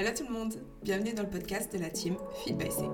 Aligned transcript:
Hello 0.00 0.12
tout 0.16 0.24
le 0.24 0.32
monde, 0.32 0.54
bienvenue 0.82 1.12
dans 1.12 1.24
le 1.24 1.28
podcast 1.28 1.70
de 1.74 1.78
la 1.78 1.90
team 1.90 2.16
Feed 2.42 2.56
by 2.56 2.70
C. 2.70 2.84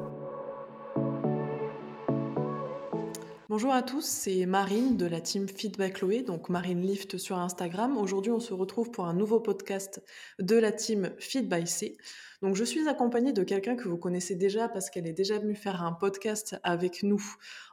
Bonjour 3.48 3.72
à 3.72 3.82
tous, 3.82 4.04
c'est 4.04 4.45
Marine 4.45 4.96
de 4.96 5.06
la 5.06 5.21
team 5.21 5.46
Feedback 5.48 5.98
Chloé, 5.98 6.22
donc 6.24 6.48
Marine 6.48 6.82
Lift 6.82 7.16
sur 7.16 7.38
Instagram. 7.38 7.96
Aujourd'hui, 7.96 8.32
on 8.32 8.40
se 8.40 8.53
retrouve 8.53 8.90
pour 8.90 9.06
un 9.06 9.14
nouveau 9.14 9.38
podcast 9.38 10.03
de 10.40 10.56
la 10.56 10.72
team 10.72 11.13
Feed 11.21 11.49
by 11.49 11.65
C. 11.69 11.97
Donc, 12.42 12.56
je 12.56 12.65
suis 12.65 12.88
accompagnée 12.88 13.33
de 13.33 13.45
quelqu'un 13.45 13.77
que 13.77 13.88
vous 13.88 13.99
connaissez 13.99 14.35
déjà 14.35 14.69
parce 14.69 14.91
qu'elle 14.91 15.07
est 15.07 15.13
déjà 15.13 15.38
venue 15.38 15.54
faire 15.54 15.85
un 15.85 15.93
podcast 15.93 16.59
avec 16.65 17.05
nous 17.05 17.23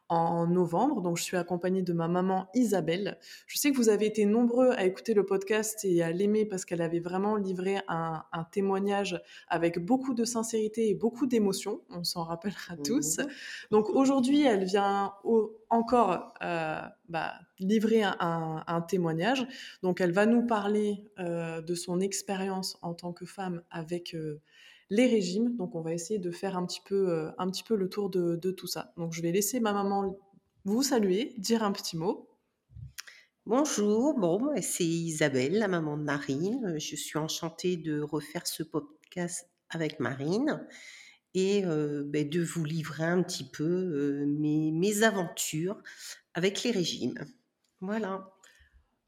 en 0.09 0.47
novembre. 0.47 1.01
Donc, 1.01 1.17
je 1.17 1.23
suis 1.23 1.37
accompagnée 1.37 1.81
de 1.81 1.93
ma 1.93 2.07
maman 2.07 2.47
Isabelle. 2.53 3.17
Je 3.47 3.57
sais 3.57 3.71
que 3.71 3.77
vous 3.77 3.89
avez 3.89 4.05
été 4.05 4.25
nombreux 4.25 4.71
à 4.71 4.85
écouter 4.85 5.13
le 5.13 5.25
podcast 5.25 5.79
et 5.83 6.03
à 6.03 6.11
l'aimer 6.11 6.45
parce 6.45 6.65
qu'elle 6.65 6.81
avait 6.81 6.99
vraiment 6.99 7.35
livré 7.35 7.77
un, 7.87 8.23
témoignage 8.51 9.21
avec 9.47 9.79
beaucoup 9.79 10.13
de 10.13 10.25
sincérité 10.25 10.89
et 10.89 10.93
beaucoup 10.93 11.25
d'émotion. 11.25 11.81
On 11.89 12.03
s'en 12.03 12.23
rappellera 12.23 12.77
tous. 12.83 13.19
Donc, 13.71 13.89
aujourd'hui, 13.89 14.43
elle 14.43 14.65
vient 14.65 15.13
encore 15.69 16.33
euh, 16.43 16.81
bah, 17.09 17.33
livrer 17.59 18.03
un, 18.03 18.85
témoignage. 18.87 19.47
Donc, 19.81 20.01
elle 20.01 20.11
va 20.11 20.25
nous 20.25 20.45
parler 20.45 21.03
euh, 21.19 21.61
de 21.61 21.75
son 21.75 21.99
expérience 21.99 22.77
en 22.81 22.93
tant 22.93 23.13
que 23.13 23.25
femme 23.25 23.63
avec 23.71 24.13
euh, 24.13 24.41
les 24.89 25.07
régimes. 25.07 25.55
Donc, 25.55 25.75
on 25.75 25.81
va 25.81 25.93
essayer 25.93 26.19
de 26.19 26.31
faire 26.31 26.57
un 26.57 26.65
petit 26.65 26.81
peu, 26.85 27.09
euh, 27.09 27.31
un 27.37 27.49
petit 27.49 27.63
peu 27.63 27.75
le 27.75 27.89
tour 27.89 28.09
de, 28.09 28.51
tout 28.51 28.67
ça. 28.67 28.93
Donc, 28.97 29.13
je 29.13 29.21
vais 29.21 29.31
laisser 29.31 29.59
ma 29.59 29.73
maman 29.73 30.17
vous 30.65 30.83
saluer, 30.83 31.33
dire 31.37 31.63
un 31.63 31.71
petit 31.71 31.97
mot. 31.97 32.29
Bonjour, 33.45 34.17
bon, 34.17 34.51
c'est 34.61 34.85
Isabelle, 34.85 35.59
la 35.59 35.67
maman 35.67 35.97
de 35.97 36.03
Marine. 36.03 36.75
Je 36.77 36.95
suis 36.95 37.19
enchantée 37.19 37.75
de 37.75 37.99
refaire 37.99 38.47
ce 38.47 38.63
podcast 38.63 39.49
avec 39.69 39.99
Marine 39.99 40.65
et 41.33 41.65
euh, 41.65 42.03
ben, 42.05 42.29
de 42.29 42.41
vous 42.41 42.63
livrer 42.63 43.03
un 43.03 43.21
petit 43.23 43.49
peu 43.49 43.63
euh, 43.63 44.25
mes, 44.27 44.71
mes 44.71 45.03
aventures 45.03 45.81
avec 46.33 46.63
les 46.63 46.71
régimes. 46.71 47.15
Voilà. 47.81 48.33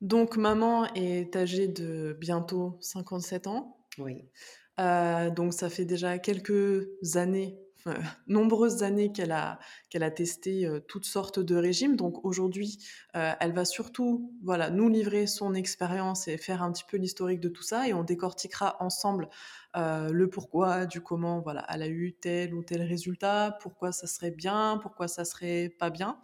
Donc, 0.01 0.35
maman 0.35 0.93
est 0.93 1.35
âgée 1.35 1.67
de 1.67 2.17
bientôt 2.19 2.77
57 2.81 3.47
ans. 3.47 3.77
Oui. 3.97 4.25
Euh, 4.79 5.29
donc 5.29 5.53
ça 5.53 5.69
fait 5.69 5.85
déjà 5.85 6.17
quelques 6.19 6.87
années, 7.15 7.57
nombreuses 8.27 8.83
années 8.83 9.11
qu'elle 9.11 9.31
a, 9.31 9.59
qu'elle 9.89 10.03
a 10.03 10.11
testé 10.11 10.65
euh, 10.65 10.79
toutes 10.79 11.05
sortes 11.05 11.39
de 11.39 11.55
régimes. 11.55 11.95
Donc 11.95 12.25
aujourd'hui, 12.25 12.77
euh, 13.15 13.31
elle 13.39 13.53
va 13.53 13.63
surtout 13.63 14.33
voilà, 14.43 14.69
nous 14.69 14.89
livrer 14.89 15.27
son 15.27 15.53
expérience 15.53 16.27
et 16.27 16.37
faire 16.37 16.61
un 16.61 16.71
petit 16.71 16.83
peu 16.89 16.97
l'historique 16.97 17.39
de 17.39 17.49
tout 17.49 17.63
ça. 17.63 17.87
Et 17.87 17.93
on 17.93 18.03
décortiquera 18.03 18.77
ensemble 18.79 19.29
le 19.77 20.29
pourquoi, 20.29 20.85
du 20.85 21.01
comment 21.01 21.41
voilà, 21.41 21.65
elle 21.67 21.81
a 21.81 21.89
eu 21.89 22.13
tel 22.13 22.55
ou 22.55 22.63
tel 22.63 22.81
résultat, 22.81 23.57
pourquoi 23.59 23.91
ça 23.91 24.07
serait 24.07 24.31
bien, 24.31 24.79
pourquoi 24.81 25.09
ça 25.09 25.25
serait 25.25 25.67
pas 25.67 25.89
bien. 25.89 26.17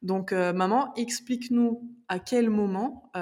Donc 0.00 0.32
maman, 0.32 0.94
explique-nous 0.94 1.86
à 2.08 2.18
quel 2.18 2.48
moment 2.48 3.12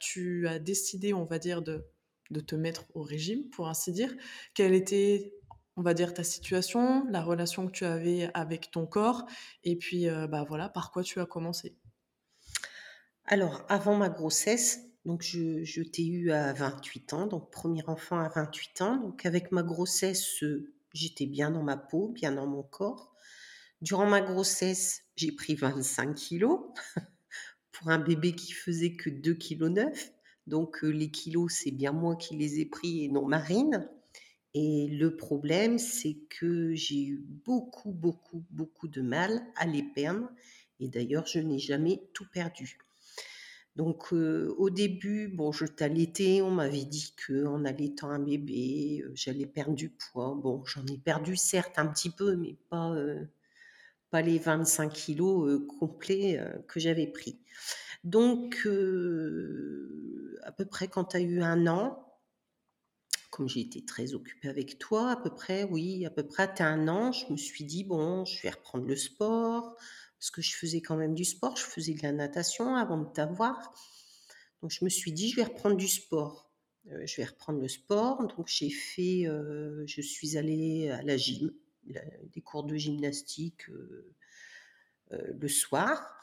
tu 0.00 0.48
as 0.48 0.58
décidé, 0.58 1.14
on 1.14 1.26
va 1.26 1.38
dire, 1.38 1.62
de 1.62 1.84
de 2.30 2.40
te 2.40 2.54
mettre 2.54 2.84
au 2.94 3.02
régime, 3.02 3.48
pour 3.50 3.68
ainsi 3.68 3.92
dire. 3.92 4.14
Quelle 4.54 4.74
était, 4.74 5.34
on 5.76 5.82
va 5.82 5.94
dire, 5.94 6.14
ta 6.14 6.24
situation, 6.24 7.04
la 7.10 7.22
relation 7.22 7.66
que 7.66 7.72
tu 7.72 7.84
avais 7.84 8.30
avec 8.34 8.70
ton 8.70 8.86
corps, 8.86 9.26
et 9.64 9.76
puis, 9.76 10.08
euh, 10.08 10.26
bah 10.26 10.44
voilà, 10.46 10.68
par 10.68 10.92
quoi 10.92 11.02
tu 11.02 11.20
as 11.20 11.26
commencé? 11.26 11.76
Alors, 13.26 13.64
avant 13.68 13.96
ma 13.96 14.08
grossesse, 14.08 14.90
donc 15.04 15.22
je, 15.22 15.82
t'ai 15.82 16.06
eu 16.06 16.30
à 16.30 16.52
28 16.52 17.12
ans, 17.14 17.26
donc 17.26 17.50
premier 17.50 17.82
enfant 17.86 18.18
à 18.18 18.28
28 18.28 18.82
ans. 18.82 18.96
Donc 18.96 19.24
avec 19.24 19.50
ma 19.52 19.62
grossesse, 19.62 20.44
j'étais 20.92 21.26
bien 21.26 21.50
dans 21.50 21.62
ma 21.62 21.76
peau, 21.76 22.08
bien 22.08 22.32
dans 22.32 22.46
mon 22.46 22.62
corps. 22.62 23.14
Durant 23.80 24.06
ma 24.06 24.20
grossesse, 24.20 25.02
j'ai 25.16 25.32
pris 25.32 25.54
25 25.54 26.14
kilos 26.14 26.60
pour 27.72 27.88
un 27.88 27.98
bébé 27.98 28.34
qui 28.34 28.52
faisait 28.52 28.94
que 28.94 29.08
2,9 29.08 29.36
kg. 29.38 29.94
Donc 30.50 30.82
les 30.82 31.10
kilos, 31.10 31.52
c'est 31.52 31.70
bien 31.70 31.92
moi 31.92 32.16
qui 32.16 32.36
les 32.36 32.58
ai 32.58 32.66
pris 32.66 33.04
et 33.04 33.08
non 33.08 33.24
Marine. 33.24 33.88
Et 34.52 34.88
le 34.88 35.16
problème, 35.16 35.78
c'est 35.78 36.16
que 36.28 36.74
j'ai 36.74 37.04
eu 37.04 37.24
beaucoup, 37.46 37.92
beaucoup, 37.92 38.44
beaucoup 38.50 38.88
de 38.88 39.00
mal 39.00 39.46
à 39.54 39.64
les 39.64 39.84
perdre. 39.84 40.28
Et 40.80 40.88
d'ailleurs, 40.88 41.24
je 41.26 41.38
n'ai 41.38 41.60
jamais 41.60 42.02
tout 42.14 42.26
perdu. 42.32 42.78
Donc 43.76 44.12
au 44.12 44.70
début, 44.70 45.28
bon, 45.28 45.52
je 45.52 45.66
t'allaitais, 45.66 46.42
on 46.42 46.50
m'avait 46.50 46.84
dit 46.84 47.14
qu'en 47.24 47.64
allaitant 47.64 48.10
un 48.10 48.18
bébé, 48.18 49.04
j'allais 49.14 49.46
perdre 49.46 49.76
du 49.76 49.90
poids. 49.90 50.34
Bon, 50.34 50.64
j'en 50.64 50.84
ai 50.86 50.98
perdu 50.98 51.36
certes 51.36 51.78
un 51.78 51.86
petit 51.86 52.10
peu, 52.10 52.34
mais 52.34 52.56
pas, 52.68 52.96
pas 54.10 54.20
les 54.20 54.38
25 54.40 54.92
kilos 54.92 55.62
complets 55.78 56.44
que 56.66 56.80
j'avais 56.80 57.06
pris. 57.06 57.38
Donc, 58.02 58.66
à 60.42 60.52
peu 60.52 60.64
près 60.64 60.88
quand 60.88 61.04
tu 61.04 61.16
as 61.16 61.20
eu 61.20 61.42
un 61.42 61.66
an, 61.66 62.06
comme 63.30 63.48
j'ai 63.48 63.60
été 63.60 63.84
très 63.84 64.14
occupée 64.14 64.48
avec 64.48 64.78
toi, 64.78 65.12
à 65.12 65.16
peu 65.16 65.30
près, 65.30 65.64
oui, 65.64 66.04
à 66.04 66.10
peu 66.10 66.26
près 66.26 66.50
à 66.60 66.66
un 66.66 66.88
an, 66.88 67.12
je 67.12 67.30
me 67.32 67.36
suis 67.36 67.64
dit, 67.64 67.84
bon, 67.84 68.24
je 68.24 68.42
vais 68.42 68.50
reprendre 68.50 68.86
le 68.86 68.96
sport, 68.96 69.76
parce 70.18 70.30
que 70.30 70.42
je 70.42 70.54
faisais 70.56 70.80
quand 70.80 70.96
même 70.96 71.14
du 71.14 71.24
sport, 71.24 71.56
je 71.56 71.64
faisais 71.64 71.94
de 71.94 72.02
la 72.02 72.12
natation 72.12 72.74
avant 72.74 72.98
de 72.98 73.08
t'avoir. 73.10 73.72
Donc, 74.60 74.70
je 74.70 74.84
me 74.84 74.90
suis 74.90 75.12
dit, 75.12 75.30
je 75.30 75.36
vais 75.36 75.44
reprendre 75.44 75.76
du 75.76 75.88
sport. 75.88 76.50
je 76.86 77.16
vais 77.16 77.24
reprendre 77.24 77.60
le 77.60 77.68
sport. 77.68 78.26
Donc, 78.26 78.48
j'ai 78.48 78.70
fait, 78.70 79.26
je 79.86 80.00
suis 80.02 80.36
allée 80.36 80.90
à 80.90 81.02
la 81.02 81.16
gym, 81.16 81.52
des 81.84 82.40
cours 82.40 82.64
de 82.64 82.76
gymnastique 82.76 83.66
le 85.10 85.48
soir. 85.48 86.20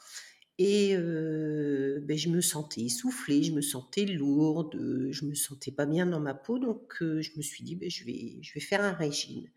Et 0.58 0.96
ben, 0.96 2.18
je 2.18 2.28
me 2.28 2.40
sentais 2.40 2.82
essoufflée, 2.82 3.44
je 3.44 3.52
me 3.52 3.60
sentais 3.60 4.04
lourde, 4.06 4.76
je 5.10 5.24
me 5.24 5.34
sentais 5.34 5.70
pas 5.70 5.86
bien 5.86 6.06
dans 6.06 6.20
ma 6.20 6.34
peau, 6.34 6.58
donc 6.58 6.96
je 7.00 7.30
me 7.36 7.42
suis 7.42 7.62
dit 7.62 7.76
ben, 7.76 7.88
je, 7.88 8.04
vais, 8.04 8.38
je 8.42 8.52
vais 8.54 8.60
faire 8.60 8.82
un 8.82 8.92
régime. 8.92 9.48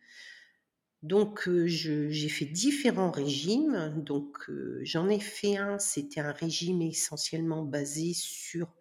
Donc 1.04 1.50
j'ai 1.66 2.30
fait 2.30 2.46
différents 2.46 3.10
régimes. 3.10 3.94
Donc 3.98 4.50
j'en 4.84 5.10
ai 5.10 5.20
fait 5.20 5.58
un, 5.58 5.80
c'était 5.80 6.22
un 6.22 6.32
régime 6.32 6.82
essentiellement 6.82 7.64
basé 7.64 8.14
sur 8.14 8.72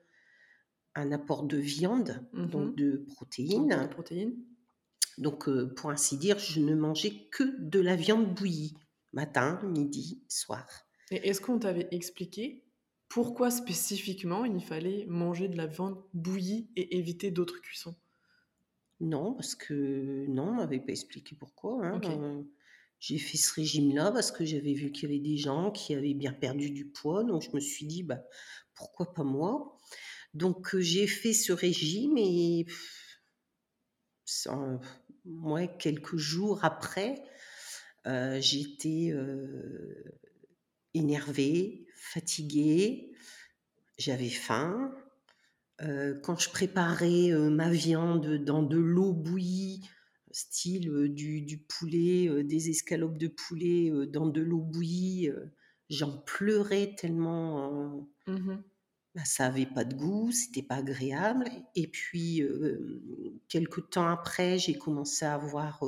un 0.95 1.13
apport 1.13 1.45
de 1.45 1.57
viande, 1.57 2.23
donc 2.35 2.73
mmh 2.73 2.77
de 2.77 3.05
protéines. 3.15 3.69
De 3.69 3.87
protéines. 3.87 4.37
Donc 5.19 5.49
pour 5.75 5.91
ainsi 5.91 6.19
dire, 6.19 6.39
je 6.39 6.61
ne 6.61 6.75
mangeais 6.75 7.29
que 7.31 7.45
de 7.59 7.81
la 7.81 7.97
viande 7.97 8.35
bouillie, 8.35 8.75
matin, 9.13 9.61
midi, 9.65 10.23
soir. 10.29 10.67
Et 11.11 11.29
est-ce 11.29 11.41
qu'on 11.41 11.59
t'avait 11.59 11.89
expliqué 11.91 12.65
pourquoi 13.09 13.51
spécifiquement 13.51 14.45
il 14.45 14.63
fallait 14.63 15.05
manger 15.09 15.49
de 15.49 15.57
la 15.57 15.67
viande 15.67 16.01
bouillie 16.15 16.71
et 16.77 16.97
éviter 16.97 17.33
d'autres 17.33 17.61
cuissons? 17.61 17.97
Non, 19.01 19.35
parce 19.35 19.55
que 19.55 20.27
non, 20.29 20.51
on 20.51 20.55
m'avait 20.55 20.79
pas 20.79 20.93
expliqué 20.93 21.35
pourquoi. 21.35 21.85
Hein, 21.85 22.01
euh, 22.05 22.43
j'ai 23.01 23.19
fait 23.19 23.39
ce 23.39 23.53
régime-là 23.55 24.13
parce 24.13 24.31
que 24.31 24.45
j'avais 24.45 24.75
vu 24.75 24.93
qu'il 24.93 25.09
y 25.09 25.13
avait 25.13 25.23
des 25.23 25.39
gens 25.39 25.73
qui 25.73 25.95
avaient 25.95 26.15
bien 26.15 26.33
perdu 26.33 26.71
du 26.71 26.87
poids, 26.87 27.25
donc 27.25 27.43
je 27.43 27.51
me 27.53 27.61
suis 27.61 27.87
dit 27.87 28.03
bah 28.03 28.23
pourquoi 28.75 29.13
pas 29.13 29.25
moi? 29.25 29.77
Donc 30.35 30.75
euh, 30.75 30.81
j'ai 30.81 31.07
fait 31.07 31.33
ce 31.33 31.53
régime 31.53 32.17
et 32.19 32.67
moi 35.25 35.67
quelques 35.67 36.17
jours 36.17 36.65
après, 36.65 37.25
euh, 38.07 38.41
j'étais 38.41 39.13
énervée, 40.95 41.87
fatiguée, 41.95 43.13
j'avais 43.99 44.31
faim. 44.31 44.93
quand 45.79 46.39
je 46.39 46.51
préparais 46.51 47.31
ma 47.51 47.71
viande 47.71 48.45
dans 48.45 48.63
de 48.63 48.79
l'eau 48.79 49.13
bouillie, 49.13 49.89
style 50.31 51.13
du, 51.13 51.59
poulet, 51.69 52.45
des 52.45 52.71
escalopes 52.71 53.19
de 53.19 53.29
poulet 53.29 53.91
dans 54.09 54.27
de 54.27 54.41
l'eau 54.41 54.61
bouillie, 54.61 55.31
j'en 55.89 56.19
pleurais 56.19 56.95
tellement 56.97 58.09
mmh 58.27 58.57
bah, 59.17 59.25
ça 59.25 59.47
avait 59.47 59.67
pas 59.67 59.83
de 59.85 59.97
goût, 59.97 60.31
c'était 60.31 60.63
pas 60.63 60.77
agréable. 60.77 61.51
Et 61.75 61.89
puis, 61.89 62.45
quelques 63.49 63.91
temps 63.91 64.07
après, 64.07 64.57
j'ai 64.57 64.79
commencé 64.79 65.25
à 65.25 65.35
avoir 65.35 65.83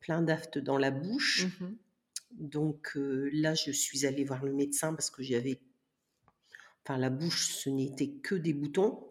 plein 0.00 0.20
d'aftes 0.20 0.58
dans 0.58 0.76
la 0.76 0.90
bouche. 0.90 1.46
Mmh 1.60 1.66
donc 2.32 2.92
là, 2.96 3.54
je 3.54 3.70
suis 3.70 4.06
allée 4.06 4.24
voir 4.24 4.44
le 4.44 4.52
médecin 4.52 4.94
parce 4.94 5.10
que 5.10 5.22
j'avais, 5.22 5.60
enfin 6.84 6.98
la 6.98 7.10
bouche, 7.10 7.48
ce 7.48 7.70
n'était 7.70 8.10
que 8.10 8.34
des 8.34 8.52
boutons. 8.54 9.06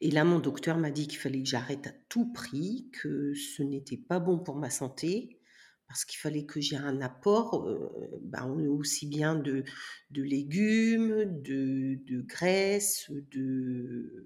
Et 0.00 0.10
là, 0.10 0.24
mon 0.24 0.38
docteur 0.38 0.78
m'a 0.78 0.90
dit 0.90 1.06
qu'il 1.06 1.18
fallait 1.18 1.42
que 1.42 1.48
j'arrête 1.48 1.86
à 1.86 1.92
tout 2.08 2.32
prix, 2.32 2.90
que 2.92 3.34
ce 3.34 3.62
n'était 3.62 3.98
pas 3.98 4.18
bon 4.18 4.38
pour 4.38 4.56
ma 4.56 4.70
santé, 4.70 5.40
parce 5.86 6.04
qu'il 6.04 6.18
fallait 6.18 6.46
que 6.46 6.60
j'ai 6.60 6.76
un 6.76 7.00
apport 7.02 7.68
ben, 8.22 8.46
aussi 8.68 9.06
bien 9.06 9.34
de, 9.34 9.64
de 10.10 10.22
légumes, 10.22 11.42
de, 11.42 11.98
de 12.06 12.22
graisse, 12.22 13.10
de, 13.10 14.24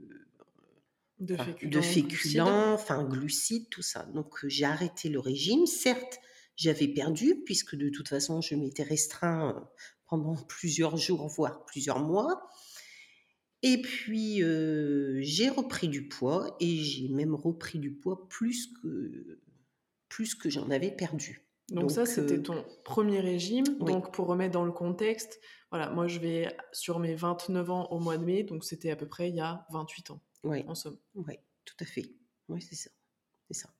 De 1.18 1.80
féculents, 1.80 2.04
glucides. 2.04 2.40
enfin 2.40 3.04
glucides, 3.04 3.68
tout 3.70 3.82
ça. 3.82 4.04
Donc 4.14 4.44
euh, 4.44 4.48
j'ai 4.48 4.66
arrêté 4.66 5.08
le 5.08 5.18
régime. 5.18 5.66
Certes, 5.66 6.20
j'avais 6.56 6.88
perdu 6.88 7.42
puisque 7.44 7.76
de 7.76 7.88
toute 7.88 8.08
façon 8.08 8.40
je 8.40 8.54
m'étais 8.54 8.82
restreint 8.82 9.56
euh, 9.56 9.60
pendant 10.06 10.36
plusieurs 10.48 10.96
jours, 10.96 11.26
voire 11.28 11.64
plusieurs 11.64 12.00
mois. 12.00 12.48
Et 13.62 13.80
puis 13.80 14.42
euh, 14.42 15.18
j'ai 15.22 15.48
repris 15.48 15.88
du 15.88 16.06
poids 16.06 16.56
et 16.60 16.76
j'ai 16.76 17.08
même 17.08 17.34
repris 17.34 17.78
du 17.78 17.92
poids 17.92 18.28
plus 18.28 18.68
que 18.82 19.40
plus 20.08 20.34
que 20.34 20.50
j'en 20.50 20.70
avais 20.70 20.90
perdu. 20.90 21.40
Donc, 21.70 21.90
ça, 21.90 22.04
c'était 22.04 22.38
euh, 22.38 22.42
ton 22.42 22.64
premier 22.84 23.20
régime. 23.20 23.64
oui. 23.80 23.90
Donc 23.92 24.12
pour 24.12 24.26
remettre 24.26 24.52
dans 24.52 24.66
le 24.66 24.70
contexte, 24.72 25.40
voilà, 25.70 25.88
moi 25.90 26.06
je 26.06 26.18
vais 26.18 26.54
sur 26.72 26.98
mes 26.98 27.14
29 27.14 27.70
ans 27.70 27.86
au 27.90 27.98
mois 27.98 28.18
de 28.18 28.24
mai, 28.24 28.42
donc 28.44 28.64
c'était 28.64 28.90
à 28.90 28.96
peu 28.96 29.08
près 29.08 29.30
il 29.30 29.36
y 29.36 29.40
a 29.40 29.66
28 29.72 30.10
ans, 30.10 30.20
Oui, 30.44 30.62
en 30.68 30.74
somme. 30.74 30.98
ouais, 31.14 31.40
tout 31.64 31.74
à 31.80 31.86
fait. 31.86 32.04
Oui, 32.48 32.60
c'est 32.60 32.74
ça. 32.76 32.90
C'est 33.50 33.54
ça. 33.60 33.70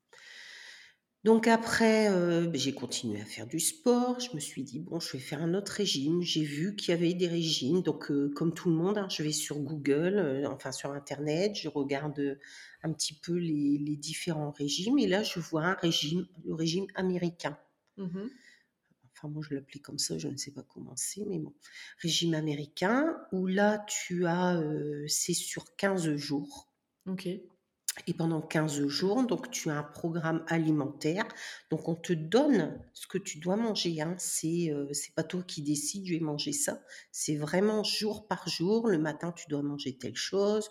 Donc 1.25 1.49
après, 1.49 2.11
euh, 2.11 2.47
ben, 2.47 2.61
j'ai 2.61 2.75
continué 2.75 3.19
à 3.19 3.25
faire 3.25 3.47
du 3.47 3.59
sport. 3.59 4.21
Je 4.21 4.35
me 4.35 4.41
suis 4.41 4.63
dit, 4.63 4.79
bon, 4.79 5.01
je 5.01 5.13
vais 5.13 5.19
faire 5.19 5.41
un 5.43 5.55
autre 5.55 5.73
régime. 5.73 6.21
J'ai 6.21 6.45
vu 6.45 6.77
qu'il 6.77 6.91
y 6.91 6.93
avait 6.93 7.15
des 7.15 7.27
régimes. 7.27 7.81
Donc, 7.81 8.11
euh, 8.11 8.31
comme 8.37 8.53
tout 8.53 8.69
le 8.69 8.77
monde, 8.77 8.99
hein, 8.99 9.09
je 9.09 9.23
vais 9.23 9.33
sur 9.33 9.59
Google, 9.59 10.19
euh, 10.19 10.47
enfin 10.51 10.71
sur 10.71 10.93
Internet, 10.93 11.57
je 11.57 11.69
regarde 11.69 12.39
un 12.83 12.93
petit 12.93 13.15
peu 13.15 13.33
les, 13.33 13.79
les 13.79 13.97
différents 13.97 14.51
régimes. 14.51 14.99
Et 14.99 15.07
là, 15.07 15.23
je 15.23 15.41
vois 15.41 15.65
un 15.65 15.75
régime, 15.75 16.27
le 16.45 16.53
régime 16.55 16.87
américain. 16.95 17.59
Mhm. 17.97 18.29
Enfin, 19.17 19.29
moi, 19.29 19.43
je 19.49 19.55
l'appelais 19.55 19.81
comme 19.81 19.99
ça, 19.99 20.19
je 20.19 20.29
ne 20.29 20.37
sais 20.37 20.51
pas 20.51 20.63
comment 20.63 20.95
c'est, 20.95 21.25
mais 21.25 21.39
bon. 21.39 21.55
Régime 22.03 22.35
américain, 22.35 23.17
où 23.33 23.47
là, 23.47 23.83
tu 23.89 24.27
as, 24.27 24.61
c'est 25.09 25.33
sur 25.33 25.75
15 25.77 26.17
jours. 26.17 26.69
Ok. 27.07 27.29
Et 28.07 28.15
pendant 28.15 28.41
15 28.41 28.87
jours, 28.89 29.25
donc 29.25 29.51
tu 29.51 29.71
as 29.71 29.79
un 29.79 29.83
programme 29.83 30.45
alimentaire. 30.49 31.27
Donc 31.71 31.89
on 31.89 31.95
te 31.95 32.13
donne 32.13 32.79
ce 32.93 33.07
que 33.07 33.19
tu 33.19 33.39
dois 33.39 33.57
manger. 33.57 34.01
Hein. 34.01 34.15
C'est 34.19 34.71
euh, 34.71 34.91
pas 35.15 35.23
toi 35.23 35.43
qui 35.47 35.63
décides, 35.63 36.07
je 36.07 36.15
vais 36.15 36.21
manger 36.21 36.53
ça. 36.53 36.81
C'est 37.13 37.37
vraiment 37.37 37.85
jour 37.85 38.27
par 38.27 38.49
jour. 38.49 38.89
Le 38.89 38.99
matin, 38.99 39.33
tu 39.33 39.47
dois 39.49 39.63
manger 39.63 39.97
telle 39.97 40.17
chose. 40.17 40.69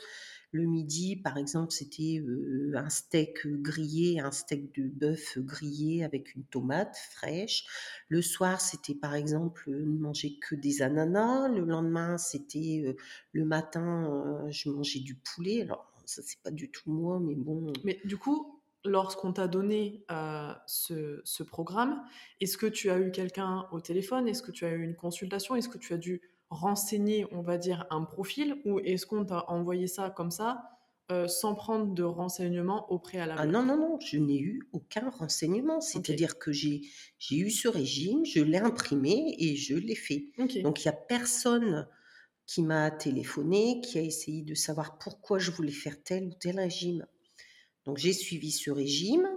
Le 0.53 0.65
midi, 0.67 1.15
par 1.15 1.39
exemple, 1.39 1.71
c'était 1.71 2.19
euh, 2.19 2.73
un 2.75 2.87
steak 2.87 3.47
grillé, 3.47 4.19
un 4.19 4.29
steak 4.29 4.71
de 4.75 4.87
bœuf 4.87 5.39
grillé 5.39 6.03
avec 6.03 6.35
une 6.35 6.43
tomate 6.43 6.95
fraîche. 7.11 7.65
Le 8.07 8.21
soir, 8.21 8.61
c'était 8.61 8.93
par 8.93 9.15
exemple 9.15 9.67
euh, 9.69 9.83
ne 9.83 9.97
manger 9.97 10.37
que 10.37 10.53
des 10.53 10.83
ananas. 10.83 11.47
Le 11.47 11.65
lendemain, 11.65 12.19
c'était 12.19 12.83
euh, 12.85 12.93
le 13.31 13.45
matin, 13.45 14.05
euh, 14.13 14.51
je 14.51 14.69
mangeais 14.69 14.99
du 14.99 15.15
poulet. 15.15 15.63
Alors 15.63 15.91
ça, 16.05 16.21
c'est 16.23 16.41
pas 16.41 16.51
du 16.51 16.69
tout 16.69 16.91
moi, 16.91 17.19
mais 17.19 17.35
bon. 17.35 17.71
Mais 17.83 17.99
du 18.05 18.17
coup, 18.17 18.61
lorsqu'on 18.85 19.33
t'a 19.33 19.47
donné 19.47 20.03
euh, 20.11 20.53
ce, 20.67 21.21
ce 21.23 21.43
programme, 21.43 22.03
est-ce 22.41 22.57
que 22.57 22.65
tu 22.65 22.89
as 22.89 22.99
eu 22.99 23.11
quelqu'un 23.11 23.67
au 23.71 23.79
téléphone? 23.81 24.27
Est-ce 24.27 24.43
que 24.43 24.51
tu 24.51 24.65
as 24.65 24.71
eu 24.71 24.83
une 24.83 24.95
consultation? 24.95 25.55
Est-ce 25.55 25.69
que 25.69 25.77
tu 25.77 25.93
as 25.93 25.97
dû 25.97 26.21
renseigner, 26.49 27.25
on 27.31 27.41
va 27.41 27.57
dire, 27.57 27.85
un 27.89 28.03
profil? 28.03 28.61
Ou 28.65 28.79
est-ce 28.79 29.05
qu'on 29.05 29.25
t'a 29.25 29.49
envoyé 29.49 29.87
ça 29.87 30.09
comme 30.09 30.31
ça, 30.31 30.63
euh, 31.11 31.27
sans 31.27 31.55
prendre 31.55 31.93
de 31.93 32.03
renseignements 32.03 32.91
au 32.91 32.99
préalable? 32.99 33.39
Ah 33.41 33.45
non, 33.45 33.63
non, 33.63 33.77
non, 33.77 33.99
je 33.99 34.17
n'ai 34.17 34.39
eu 34.39 34.67
aucun 34.73 35.09
renseignement. 35.09 35.81
C'est-à-dire 35.81 36.37
que 36.37 36.51
j'ai 36.51 36.81
j'ai 37.17 37.37
eu 37.37 37.49
ce 37.49 37.67
régime, 37.67 38.25
je 38.25 38.41
l'ai 38.41 38.59
imprimé 38.59 39.35
et 39.39 39.55
je 39.55 39.75
l'ai 39.75 39.95
fait. 39.95 40.25
Donc 40.37 40.55
il 40.55 40.87
n'y 40.87 40.89
a 40.89 40.93
personne 40.93 41.87
qui 42.45 42.61
m'a 42.61 42.91
téléphoné, 42.91 43.81
qui 43.81 43.97
a 43.97 44.01
essayé 44.01 44.41
de 44.41 44.53
savoir 44.53 44.97
pourquoi 44.97 45.39
je 45.39 45.51
voulais 45.51 45.71
faire 45.71 46.01
tel 46.03 46.25
ou 46.25 46.33
tel 46.33 46.59
régime. 46.59 47.05
Donc 47.85 47.97
j'ai 47.97 48.13
suivi 48.13 48.51
ce 48.51 48.71
régime. 48.71 49.27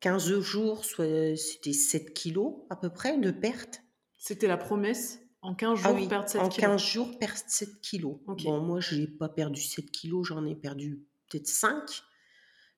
15 0.00 0.40
jours, 0.40 0.84
c'était 0.84 1.72
7 1.72 2.14
kilos 2.14 2.54
à 2.70 2.76
peu 2.76 2.90
près 2.90 3.18
de 3.18 3.30
perte. 3.30 3.82
C'était 4.16 4.46
la 4.48 4.56
promesse 4.56 5.20
en 5.42 5.54
15 5.54 5.78
jours 5.78 5.90
Ah 5.90 5.94
oui, 5.94 6.08
perdre 6.08 6.28
7 6.28 6.40
en 6.40 6.48
kilos. 6.48 6.70
15 6.70 6.82
jours, 6.82 7.18
perdre 7.18 7.38
7 7.46 7.80
kilos. 7.80 8.18
Ok. 8.26 8.44
Bon, 8.44 8.60
moi, 8.60 8.80
je 8.80 8.96
n'ai 8.96 9.06
pas 9.06 9.28
perdu 9.28 9.60
7 9.60 9.90
kilos, 9.90 10.26
j'en 10.26 10.46
ai 10.46 10.54
perdu 10.54 11.04
peut-être 11.28 11.48
5. 11.48 12.02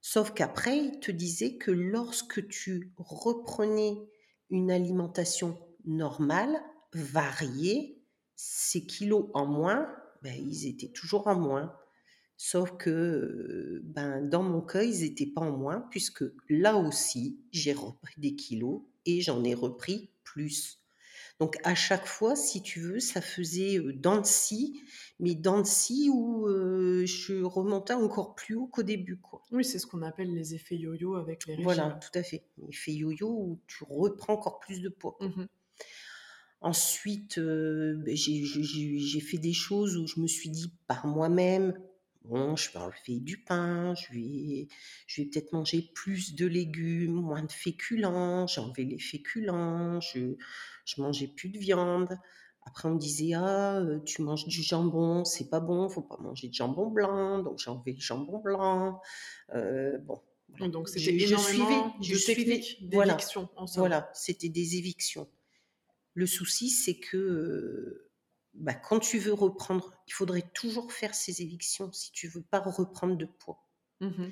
Sauf 0.00 0.32
qu'après, 0.34 0.78
il 0.78 1.00
te 1.00 1.12
disait 1.12 1.56
que 1.58 1.70
lorsque 1.70 2.46
tu 2.48 2.92
reprenais 2.96 3.94
une 4.50 4.70
alimentation 4.70 5.58
normale, 5.84 6.60
variée, 6.92 8.01
ces 8.44 8.84
kilos 8.84 9.26
en 9.34 9.46
moins, 9.46 9.88
ben, 10.22 10.34
ils 10.34 10.66
étaient 10.66 10.88
toujours 10.88 11.28
en 11.28 11.36
moins. 11.36 11.72
Sauf 12.36 12.76
que 12.76 13.80
ben, 13.84 14.20
dans 14.28 14.42
mon 14.42 14.60
cas, 14.60 14.82
ils 14.82 15.02
n'étaient 15.02 15.26
pas 15.26 15.42
en 15.42 15.56
moins, 15.56 15.86
puisque 15.90 16.24
là 16.48 16.76
aussi, 16.76 17.38
j'ai 17.52 17.72
repris 17.72 18.14
des 18.18 18.34
kilos 18.34 18.82
et 19.06 19.20
j'en 19.20 19.44
ai 19.44 19.54
repris 19.54 20.10
plus. 20.24 20.80
Donc 21.38 21.56
à 21.62 21.76
chaque 21.76 22.06
fois, 22.06 22.34
si 22.34 22.62
tu 22.62 22.80
veux, 22.80 22.98
ça 22.98 23.20
faisait 23.20 23.78
euh, 23.78 23.92
dents 23.92 24.20
de 24.20 24.26
scie, 24.26 24.82
mais 25.20 25.36
dents 25.36 25.60
de 25.60 25.66
scie 25.66 26.10
où 26.12 26.48
euh, 26.48 27.06
je 27.06 27.44
remontais 27.44 27.94
encore 27.94 28.34
plus 28.34 28.56
haut 28.56 28.66
qu'au 28.66 28.82
début. 28.82 29.18
Quoi. 29.18 29.42
Oui, 29.52 29.64
c'est 29.64 29.78
ce 29.78 29.86
qu'on 29.86 30.02
appelle 30.02 30.34
les 30.34 30.54
effets 30.54 30.76
yo-yo 30.76 31.14
avec 31.14 31.46
les 31.46 31.54
régimes. 31.54 31.64
Voilà, 31.64 31.98
tout 32.02 32.18
à 32.18 32.24
fait. 32.24 32.44
Effet 32.68 32.92
yo-yo 32.92 33.28
où 33.28 33.60
tu 33.68 33.84
reprends 33.88 34.34
encore 34.34 34.58
plus 34.58 34.80
de 34.80 34.88
poids. 34.88 35.16
Mhm. 35.20 35.46
Ensuite, 36.62 37.38
euh, 37.38 37.94
ben, 38.04 38.14
j'ai- 38.16 39.20
fait 39.20 39.38
des 39.38 39.52
choses 39.52 39.96
où 39.96 40.06
je 40.06 40.20
me 40.20 40.26
suis 40.28 40.48
dit 40.48 40.72
par 40.86 41.06
moi-même, 41.06 41.74
bon, 42.24 42.54
je 42.54 42.70
vais 42.70 42.78
enlever 42.78 43.18
du 43.20 43.38
pain, 43.38 43.94
je 43.96 44.12
vais, 44.14 44.68
je 45.08 45.22
vais 45.22 45.28
peut-être 45.28 45.52
manger 45.52 45.90
plus 45.94 46.34
de 46.36 46.46
légumes, 46.46 47.14
moins 47.14 47.42
de 47.42 47.50
féculents, 47.50 48.46
j'ai 48.46 48.60
enlevé 48.60 48.84
les 48.84 48.98
féculents, 48.98 50.00
je, 50.00 50.36
je 50.84 51.02
mangeais 51.02 51.26
plus 51.26 51.48
de 51.48 51.58
viande. 51.58 52.16
Après, 52.64 52.88
on 52.88 52.94
me 52.94 52.98
disait, 53.00 53.32
ah, 53.34 53.78
euh, 53.80 53.98
tu 54.04 54.22
manges 54.22 54.46
du 54.46 54.62
jambon, 54.62 55.24
c'est 55.24 55.50
pas 55.50 55.58
bon, 55.58 55.88
faut 55.88 56.02
pas 56.02 56.16
manger 56.20 56.46
de 56.48 56.54
jambon 56.54 56.86
blanc, 56.90 57.42
donc 57.42 57.58
j'ai 57.58 57.70
enlevé 57.70 57.92
le 57.92 58.00
jambon 58.00 58.38
blanc. 58.38 59.00
Euh, 59.52 59.98
bon, 59.98 60.20
voilà. 60.50 60.68
Donc 60.68 60.86
Je- 60.86 60.92
c'était 60.92 61.18
je 61.18 61.26
énormément 61.26 61.66
suivais- 61.66 61.92
je 62.02 62.12
de 62.12 62.18
suivais- 62.18 62.44
techniques 62.60 62.78
voilà. 62.92 63.14
d'éviction 63.14 63.48
somme. 63.56 63.66
Voilà, 63.78 64.10
c'était 64.14 64.48
des 64.48 64.76
évictions. 64.76 65.26
Le 66.14 66.26
souci, 66.26 66.70
c'est 66.70 66.98
que 66.98 67.16
euh, 67.16 68.10
bah, 68.54 68.74
quand 68.74 69.00
tu 69.00 69.18
veux 69.18 69.32
reprendre, 69.32 69.92
il 70.06 70.12
faudrait 70.12 70.50
toujours 70.54 70.92
faire 70.92 71.14
ces 71.14 71.42
évictions 71.42 71.90
si 71.92 72.12
tu 72.12 72.28
veux 72.28 72.42
pas 72.42 72.60
reprendre 72.60 73.16
de 73.16 73.26
poids. 73.26 73.66
Mhm. 74.00 74.30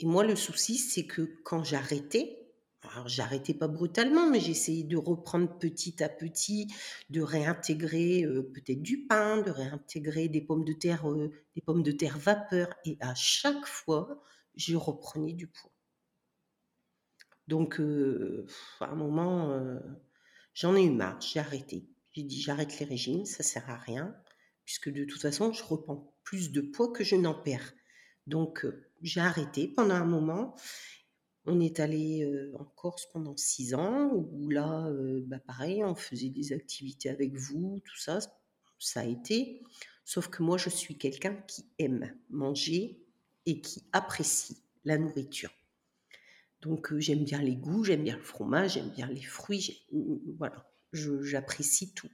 Et 0.00 0.06
moi, 0.06 0.24
le 0.24 0.36
souci, 0.36 0.76
c'est 0.76 1.06
que 1.06 1.22
quand 1.42 1.64
j'arrêtais, 1.64 2.38
alors 2.82 3.08
j'arrêtais 3.08 3.54
pas 3.54 3.66
brutalement, 3.66 4.30
mais 4.30 4.38
j'essayais 4.38 4.84
de 4.84 4.96
reprendre 4.96 5.58
petit 5.58 6.02
à 6.02 6.08
petit, 6.08 6.68
de 7.10 7.20
réintégrer 7.20 8.24
euh, 8.24 8.42
peut-être 8.42 8.82
du 8.82 9.06
pain, 9.06 9.42
de 9.42 9.50
réintégrer 9.50 10.28
des 10.28 10.40
pommes 10.40 10.64
de 10.64 10.72
terre, 10.72 11.10
euh, 11.10 11.32
des 11.56 11.62
pommes 11.62 11.82
de 11.82 11.90
terre 11.90 12.18
vapeur, 12.18 12.68
et 12.84 12.96
à 13.00 13.14
chaque 13.16 13.66
fois, 13.66 14.22
je 14.54 14.76
reprenais 14.76 15.32
du 15.32 15.48
poids. 15.48 15.72
Donc, 17.48 17.80
euh, 17.80 18.46
à 18.80 18.86
un 18.86 18.94
moment, 18.94 19.58
j'en 20.58 20.74
ai 20.74 20.82
eu 20.82 20.90
marre, 20.90 21.20
j'ai 21.20 21.38
arrêté. 21.38 21.88
J'ai 22.12 22.24
dit, 22.24 22.40
j'arrête 22.40 22.80
les 22.80 22.86
régimes, 22.86 23.24
ça 23.24 23.44
sert 23.44 23.70
à 23.70 23.76
rien, 23.76 24.14
puisque 24.64 24.90
de 24.90 25.04
toute 25.04 25.22
façon, 25.22 25.52
je 25.52 25.62
reprends 25.62 26.12
plus 26.24 26.50
de 26.50 26.60
poids 26.60 26.92
que 26.92 27.04
je 27.04 27.14
n'en 27.14 27.34
perds. 27.34 27.72
Donc, 28.26 28.64
euh, 28.64 28.90
j'ai 29.00 29.20
arrêté 29.20 29.68
pendant 29.68 29.94
un 29.94 30.04
moment. 30.04 30.56
On 31.46 31.60
est 31.60 31.78
allé 31.78 32.24
euh, 32.24 32.52
en 32.58 32.64
Corse 32.64 33.06
pendant 33.12 33.36
six 33.36 33.72
ans, 33.72 34.10
où 34.12 34.50
là, 34.50 34.88
euh, 34.88 35.22
bah, 35.26 35.38
pareil, 35.38 35.84
on 35.84 35.94
faisait 35.94 36.30
des 36.30 36.52
activités 36.52 37.08
avec 37.08 37.36
vous, 37.36 37.80
tout 37.84 37.96
ça, 37.96 38.18
ça 38.80 39.00
a 39.00 39.04
été. 39.04 39.62
Sauf 40.04 40.26
que 40.28 40.42
moi, 40.42 40.58
je 40.58 40.70
suis 40.70 40.98
quelqu'un 40.98 41.36
qui 41.46 41.64
aime 41.78 42.12
manger 42.30 43.06
et 43.46 43.60
qui 43.60 43.84
apprécie 43.92 44.58
la 44.84 44.98
nourriture. 44.98 45.52
Donc, 46.60 46.92
euh, 46.92 46.98
j'aime 47.00 47.24
bien 47.24 47.40
les 47.40 47.54
goûts, 47.56 47.84
j'aime 47.84 48.02
bien 48.02 48.16
le 48.16 48.22
fromage, 48.22 48.74
j'aime 48.74 48.90
bien 48.90 49.06
les 49.06 49.22
fruits, 49.22 49.60
j'ai- 49.60 49.86
voilà, 50.38 50.68
je- 50.92 51.22
j'apprécie 51.22 51.94
tout. 51.94 52.10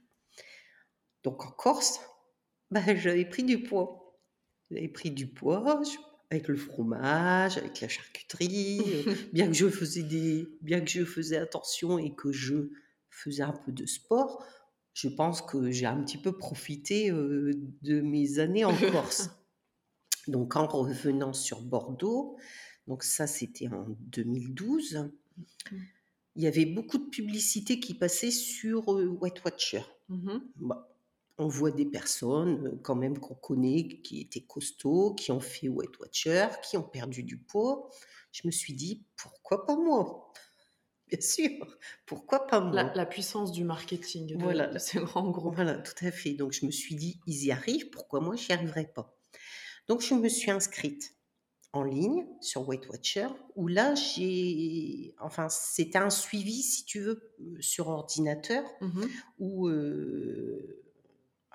Donc, 1.23 1.43
en 1.45 1.51
Corse, 1.51 1.99
bah, 2.71 2.95
j'avais 2.95 3.25
pris 3.25 3.43
du 3.43 3.63
poids. 3.63 4.19
J'avais 4.71 4.87
pris 4.87 5.11
du 5.11 5.27
poids 5.27 5.81
je- 5.83 5.97
avec 6.31 6.47
le 6.47 6.57
fromage, 6.57 7.57
avec 7.57 7.81
la 7.81 7.87
charcuterie. 7.87 8.81
euh, 9.07 9.13
bien 9.33 9.47
que 9.47 9.53
je 9.53 9.69
faisais 9.69 10.03
des, 10.03 10.47
bien 10.61 10.81
que 10.81 10.89
je 10.89 11.05
faisais 11.05 11.37
attention 11.37 11.97
et 11.97 12.13
que 12.15 12.31
je 12.31 12.69
faisais 13.09 13.43
un 13.43 13.53
peu 13.53 13.71
de 13.71 13.85
sport, 13.85 14.43
je 14.93 15.07
pense 15.07 15.41
que 15.41 15.71
j'ai 15.71 15.85
un 15.85 16.01
petit 16.03 16.17
peu 16.17 16.37
profité 16.37 17.09
euh, 17.11 17.51
de 17.81 18.01
mes 18.01 18.39
années 18.39 18.65
en 18.65 18.75
Corse. 18.91 19.29
Donc, 20.27 20.55
en 20.55 20.65
revenant 20.67 21.33
sur 21.33 21.61
Bordeaux, 21.61 22.37
donc 22.87 23.03
ça 23.03 23.27
c'était 23.27 23.67
en 23.67 23.85
2012, 24.11 25.09
il 26.35 26.43
y 26.43 26.47
avait 26.47 26.65
beaucoup 26.65 26.97
de 26.97 27.05
publicités 27.09 27.79
qui 27.79 27.93
passaient 27.93 28.31
sur 28.31 28.93
euh, 28.93 29.17
Weight 29.21 29.43
Watcher. 29.45 29.83
Mhm. 30.09 30.41
Bah, 30.57 30.91
on 31.37 31.47
voit 31.47 31.71
des 31.71 31.85
personnes 31.85 32.67
euh, 32.67 32.79
quand 32.83 32.95
même 32.95 33.19
qu'on 33.19 33.35
connaît, 33.35 33.87
qui 34.01 34.21
étaient 34.21 34.41
costauds, 34.41 35.13
qui 35.15 35.31
ont 35.31 35.39
fait 35.39 35.69
Weight 35.69 35.97
Watcher, 35.99 36.47
qui 36.63 36.77
ont 36.77 36.83
perdu 36.83 37.23
du 37.23 37.37
poids. 37.37 37.89
Je 38.31 38.41
me 38.45 38.51
suis 38.51 38.73
dit, 38.73 39.05
pourquoi 39.15 39.65
pas 39.65 39.75
moi? 39.77 40.31
Bien 41.07 41.21
sûr, 41.21 41.77
pourquoi 42.05 42.47
pas 42.47 42.59
moi? 42.59 42.73
La, 42.73 42.93
la 42.93 43.05
puissance 43.05 43.51
du 43.51 43.63
marketing 43.63 44.27
de, 44.27 44.35
Voilà. 44.43 44.67
de 44.67 44.79
ces 44.79 44.99
grands 44.99 45.29
groupes. 45.29 45.55
Voilà, 45.55 45.75
tout 45.77 46.05
à 46.05 46.11
fait. 46.11 46.33
Donc 46.33 46.51
je 46.51 46.65
me 46.65 46.71
suis 46.71 46.95
dit, 46.95 47.19
ils 47.27 47.45
y 47.45 47.51
arrivent, 47.51 47.89
pourquoi 47.91 48.19
moi 48.21 48.35
j'y 48.35 48.51
arriverai 48.51 48.87
pas? 48.93 49.15
Donc 49.87 50.01
je 50.01 50.15
me 50.15 50.27
suis 50.29 50.51
inscrite 50.51 51.14
en 51.75 51.83
ligne 51.83 52.25
sur 52.41 52.67
Weight 52.67 52.87
Watcher, 52.89 53.27
où 53.55 53.67
là 53.67 53.93
j'ai, 53.95 55.13
enfin 55.19 55.47
c'était 55.49 55.97
un 55.97 56.09
suivi 56.09 56.61
si 56.61 56.85
tu 56.85 56.99
veux 57.01 57.33
euh, 57.41 57.57
sur 57.59 57.87
ordinateur, 57.89 58.63
Mhm. 58.81 59.07
où 59.39 59.67
euh, 59.67 60.81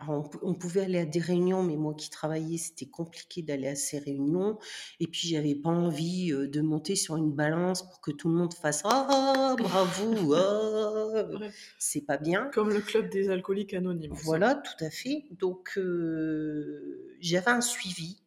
on, 0.09 0.23
pou- 0.23 0.39
on 0.43 0.55
pouvait 0.55 0.81
aller 0.83 0.99
à 0.99 1.05
des 1.05 1.21
réunions, 1.21 1.63
mais 1.63 1.77
moi 1.77 1.93
qui 1.95 2.09
travaillais, 2.09 2.57
c'était 2.57 2.87
compliqué 2.87 3.43
d'aller 3.43 3.69
à 3.69 3.75
ces 3.75 3.99
réunions. 3.99 4.59
Et 4.99 5.07
puis, 5.07 5.29
j'avais 5.29 5.55
pas 5.55 5.69
envie 5.69 6.33
euh, 6.33 6.49
de 6.49 6.63
monter 6.63 6.97
sur 6.97 7.17
une 7.19 7.33
balance 7.33 7.83
pour 7.83 8.01
que 8.01 8.11
tout 8.11 8.29
le 8.31 8.35
monde 8.35 8.55
fasse 8.55 8.81
Ah, 8.87 9.55
bravo, 9.59 10.33
ah. 10.35 11.39
C'est 11.79 12.01
pas 12.07 12.17
bien. 12.17 12.47
Comme 12.55 12.71
le 12.71 12.81
club 12.81 13.11
des 13.11 13.29
alcooliques 13.29 13.75
anonymes. 13.75 14.13
Voilà, 14.15 14.55
tout 14.55 14.83
à 14.85 14.89
fait. 14.89 15.25
Donc, 15.33 15.73
euh, 15.77 17.15
j'avais 17.21 17.51
un 17.51 17.61
suivi. 17.61 18.23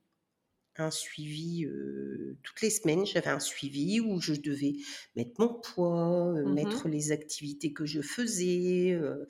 Un 0.77 0.89
suivi 0.91 1.65
euh, 1.65 2.35
toutes 2.43 2.61
les 2.61 2.71
semaines, 2.71 3.05
j'avais 3.05 3.29
un 3.29 3.39
suivi 3.39 3.99
où 3.99 4.19
je 4.19 4.33
devais 4.33 4.73
mettre 5.15 5.33
mon 5.39 5.53
poids, 5.53 6.33
euh, 6.35 6.45
Mhm. 6.45 6.47
mettre 6.47 6.89
les 6.89 7.11
activités 7.11 7.73
que 7.73 7.85
je 7.85 8.01
faisais. 8.01 8.91
euh, 8.91 9.27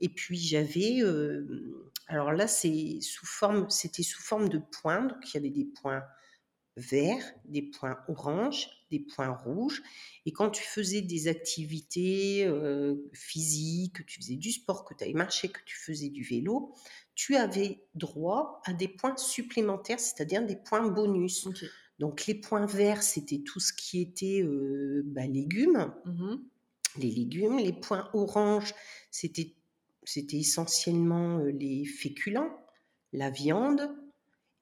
et 0.00 0.08
puis 0.08 0.38
j'avais, 0.38 1.02
alors 2.06 2.32
là 2.32 2.46
c'est 2.46 2.98
sous 3.00 3.26
forme, 3.26 3.68
c'était 3.70 4.02
sous 4.02 4.22
forme 4.22 4.48
de 4.48 4.58
points. 4.58 5.04
Donc 5.04 5.18
il 5.32 5.34
y 5.34 5.38
avait 5.38 5.50
des 5.50 5.64
points 5.64 6.04
verts, 6.76 7.34
des 7.46 7.62
points 7.62 7.98
oranges, 8.08 8.68
des 8.90 9.00
points 9.00 9.30
rouges. 9.34 9.82
Et 10.26 10.32
quand 10.32 10.50
tu 10.50 10.62
faisais 10.62 11.00
des 11.02 11.28
activités 11.28 12.44
euh, 12.46 12.94
physiques, 13.12 13.94
que 13.94 14.02
tu 14.02 14.20
faisais 14.20 14.36
du 14.36 14.52
sport, 14.52 14.84
que 14.84 14.94
tu 14.94 15.04
avais 15.04 15.12
marché, 15.12 15.48
que 15.48 15.60
tu 15.64 15.76
faisais 15.76 16.08
du 16.08 16.22
vélo, 16.22 16.74
tu 17.14 17.36
avais 17.36 17.82
droit 17.94 18.60
à 18.64 18.72
des 18.72 18.88
points 18.88 19.16
supplémentaires, 19.16 20.00
c'est-à-dire 20.00 20.44
des 20.44 20.56
points 20.56 20.86
bonus. 20.88 21.48
Donc 21.98 22.26
les 22.26 22.34
points 22.34 22.66
verts, 22.66 23.02
c'était 23.02 23.38
tout 23.44 23.60
ce 23.60 23.72
qui 23.72 24.00
était 24.00 24.42
euh, 24.42 25.02
bah, 25.06 25.26
légumes, 25.26 25.92
Mhm. 26.04 26.44
les 26.98 27.10
légumes. 27.10 27.58
Les 27.58 27.72
points 27.72 28.08
oranges, 28.12 28.74
c'était 29.10 29.54
c'était 30.04 30.36
essentiellement 30.38 31.38
euh, 31.40 31.50
les 31.50 31.84
féculents, 31.84 32.56
la 33.12 33.30
viande. 33.30 33.90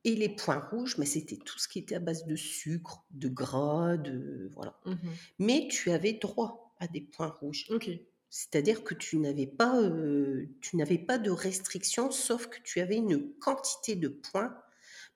Et 0.04 0.14
les 0.16 0.28
points 0.28 0.60
rouges, 0.60 0.98
mais 0.98 1.06
c'était 1.06 1.36
tout 1.38 1.58
ce 1.58 1.66
qui 1.66 1.78
était 1.78 1.94
à 1.94 2.00
base 2.00 2.26
de 2.26 2.36
sucre, 2.36 3.04
de 3.10 3.28
gras, 3.28 3.96
de 3.96 4.50
voilà. 4.52 4.78
Mhm. 4.84 4.98
Mais 5.38 5.68
tu 5.70 5.90
avais 5.90 6.12
droit 6.12 6.74
à 6.78 6.86
des 6.88 7.00
points 7.00 7.28
rouges. 7.40 7.66
C'est-à-dire 8.28 8.82
que 8.84 8.94
tu 8.94 9.18
n'avais 9.18 9.46
pas, 9.46 9.80
euh, 9.80 10.46
tu 10.60 10.76
n'avais 10.76 10.98
pas 10.98 11.18
de 11.18 11.30
restriction, 11.30 12.10
sauf 12.10 12.48
que 12.48 12.58
tu 12.64 12.80
avais 12.80 12.96
une 12.96 13.32
quantité 13.38 13.94
de 13.96 14.08
points. 14.08 14.54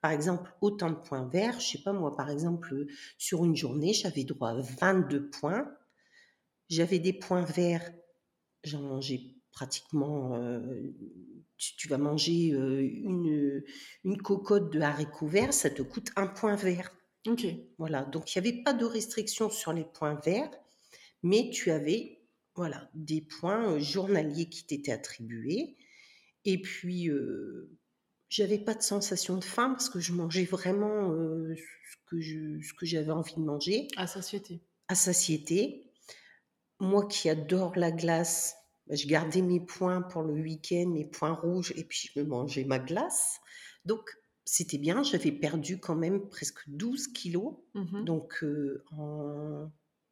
Par 0.01 0.13
exemple, 0.13 0.53
autant 0.61 0.91
de 0.91 0.95
points 0.97 1.27
verts. 1.29 1.59
Je 1.61 1.67
sais 1.73 1.83
pas 1.83 1.93
moi, 1.93 2.17
par 2.17 2.31
exemple, 2.31 2.87
sur 3.19 3.45
une 3.45 3.57
journée, 3.57 3.93
j'avais 3.93 4.25
droit 4.25 4.51
à 4.51 4.61
22 4.61 5.29
points. 5.31 5.69
J'avais 6.71 6.99
des 7.01 7.13
points 7.13 7.43
verts. 7.45 7.93
J'en 8.65 8.83
mangeais 8.83 9.35
pratiquement. 9.51 10.37
euh, 10.37 10.93
tu, 11.59 11.77
tu 11.77 11.89
vas 11.89 11.99
manger 11.99 12.53
euh, 12.53 12.81
une, 12.83 13.63
une 14.05 14.23
cocotte 14.23 14.73
de 14.73 14.81
haricots 14.81 15.27
verts, 15.27 15.53
ça 15.55 15.69
te 15.71 15.83
coûte 15.83 16.11
un 16.17 16.27
point 16.27 16.57
vert. 16.57 16.91
Ok. 17.27 17.45
Voilà, 17.79 18.05
donc 18.05 18.35
il 18.35 18.41
n'y 18.41 18.49
avait 18.49 18.63
pas 18.63 18.73
de 18.73 18.85
restriction 18.85 19.51
sur 19.51 19.73
les 19.73 19.85
points 19.85 20.19
verts, 20.25 20.51
mais 21.23 21.51
tu 21.53 21.71
avais 21.71 22.15
voilà, 22.55 22.91
des 22.95 23.21
points 23.21 23.75
euh, 23.75 23.79
journaliers 23.79 24.49
qui 24.49 24.67
t'étaient 24.67 24.93
attribués. 24.93 25.77
Et 26.45 26.61
puis, 26.61 27.09
euh, 27.09 27.71
j'avais 28.29 28.59
pas 28.59 28.75
de 28.75 28.83
sensation 28.83 29.37
de 29.37 29.45
faim 29.45 29.71
parce 29.71 29.89
que 29.89 30.01
je 30.01 30.13
mangeais 30.13 30.45
vraiment 30.45 31.13
euh, 31.13 31.55
ce 31.57 31.97
que 32.11 32.21
je- 32.21 32.61
ce 32.63 32.73
que 32.75 32.85
j'avais 32.87 33.11
envie 33.13 33.35
de 33.37 33.41
manger 33.41 33.87
À 33.97 34.07
satiété. 34.07 34.61
à 34.89 34.95
satiété. 34.95 35.85
Moi 36.81 37.07
qui 37.07 37.29
adore 37.29 37.77
la 37.77 37.91
glace, 37.93 38.57
je 38.91 39.07
gardais 39.07 39.43
mes 39.43 39.61
points 39.61 40.03
pour 40.03 40.23
le 40.23 40.35
week-end, 40.35 40.89
mes 40.89 41.05
points 41.05 41.33
rouges, 41.33 41.73
et 41.77 41.85
puis 41.85 42.11
je 42.15 42.21
me 42.21 42.27
mangeais 42.27 42.65
ma 42.65 42.79
glace. 42.79 43.39
Donc, 43.85 44.11
c'était 44.45 44.79
bien, 44.79 45.03
j'avais 45.03 45.33
perdu 45.33 45.79
quand 45.79 45.95
même 45.97 46.29
presque 46.29 46.61
12 46.69 47.09
kilos. 47.09 47.57
Mhm. 47.75 48.05
Donc, 48.05 48.43
euh, 48.43 48.83
en 48.93 49.71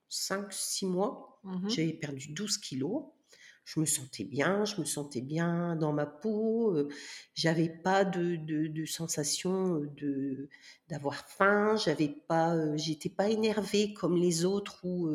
5-6 0.09 0.87
mois, 0.87 1.41
Mhm. 1.45 1.71
j'avais 1.71 1.93
perdu 1.95 2.33
12 2.33 2.59
kilos. 2.59 3.05
Je 3.67 3.81
me 3.81 3.85
sentais 3.85 4.23
bien, 4.23 4.65
je 4.65 4.81
me 4.81 4.85
sentais 4.85 5.21
bien 5.21 5.75
dans 5.75 5.93
ma 5.93 6.07
peau. 6.07 6.89
J'avais 7.35 7.69
pas 7.69 8.05
de, 8.05 8.37
de, 8.37 8.85
sensation 8.87 9.83
d'avoir 10.89 11.29
faim. 11.29 11.75
J'avais 11.77 12.07
pas, 12.09 12.55
j'étais 12.77 13.09
pas 13.09 13.29
énervée 13.29 13.93
comme 13.93 14.17
les 14.17 14.45
autres 14.45 14.85
où 14.85 15.11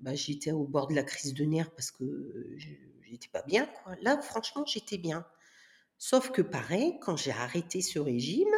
bah, 0.00 0.16
j'étais 0.16 0.50
au 0.50 0.64
bord 0.64 0.88
de 0.88 0.94
la 0.96 1.04
crise 1.04 1.32
de 1.32 1.44
nerfs 1.44 1.70
parce 1.70 1.92
que 1.92 2.56
j'étais 3.02 3.28
pas 3.32 3.42
bien. 3.42 3.70
Là, 4.02 4.20
franchement, 4.20 4.66
j'étais 4.66 4.98
bien. 4.98 5.24
Sauf 5.96 6.32
que 6.32 6.42
pareil, 6.42 6.98
quand 7.00 7.16
j'ai 7.16 7.30
arrêté 7.30 7.82
ce 7.82 8.00
régime, 8.00 8.52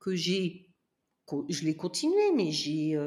que 0.00 0.16
j'ai, 0.16 0.74
je 1.48 1.64
l'ai 1.64 1.76
continué, 1.76 2.32
mais 2.34 2.50
j'ai 2.50 2.98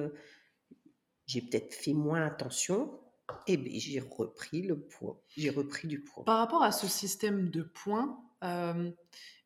j'ai 1.25 1.41
peut-être 1.41 1.73
fait 1.73 1.93
moins 1.93 2.25
attention, 2.25 2.99
et 3.47 3.57
ben 3.57 3.71
j'ai 3.79 3.99
repris 3.99 4.61
le 4.61 4.79
poids. 4.79 5.21
J'ai 5.37 5.49
repris 5.49 5.87
du 5.87 6.01
poids. 6.03 6.23
Par 6.25 6.37
rapport 6.39 6.63
à 6.63 6.71
ce 6.71 6.87
système 6.87 7.49
de 7.49 7.63
points, 7.63 8.19
euh, 8.43 8.91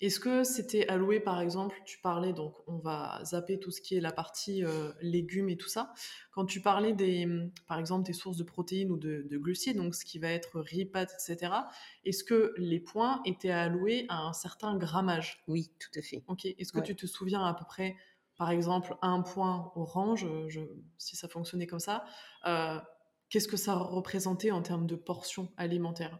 est-ce 0.01 0.19
que 0.19 0.43
c'était 0.43 0.87
alloué, 0.87 1.19
par 1.19 1.39
exemple, 1.41 1.75
tu 1.85 1.99
parlais, 1.99 2.33
donc 2.33 2.55
on 2.67 2.77
va 2.77 3.19
zapper 3.23 3.59
tout 3.59 3.71
ce 3.71 3.81
qui 3.81 3.95
est 3.95 3.99
la 3.99 4.11
partie 4.11 4.63
euh, 4.63 4.91
légumes 5.01 5.49
et 5.49 5.57
tout 5.57 5.69
ça. 5.69 5.93
Quand 6.31 6.45
tu 6.45 6.61
parlais 6.61 6.93
des, 6.93 7.27
par 7.67 7.79
exemple, 7.79 8.05
des 8.05 8.13
sources 8.13 8.37
de 8.37 8.43
protéines 8.43 8.91
ou 8.91 8.97
de, 8.97 9.25
de 9.29 9.37
glucides, 9.37 9.77
donc 9.77 9.95
ce 9.95 10.05
qui 10.05 10.19
va 10.19 10.29
être 10.29 10.59
riz, 10.59 10.85
pâtes, 10.85 11.11
etc., 11.13 11.67
est-ce 12.05 12.23
que 12.23 12.53
les 12.57 12.79
points 12.79 13.21
étaient 13.25 13.49
alloués 13.51 14.05
à 14.09 14.21
un 14.21 14.33
certain 14.33 14.77
grammage? 14.77 15.43
Oui, 15.47 15.71
tout 15.79 15.97
à 15.97 16.01
fait. 16.01 16.23
Ok. 16.27 16.45
Est-ce 16.45 16.71
que 16.71 16.79
Ouais. 16.79 16.83
tu 16.83 16.95
te 16.95 17.05
souviens 17.07 17.43
à 17.43 17.53
peu 17.53 17.65
près, 17.65 17.95
par 18.35 18.51
exemple, 18.51 18.95
un 19.01 19.21
point 19.21 19.71
orange, 19.75 20.25
euh, 20.25 20.47
je- 20.47 20.61
si 20.99 21.15
ça 21.15 21.27
fonctionnait 21.27 21.65
comme 21.67 21.79
ça, 21.79 22.05
euh, 22.45 22.79
qu'est-ce 23.29 23.47
que 23.47 23.57
ça 23.57 23.75
représentait 23.75 24.51
en 24.51 24.61
termes 24.61 24.87
de 24.87 24.95
portions 24.95 25.51
alimentaires? 25.57 26.19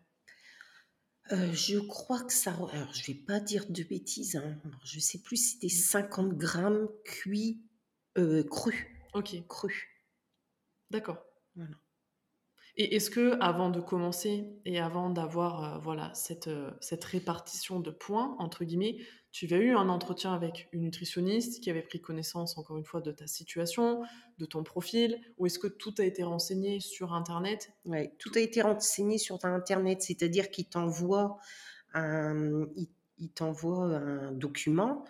Euh, 1.31 1.51
je 1.53 1.77
crois 1.79 2.23
que 2.23 2.31
ça. 2.31 2.51
Alors, 2.71 2.93
je 2.93 3.05
vais 3.05 3.17
pas 3.17 3.39
dire 3.39 3.65
de 3.69 3.83
bêtises. 3.83 4.37
Hein. 4.37 4.59
Alors, 4.63 4.79
je 4.85 4.99
sais 4.99 5.19
plus 5.19 5.37
si 5.37 5.53
c'était 5.55 5.69
50 5.69 6.37
grammes 6.37 6.87
cuits, 7.03 7.61
euh, 8.17 8.43
crus. 8.43 8.87
Ok. 9.13 9.35
Crus. 9.47 9.87
D'accord. 10.89 11.23
Voilà. 11.55 11.75
Et 12.77 12.95
est-ce 12.95 13.09
que 13.09 13.37
avant 13.41 13.69
de 13.69 13.81
commencer 13.81 14.45
et 14.65 14.79
avant 14.79 15.09
d'avoir 15.09 15.75
euh, 15.75 15.79
voilà 15.79 16.13
cette, 16.13 16.47
euh, 16.47 16.71
cette 16.79 17.03
répartition 17.03 17.79
de 17.79 17.89
points 17.91 18.35
entre 18.39 18.63
guillemets, 18.65 18.97
tu 19.31 19.51
as 19.53 19.57
eu 19.57 19.75
un 19.75 19.89
entretien 19.89 20.33
avec 20.33 20.69
une 20.71 20.81
nutritionniste 20.81 21.61
qui 21.61 21.69
avait 21.69 21.81
pris 21.81 22.01
connaissance 22.01 22.57
encore 22.57 22.77
une 22.77 22.85
fois 22.85 23.01
de 23.01 23.11
ta 23.11 23.27
situation, 23.27 24.03
de 24.37 24.45
ton 24.45 24.63
profil, 24.63 25.19
ou 25.37 25.45
est-ce 25.45 25.59
que 25.59 25.67
tout 25.67 25.93
a 25.99 26.03
été 26.03 26.23
renseigné 26.23 26.79
sur 26.79 27.13
internet? 27.13 27.71
Ouais, 27.85 28.15
tout 28.19 28.31
a 28.35 28.39
été 28.39 28.61
renseigné 28.61 29.17
sur 29.17 29.43
Internet, 29.45 30.01
c'est-à-dire 30.01 30.49
qu'il 30.49 30.67
t'envoie 30.69 31.37
un, 31.93 32.67
il, 32.75 32.87
il 33.19 33.29
t'envoie 33.31 33.85
un 33.85 34.31
document 34.31 35.05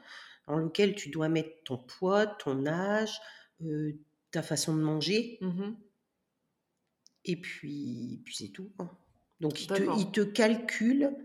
dans 0.48 0.58
lequel 0.58 0.96
tu 0.96 1.10
dois 1.10 1.30
mettre 1.30 1.64
ton 1.64 1.78
poids, 1.78 2.26
ton 2.26 2.66
âge, 2.66 3.20
euh, 3.64 3.94
ta 4.32 4.42
façon 4.42 4.76
de 4.76 4.82
manger, 4.82 5.38
Mhm. 5.42 5.78
Et 7.28 7.36
puis, 7.36 8.22
puis 8.26 8.36
c'est 8.36 8.50
tout. 8.50 8.72
quoi. 8.78 8.98
Donc 9.40 9.62
il 9.62 9.68
te, 9.68 9.74
D'accord. 9.74 9.98
il 10.00 10.12
te 10.12 10.22
calcule, 10.22 11.16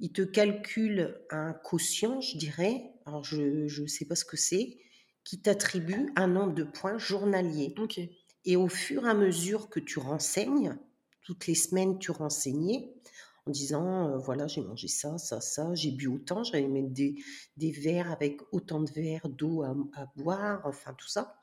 il 0.00 0.12
te 0.12 0.22
calcule 0.22 1.20
un 1.30 1.52
quotient, 1.52 2.20
je 2.20 2.38
dirais. 2.38 2.94
Alors 3.04 3.24
je 3.24 3.80
ne 3.82 3.86
sais 3.86 4.06
pas 4.06 4.14
ce 4.14 4.24
que 4.24 4.36
c'est, 4.36 4.78
qui 5.24 5.40
t'attribue 5.42 6.10
un 6.16 6.28
nombre 6.28 6.54
de 6.54 6.64
points 6.64 6.98
journaliers. 6.98 7.74
Et 8.44 8.56
au 8.56 8.68
fur 8.68 9.04
et 9.04 9.10
à 9.10 9.14
mesure 9.14 9.68
que 9.68 9.80
tu 9.80 9.98
renseignes, 9.98 10.76
toutes 11.22 11.46
les 11.46 11.54
semaines 11.54 11.98
tu 11.98 12.10
renseignais 12.10 12.94
en 13.46 13.50
disant 13.50 14.08
euh, 14.08 14.18
voilà 14.18 14.46
j'ai 14.46 14.62
mangé 14.62 14.88
ça, 14.88 15.18
ça, 15.18 15.40
ça, 15.40 15.74
j'ai 15.74 15.90
bu 15.90 16.06
autant, 16.06 16.44
j'allais 16.44 16.68
mettre 16.68 16.90
des, 16.90 17.16
des 17.56 17.70
verres 17.70 18.10
avec 18.10 18.40
autant 18.52 18.80
de 18.80 18.90
verres 18.90 19.28
d'eau 19.28 19.62
à, 19.62 19.74
à 19.94 20.06
boire, 20.16 20.62
enfin 20.64 20.94
tout 20.94 21.08
ça. 21.08 21.37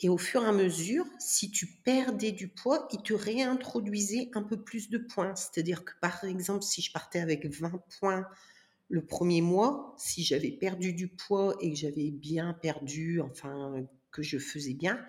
Et 0.00 0.08
au 0.08 0.18
fur 0.18 0.42
et 0.42 0.46
à 0.46 0.52
mesure, 0.52 1.06
si 1.18 1.50
tu 1.50 1.66
perdais 1.66 2.32
du 2.32 2.48
poids, 2.48 2.86
il 2.92 3.02
te 3.02 3.14
réintroduisait 3.14 4.30
un 4.34 4.42
peu 4.42 4.62
plus 4.62 4.90
de 4.90 4.98
points. 4.98 5.34
C'est-à-dire 5.34 5.84
que 5.84 5.92
par 6.00 6.24
exemple, 6.24 6.62
si 6.62 6.82
je 6.82 6.92
partais 6.92 7.20
avec 7.20 7.46
20 7.46 7.82
points 7.98 8.26
le 8.88 9.04
premier 9.04 9.40
mois, 9.40 9.94
si 9.98 10.22
j'avais 10.22 10.52
perdu 10.52 10.92
du 10.92 11.08
poids 11.08 11.56
et 11.60 11.70
que 11.70 11.76
j'avais 11.76 12.10
bien 12.10 12.52
perdu, 12.52 13.20
enfin, 13.20 13.86
que 14.12 14.22
je 14.22 14.38
faisais 14.38 14.74
bien, 14.74 15.04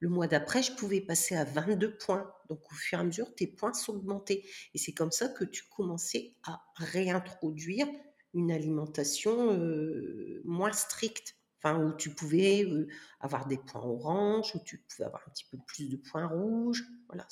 le 0.00 0.08
mois 0.08 0.28
d'après, 0.28 0.62
je 0.62 0.72
pouvais 0.72 1.00
passer 1.00 1.34
à 1.34 1.44
22 1.44 1.96
points. 1.96 2.32
Donc, 2.48 2.60
au 2.70 2.74
fur 2.74 2.98
et 2.98 3.00
à 3.00 3.04
mesure, 3.04 3.34
tes 3.34 3.48
points 3.48 3.72
s'augmentaient. 3.72 4.44
Et 4.74 4.78
c'est 4.78 4.92
comme 4.92 5.10
ça 5.10 5.28
que 5.28 5.44
tu 5.44 5.64
commençais 5.68 6.34
à 6.44 6.62
réintroduire 6.76 7.88
une 8.34 8.52
alimentation 8.52 9.52
euh, 9.54 10.40
moins 10.44 10.72
stricte. 10.72 11.34
Enfin, 11.58 11.84
où 11.84 11.92
tu 11.96 12.10
pouvais 12.14 12.64
euh, 12.64 12.88
avoir 13.20 13.46
des 13.46 13.58
points 13.58 13.82
orange, 13.82 14.54
où 14.54 14.60
tu 14.64 14.78
pouvais 14.78 15.04
avoir 15.06 15.22
un 15.26 15.30
petit 15.30 15.44
peu 15.50 15.58
plus 15.66 15.88
de 15.88 15.96
points 15.96 16.26
rouges. 16.26 16.84
Voilà, 17.08 17.26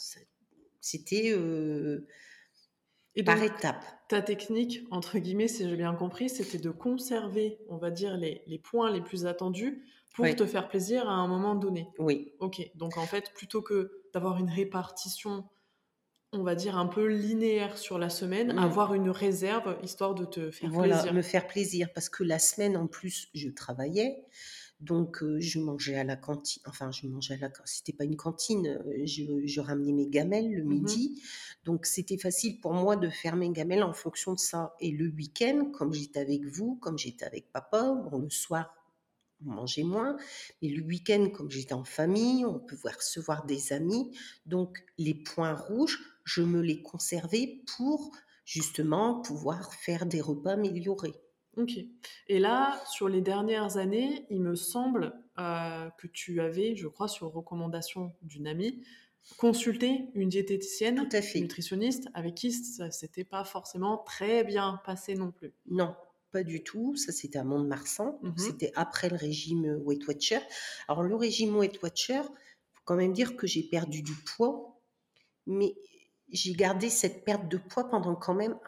c'était 0.81 1.33
euh, 1.33 2.07
par 3.25 3.43
étapes. 3.43 3.85
ta 4.09 4.23
technique, 4.23 4.87
entre 4.91 5.19
guillemets, 5.19 5.49
si 5.49 5.69
j'ai 5.69 5.77
bien 5.77 5.95
compris, 5.95 6.29
c'était 6.29 6.59
de 6.59 6.71
conserver, 6.71 7.59
on 7.69 7.77
va 7.77 7.91
dire, 7.91 8.17
les, 8.17 8.43
les 8.47 8.59
points 8.59 8.91
les 8.91 9.01
plus 9.03 9.27
attendus 9.27 9.85
pour 10.15 10.25
Oui. 10.25 10.37
te 10.37 10.47
faire 10.47 10.69
plaisir 10.69 11.09
à 11.09 11.15
un 11.15 11.27
moment 11.29 11.55
donné. 11.55 11.89
Oui, 11.99 12.33
Ok, 12.39 12.71
donc 12.75 12.99
en 12.99 13.07
fait, 13.07 13.33
plutôt 13.35 13.63
que 13.63 14.03
d'avoir 14.15 14.39
une 14.39 14.51
répartition, 14.51 15.49
on 16.33 16.43
va 16.43 16.55
dire, 16.55 16.77
un 16.77 16.87
peu 16.87 17.07
linéaire 17.07 17.79
sur 17.79 17.99
la 17.99 18.11
semaine, 18.11 18.59
avoir 18.59 18.95
une 18.95 19.11
réserve 19.11 19.77
histoire 19.83 20.15
de 20.15 20.25
te 20.25 20.51
faire 20.51 20.71
voilà, 20.71 20.97
plaisir. 20.97 21.15
me 21.15 21.23
faire 21.23 21.47
plaisir. 21.47 21.93
Parce 21.95 22.09
que 22.09 22.25
la 22.25 22.39
semaine, 22.39 22.77
en 22.77 22.87
plus, 22.87 23.29
je 23.35 23.49
travaillais. 23.49 24.25
Donc, 24.81 25.23
euh, 25.23 25.41
je 25.41 25.59
mangeais 25.59 25.95
à 25.97 26.05
la 26.05 26.17
cantine. 26.17 26.63
Enfin, 26.67 26.91
je 26.91 27.07
mangeais 27.07 27.35
à 27.35 27.39
la 27.39 27.49
cantine. 27.49 27.65
C'était 27.75 27.95
pas 27.95 28.05
une 28.05 28.17
cantine. 28.17 28.67
euh, 28.87 29.07
Je, 29.07 29.23
je 29.47 29.61
ramenais 29.61 29.93
mes 29.93 30.07
gamelles 30.09 30.53
le 30.53 30.65
Mhm. 30.65 30.69
midi. 30.69 31.23
Donc, 31.65 31.87
c'était 31.87 32.19
facile 32.19 32.61
pour 32.61 32.75
moi 32.75 32.97
de 32.97 33.09
faire 33.09 33.37
mes 33.37 33.49
gamelles 33.51 33.83
en 33.83 33.95
fonction 33.95 34.35
de 34.35 34.39
ça. 34.39 34.75
Et 34.81 34.91
le 34.91 35.09
week-end, 35.09 35.71
comme 35.73 35.95
j'étais 35.95 36.21
avec 36.21 36.45
vous, 36.45 36.77
comme 36.77 36.99
j'étais 36.99 37.25
avec 37.25 37.51
papa, 37.53 37.95
bon, 38.11 38.19
le 38.19 38.29
soir, 38.31 38.75
on 39.47 39.51
mangeait 39.51 39.83
moins. 39.83 40.17
Mais 40.61 40.69
le 40.69 40.83
week-end, 40.83 41.29
comme 41.35 41.51
j'étais 41.51 41.73
en 41.75 41.85
famille, 41.85 42.45
on 42.45 42.59
pouvait 42.59 42.91
recevoir 42.93 43.47
des 43.47 43.73
amis. 43.73 44.11
Donc, 44.45 44.85
les 44.99 45.15
points 45.15 45.55
rouges, 45.55 46.01
je 46.27 46.43
me 46.43 46.61
les 46.61 46.83
conservais 46.83 47.63
pour 47.77 48.11
justement 48.45 49.21
pouvoir 49.23 49.73
faire 49.73 50.05
des 50.05 50.21
repas 50.21 50.53
améliorés. 50.53 51.15
Ok. 51.57 51.79
Et 52.29 52.39
là, 52.39 52.79
sur 52.91 53.09
les 53.09 53.23
dernières 53.23 53.79
années, 53.79 54.27
il 54.29 54.43
me 54.43 54.57
semble 54.57 55.15
euh, 55.39 55.89
que 55.99 56.07
tu 56.09 56.41
avais, 56.41 56.77
je 56.77 56.89
crois, 56.89 57.09
sur 57.09 57.33
recommandation 57.33 58.13
d'une 58.23 58.47
amie, 58.47 58.85
consulté 59.39 60.09
une 60.15 60.29
diététicienne, 60.29 61.09
Tout 61.09 61.17
à 61.17 61.23
fait. 61.23 61.41
nutritionniste, 61.41 62.09
avec 62.13 62.35
qui 62.35 62.53
ça 62.53 62.91
s'était 62.91 63.25
pas 63.25 63.45
forcément 63.45 63.99
très 63.99 64.45
bien 64.45 64.81
passé 64.85 65.15
non 65.15 65.31
plus. 65.31 65.55
Non, 65.67 65.95
pas 66.33 66.43
du 66.43 66.63
tout. 66.63 66.97
Ça, 66.97 67.13
c'était 67.13 67.39
à 67.39 67.45
Mont-de-Marsan. 67.45 68.19
Mhm. 68.23 68.35
C'était 68.37 68.73
après 68.75 69.09
le 69.09 69.17
régime 69.17 69.81
Weight 69.85 70.07
Watcher. 70.07 70.41
Alors, 70.89 71.05
le 71.05 71.15
régime 71.15 71.57
Weight 71.57 71.81
Watcher, 71.83 72.23
faut 72.23 72.83
quand 72.85 72.97
même 72.97 73.13
dire 73.13 73.37
que 73.37 73.47
j'ai 73.47 73.63
perdu 73.63 74.03
du 74.03 74.15
poids, 74.37 74.79
mais 75.47 75.75
j'ai 76.31 76.53
gardé 76.55 76.91
cette 76.91 77.25
perte 77.25 77.49
de 77.49 77.57
poids 77.59 77.89
pendant 77.89 78.15
quand 78.17 78.35
même 78.35 78.59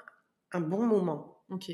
un 0.53 0.61
bon 0.61 0.87
moment. 0.87 1.43
Ok. 1.51 1.71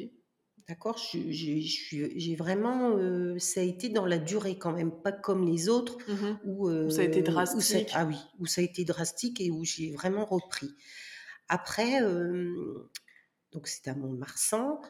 D'accord? 0.68 0.96
J'ai 0.98 2.36
vraiment. 2.36 2.96
euh, 2.96 3.38
ça 3.38 3.60
a 3.60 3.62
été 3.64 3.90
dans 3.90 4.06
la 4.06 4.18
durée 4.18 4.56
quand 4.58 4.72
même, 4.72 4.90
pas 5.02 5.12
comme 5.12 5.44
les 5.46 5.68
autres 5.68 5.98
Mhm. 6.08 6.38
où, 6.44 6.70
Où 6.70 6.90
ça 6.90 7.02
a 7.02 7.04
été 7.04 7.20
euh, 7.20 7.24
ça- 7.24 7.30
drastique. 7.32 7.90
ah 7.94 8.06
oui, 8.06 8.16
où 8.38 8.46
ça 8.46 8.60
a 8.62 8.64
été 8.64 8.84
drastique 8.84 9.40
et 9.40 9.50
où 9.50 9.64
j'ai 9.64 9.90
vraiment 9.92 10.24
repris. 10.24 10.74
Après, 11.48 12.02
euh, 12.02 12.90
donc 13.52 13.68
c'était 13.68 13.90
à 13.90 13.94
Mont-de-Marsan, 13.94 14.80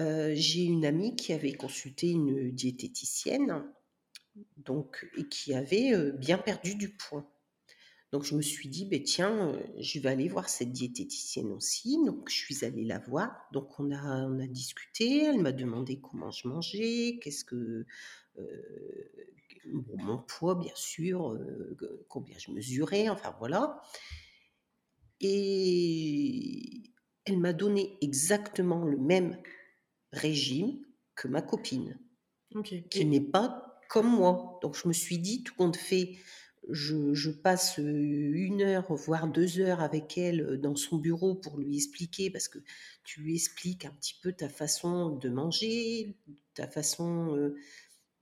euh, 0.00 0.32
j'ai 0.34 0.62
une 0.64 0.86
amie 0.86 1.14
qui 1.14 1.34
avait 1.34 1.52
consulté 1.52 2.08
une 2.10 2.50
diététicienne 2.50 3.62
donc, 4.56 5.06
et 5.18 5.28
qui 5.28 5.52
avait 5.54 5.92
euh, 5.94 6.12
bien 6.12 6.38
perdu 6.38 6.74
du 6.74 6.88
poids. 6.88 7.30
Donc 8.12 8.24
je 8.24 8.34
me 8.34 8.42
suis 8.42 8.68
dit, 8.68 8.84
ben 8.84 9.02
tiens, 9.02 9.48
euh, 9.48 9.62
je 9.78 9.98
vais 9.98 10.10
aller 10.10 10.28
voir 10.28 10.50
cette 10.50 10.70
diététicienne 10.70 11.50
aussi. 11.50 11.98
Donc 12.04 12.28
je 12.28 12.36
suis 12.36 12.64
allée 12.64 12.84
la 12.84 12.98
voir. 12.98 13.48
Donc 13.52 13.80
on 13.80 13.90
a, 13.90 14.26
on 14.26 14.38
a 14.38 14.46
discuté. 14.46 15.24
Elle 15.24 15.40
m'a 15.40 15.52
demandé 15.52 15.98
comment 15.98 16.30
je 16.30 16.46
mangeais, 16.46 17.18
qu'est-ce 17.22 17.44
que 17.44 17.86
euh, 18.38 18.44
bon, 19.72 19.96
mon 19.96 20.18
poids 20.18 20.54
bien 20.54 20.74
sûr, 20.74 21.32
euh, 21.32 22.04
combien 22.08 22.36
je 22.38 22.50
mesurais, 22.50 23.08
enfin 23.08 23.34
voilà. 23.38 23.80
Et 25.20 26.92
elle 27.24 27.38
m'a 27.38 27.54
donné 27.54 27.96
exactement 28.02 28.84
le 28.84 28.98
même 28.98 29.38
régime 30.12 30.84
que 31.14 31.28
ma 31.28 31.40
copine 31.40 31.98
qui 32.90 33.06
n'est 33.06 33.20
pas 33.20 33.80
comme 33.88 34.10
moi. 34.10 34.58
Donc 34.62 34.76
je 34.76 34.86
me 34.86 34.92
suis 34.92 35.18
dit, 35.18 35.42
tout 35.42 35.54
compte 35.54 35.76
fait, 35.76 36.18
je, 36.68 37.30
passe 37.30 37.78
une 37.78 38.62
heure, 38.62 38.94
voire 38.94 39.28
deux 39.28 39.60
heures 39.60 39.80
avec 39.80 40.16
elle 40.16 40.60
dans 40.60 40.76
son 40.76 40.96
bureau 40.96 41.34
pour 41.34 41.58
lui 41.58 41.76
expliquer, 41.76 42.30
parce 42.30 42.48
que 42.48 42.58
tu 43.04 43.20
lui 43.20 43.34
expliques 43.34 43.84
un 43.84 43.90
petit 43.90 44.18
peu 44.22 44.32
ta 44.32 44.48
façon 44.48 45.10
de 45.10 45.28
manger, 45.28 46.16
ta 46.54 46.68
façon 46.68 47.52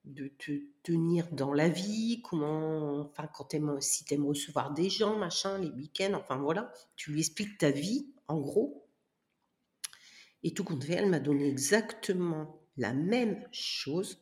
de 0.05 0.29
te 0.39 0.53
tenir 0.83 1.29
dans 1.33 1.53
la 1.53 1.69
vie, 1.69 2.23
comment, 2.23 3.01
enfin, 3.01 3.29
quand 3.35 3.45
t'aimes, 3.45 3.81
si 3.81 4.05
tu 4.05 4.15
aimes 4.15 4.27
recevoir 4.27 4.73
des 4.73 4.89
gens, 4.89 5.19
machin, 5.19 5.59
les 5.59 5.71
week-ends, 5.71 6.15
enfin 6.15 6.37
voilà, 6.37 6.73
tu 6.97 7.13
lui 7.13 7.21
expliques 7.21 7.59
ta 7.59 7.71
vie, 7.71 8.07
en 8.29 8.41
gros. 8.41 8.87
Et 10.43 10.55
tout 10.55 10.65
compte 10.65 10.85
fait, 10.85 10.95
elle 10.95 11.11
m'a 11.11 11.21
donné 11.21 11.49
exactement 11.49 12.63
la 12.77 12.95
même 12.95 13.47
chose 13.53 14.19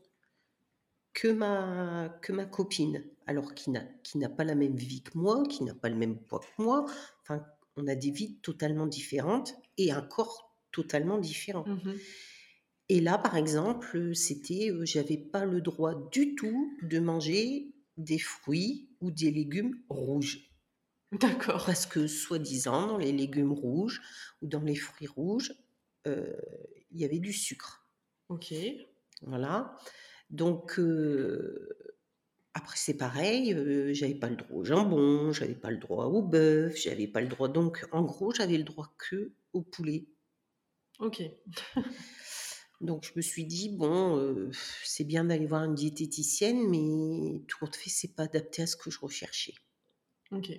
que 1.13 1.29
ma, 1.29 2.09
que 2.23 2.33
ma 2.33 2.45
copine, 2.45 3.05
alors 3.29 3.55
qui 3.55 3.71
n'a, 3.71 3.85
qui 4.03 4.17
n'a 4.17 4.31
pas 4.31 4.43
la 4.43 4.55
même 4.55 4.75
vie 4.75 5.03
que 5.03 5.17
moi, 5.17 5.45
qui 5.49 5.63
n'a 5.63 5.75
pas 5.75 5.91
le 5.91 5.97
même 5.97 6.19
poids 6.19 6.41
que 6.41 6.63
moi. 6.63 6.87
Enfin, 7.23 7.45
on 7.77 7.87
a 7.87 7.95
des 7.95 8.11
vies 8.11 8.39
totalement 8.41 8.87
différentes 8.87 9.55
et 9.77 9.93
un 9.93 10.01
corps 10.01 10.57
totalement 10.73 11.19
différent. 11.19 11.65
Mhm. 11.67 11.99
Et 12.89 13.01
là, 13.01 13.19
par 13.19 13.37
exemple, 13.37 14.15
c'était, 14.15 14.71
euh, 14.71 14.87
j'avais 14.87 15.19
pas 15.19 15.45
le 15.45 15.61
droit 15.61 15.95
du 16.11 16.35
tout 16.37 16.75
de 16.83 16.99
manger 16.99 17.75
des 17.99 18.19
fruits 18.19 18.89
ou 19.03 19.11
des 19.11 19.31
légumes 19.31 19.79
rouges. 19.91 20.51
D'accord. 21.13 21.67
Parce 21.67 21.85
que, 21.85 22.07
soi-disant, 22.07 22.87
dans 22.87 22.99
les 22.99 23.13
légumes 23.13 23.53
rouges 23.53 24.01
ou 24.41 24.47
dans 24.47 24.63
les 24.63 24.75
fruits 24.75 25.07
rouges, 25.07 25.53
euh, 26.07 26.35
il 26.91 26.99
y 26.99 27.05
avait 27.05 27.19
du 27.19 27.35
sucre. 27.35 27.87
Ok. 28.31 28.55
Voilà. 29.21 29.77
Donc, 30.31 30.79
euh, 30.79 31.69
après, 32.59 32.77
c'est 32.77 32.97
pareil, 32.97 33.55
euh, 33.55 33.95
j'avais 33.95 34.17
pas 34.17 34.29
le 34.29 34.35
droit 34.35 34.59
au 34.59 34.65
jambon, 34.65 35.33
j'avais 35.33 35.55
pas 35.55 35.71
le 35.71 35.77
droit 35.77 36.07
au 36.07 36.23
bœuf, 36.23 36.77
j'avais 36.77 37.07
pas 37.07 37.21
le 37.21 37.29
droit. 37.29 37.49
Donc, 37.49 37.87
en 37.93 38.03
gros, 38.03 38.33
j'avais 38.33 38.59
le 38.59 38.65
droit 38.65 38.93
que 38.99 39.33
au 39.53 39.63
poulet. 39.63 40.07
Ok. 40.99 41.23
Donc, 42.81 43.05
je 43.05 43.13
me 43.15 43.23
suis 43.23 43.45
dit, 43.45 43.69
bon, 43.69 44.19
euh, 44.19 44.51
c'est 44.85 45.05
bien 45.05 45.25
d'aller 45.25 45.47
voir 45.47 45.65
une 45.65 45.77
diététicienne, 45.77 46.69
mais 46.69 47.43
tout 47.47 47.59
compte 47.61 47.77
fait, 47.77 47.91
c'est 47.91 48.15
pas 48.15 48.25
adapté 48.25 48.63
à 48.63 48.67
ce 48.67 48.77
que 48.77 48.91
je 48.91 48.99
recherchais. 48.99 49.55
Ok. 50.33 50.51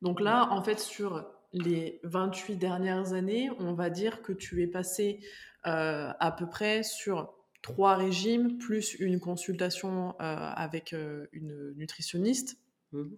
Donc 0.00 0.20
là, 0.20 0.50
en 0.50 0.62
fait, 0.62 0.80
sur 0.80 1.26
les 1.52 2.00
28 2.04 2.56
dernières 2.56 3.12
années, 3.12 3.50
on 3.58 3.74
va 3.74 3.90
dire 3.90 4.22
que 4.22 4.32
tu 4.32 4.62
es 4.62 4.66
passé 4.66 5.20
euh, 5.66 6.10
à 6.18 6.32
peu 6.32 6.48
près 6.48 6.82
sur 6.82 7.34
trois 7.64 7.96
régimes, 7.96 8.58
plus 8.58 8.94
une 9.00 9.18
consultation 9.20 10.10
euh, 10.10 10.12
avec 10.20 10.92
euh, 10.92 11.26
une 11.32 11.72
nutritionniste, 11.76 12.58
Mhm. 12.92 13.16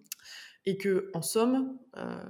et 0.65 0.77
que, 0.77 1.11
en 1.13 1.21
somme, 1.21 1.77
euh, 1.97 2.23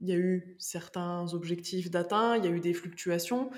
il 0.00 0.08
y 0.08 0.12
a 0.12 0.16
eu 0.16 0.56
certains 0.58 1.32
objectifs 1.32 1.90
d'atteints, 1.90 2.36
il 2.36 2.44
y 2.44 2.48
a 2.48 2.50
eu 2.50 2.60
des 2.60 2.74
fluctuations, 2.74 3.50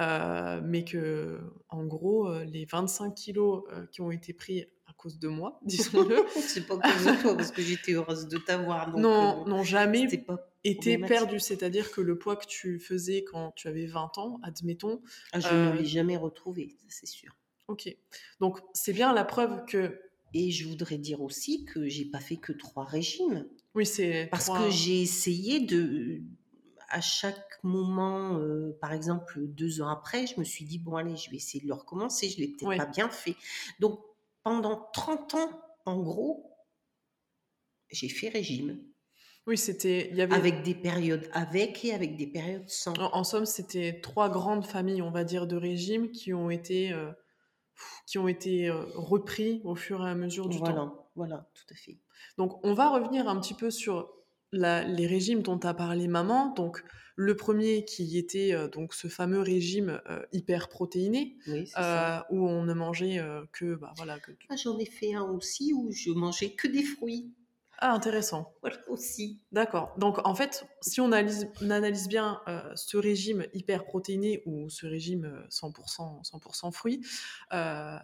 euh, 0.00 0.60
mais 0.62 0.84
que, 0.84 1.40
en 1.70 1.84
gros, 1.86 2.28
euh, 2.28 2.44
les 2.44 2.66
25 2.66 3.14
kilos 3.14 3.62
euh, 3.72 3.86
qui 3.86 4.02
ont 4.02 4.10
été 4.10 4.34
pris 4.34 4.66
à 4.86 4.92
cause 4.98 5.18
de 5.18 5.28
moi, 5.28 5.60
disons-le, 5.64 6.16
c'est 6.36 6.66
pas 6.66 6.76
cause 6.76 7.06
de 7.06 7.22
toi, 7.22 7.36
parce 7.36 7.52
que 7.52 7.62
j'étais 7.62 7.92
heureuse 7.92 8.26
de 8.26 8.36
t'avoir. 8.38 8.94
non, 8.98 9.46
n'ont 9.46 9.62
jamais 9.62 10.06
pas 10.18 10.50
été 10.64 10.98
perdu. 10.98 11.38
C'est-à-dire 11.40 11.90
que 11.92 12.00
le 12.02 12.18
poids 12.18 12.36
que 12.36 12.46
tu 12.46 12.80
faisais 12.80 13.22
quand 13.24 13.52
tu 13.52 13.68
avais 13.68 13.86
20 13.86 14.18
ans, 14.18 14.40
admettons, 14.42 15.00
Ah, 15.32 15.40
je 15.40 15.54
ne 15.54 15.72
l'ai 15.78 15.84
jamais 15.86 16.16
retrouvé, 16.18 16.76
c'est 16.88 17.06
sûr. 17.06 17.32
Ok. 17.68 17.96
Donc 18.40 18.58
c'est 18.74 18.92
bien 18.92 19.12
la 19.12 19.24
preuve 19.24 19.64
que, 19.66 20.00
Et 20.32 20.50
je 20.50 20.66
voudrais 20.66 20.98
dire 20.98 21.20
aussi 21.22 21.64
que 21.64 21.88
j'ai 21.88 22.04
pas 22.06 22.20
fait 22.20 22.36
que 22.36 22.52
trois 22.52 22.84
régimes. 22.84 23.46
oui, 23.74 23.86
c'est 23.86 24.26
Parce 24.30 24.46
trois- 24.46 24.64
que 24.64 24.70
j'ai 24.70 25.00
essayé 25.02 25.60
de, 25.60 26.20
à 26.88 27.00
chaque 27.00 27.58
moment, 27.62 28.36
euh, 28.38 28.76
par 28.80 28.92
exemple 28.92 29.40
deux 29.46 29.80
ans 29.80 29.88
après, 29.88 30.26
je 30.26 30.38
me 30.38 30.44
suis 30.44 30.64
dit, 30.64 30.78
bon 30.78 30.96
allez, 30.96 31.16
je 31.16 31.30
vais 31.30 31.36
essayer 31.36 31.60
de 31.62 31.68
le 31.68 31.74
recommencer, 31.74 32.28
je 32.28 32.38
l'ai 32.38 32.48
peut-être 32.48 32.66
Ouais. 32.68 32.76
pas 32.76 32.86
bien 32.86 33.08
fait. 33.08 33.36
Donc 33.80 34.00
pendant 34.42 34.88
30 34.92 35.34
ans, 35.34 35.62
en 35.86 36.00
gros, 36.02 36.50
j'ai 37.90 38.08
fait 38.08 38.28
régime. 38.28 38.78
Oui, 39.46 39.58
c'était. 39.58 40.08
Il 40.10 40.16
y 40.16 40.22
avait. 40.22 40.34
Avec 40.34 40.62
des 40.62 40.74
périodes 40.74 41.28
avec 41.32 41.84
et 41.84 41.92
avec 41.92 42.16
des 42.16 42.26
périodes 42.26 42.68
sans. 42.68 42.92
En, 42.98 43.14
en 43.14 43.24
somme, 43.24 43.44
c'était 43.46 44.00
trois 44.00 44.30
grandes 44.30 44.66
familles, 44.66 45.02
on 45.02 45.10
va 45.10 45.22
dire, 45.24 45.46
de 45.46 45.56
régimes 45.56 46.10
qui 46.10 46.32
ont 46.32 46.48
été, 46.50 46.92
euh, 46.92 47.12
qui 48.06 48.18
ont 48.18 48.28
été 48.28 48.68
euh, 48.68 48.84
repris 48.94 49.60
au 49.64 49.74
fur 49.74 50.06
et 50.06 50.10
à 50.10 50.14
mesure 50.14 50.48
du 50.48 50.58
Voilà, 50.58 50.74
temps. 50.74 51.10
voilà, 51.16 51.48
tout 51.54 51.64
à 51.70 51.74
fait. 51.76 51.98
Donc, 52.38 52.64
on 52.64 52.74
va 52.74 52.90
revenir 52.90 53.28
un 53.28 53.40
petit 53.40 53.54
peu 53.54 53.70
sur 53.70 54.10
la- 54.52 54.84
les 54.84 55.06
régimes 55.06 55.42
dont 55.42 55.58
a 55.58 55.74
parlé 55.74 56.06
maman. 56.08 56.52
Donc, 56.54 56.84
le 57.16 57.36
premier 57.36 57.84
qui 57.84 58.18
était 58.18 58.52
euh, 58.54 58.66
donc 58.68 58.92
ce 58.94 59.06
fameux 59.08 59.40
régime 59.40 60.00
euh, 60.10 60.24
Oui, 61.46 61.66
c'est 61.66 61.74
ça. 61.74 62.20
euh, 62.20 62.22
où 62.30 62.48
on 62.48 62.64
ne 62.64 62.74
mangeait 62.74 63.20
que, 63.52 63.74
bah, 63.76 63.92
voilà, 63.96 64.18
que 64.18 64.32
Ah, 64.48 64.56
j'en 64.56 64.78
ai 64.78 64.84
fait 64.86 65.14
un 65.14 65.22
aussi 65.24 65.72
où 65.74 65.90
je 65.92 66.10
mangeais 66.10 66.50
que 66.50 66.66
des 66.68 66.82
fruits. 66.82 67.32
Ah, 67.86 67.92
intéressant. 67.92 68.54
Voilà 68.62 68.78
aussi. 68.88 69.42
D'accord. 69.52 69.92
Donc, 69.98 70.26
en 70.26 70.34
fait, 70.34 70.66
si 70.80 71.02
on 71.02 71.12
analyse, 71.12 71.50
on 71.60 71.68
analyse 71.68 72.08
bien 72.08 72.40
euh, 72.48 72.62
ce 72.76 72.96
régime 72.96 73.44
hyperprotéiné 73.52 74.42
ou 74.46 74.70
ce 74.70 74.86
régime 74.86 75.26
euh, 75.26 75.46
100%, 75.50 76.24
100% 76.24 76.72
fruits, 76.72 77.06
euh, 77.52 77.98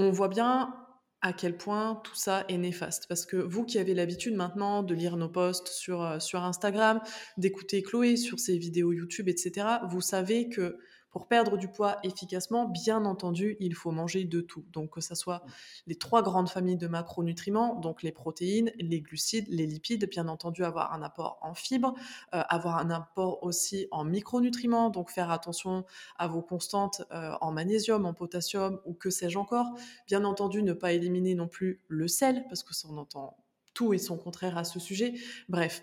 on 0.00 0.10
voit 0.10 0.26
bien 0.26 0.74
à 1.22 1.32
quel 1.32 1.56
point 1.56 2.00
tout 2.02 2.16
ça 2.16 2.44
est 2.48 2.58
néfaste. 2.58 3.06
Parce 3.06 3.24
que 3.24 3.36
vous 3.36 3.64
qui 3.64 3.78
avez 3.78 3.94
l'habitude 3.94 4.34
maintenant 4.34 4.82
de 4.82 4.96
lire 4.96 5.16
nos 5.16 5.28
posts 5.28 5.68
sur, 5.68 6.02
euh, 6.02 6.18
sur 6.18 6.42
Instagram, 6.42 7.00
d'écouter 7.36 7.84
Chloé 7.84 8.16
sur 8.16 8.40
ses 8.40 8.58
vidéos 8.58 8.92
YouTube, 8.92 9.28
etc., 9.28 9.64
vous 9.88 10.00
savez 10.00 10.48
que 10.48 10.76
pour 11.10 11.26
perdre 11.26 11.56
du 11.56 11.68
poids 11.68 11.98
efficacement, 12.04 12.66
bien 12.66 13.04
entendu, 13.04 13.56
il 13.60 13.74
faut 13.74 13.90
manger 13.90 14.24
de 14.24 14.40
tout. 14.40 14.64
Donc, 14.72 14.90
que 14.90 15.00
ce 15.00 15.14
soit 15.14 15.42
les 15.86 15.96
trois 15.96 16.22
grandes 16.22 16.48
familles 16.48 16.76
de 16.76 16.86
macronutriments, 16.86 17.74
donc 17.74 18.02
les 18.02 18.12
protéines, 18.12 18.72
les 18.78 19.00
glucides, 19.00 19.46
les 19.48 19.66
lipides, 19.66 20.08
bien 20.08 20.28
entendu 20.28 20.64
avoir 20.64 20.92
un 20.92 21.02
apport 21.02 21.38
en 21.42 21.54
fibres, 21.54 21.94
euh, 22.34 22.42
avoir 22.48 22.78
un 22.78 22.90
apport 22.90 23.42
aussi 23.42 23.88
en 23.90 24.04
micronutriments, 24.04 24.90
donc 24.90 25.10
faire 25.10 25.30
attention 25.30 25.84
à 26.16 26.28
vos 26.28 26.42
constantes 26.42 27.02
euh, 27.10 27.32
en 27.40 27.50
magnésium, 27.50 28.06
en 28.06 28.14
potassium 28.14 28.80
ou 28.84 28.94
que 28.94 29.10
sais-je 29.10 29.38
encore. 29.38 29.66
Bien 30.06 30.24
entendu, 30.24 30.62
ne 30.62 30.72
pas 30.72 30.92
éliminer 30.92 31.34
non 31.34 31.48
plus 31.48 31.80
le 31.88 32.06
sel, 32.06 32.44
parce 32.48 32.62
que 32.62 32.74
ça 32.74 32.88
on 32.90 32.96
entend 32.98 33.36
tout 33.74 33.94
et 33.94 33.98
son 33.98 34.16
contraire 34.16 34.56
à 34.58 34.64
ce 34.64 34.78
sujet. 34.78 35.14
Bref, 35.48 35.82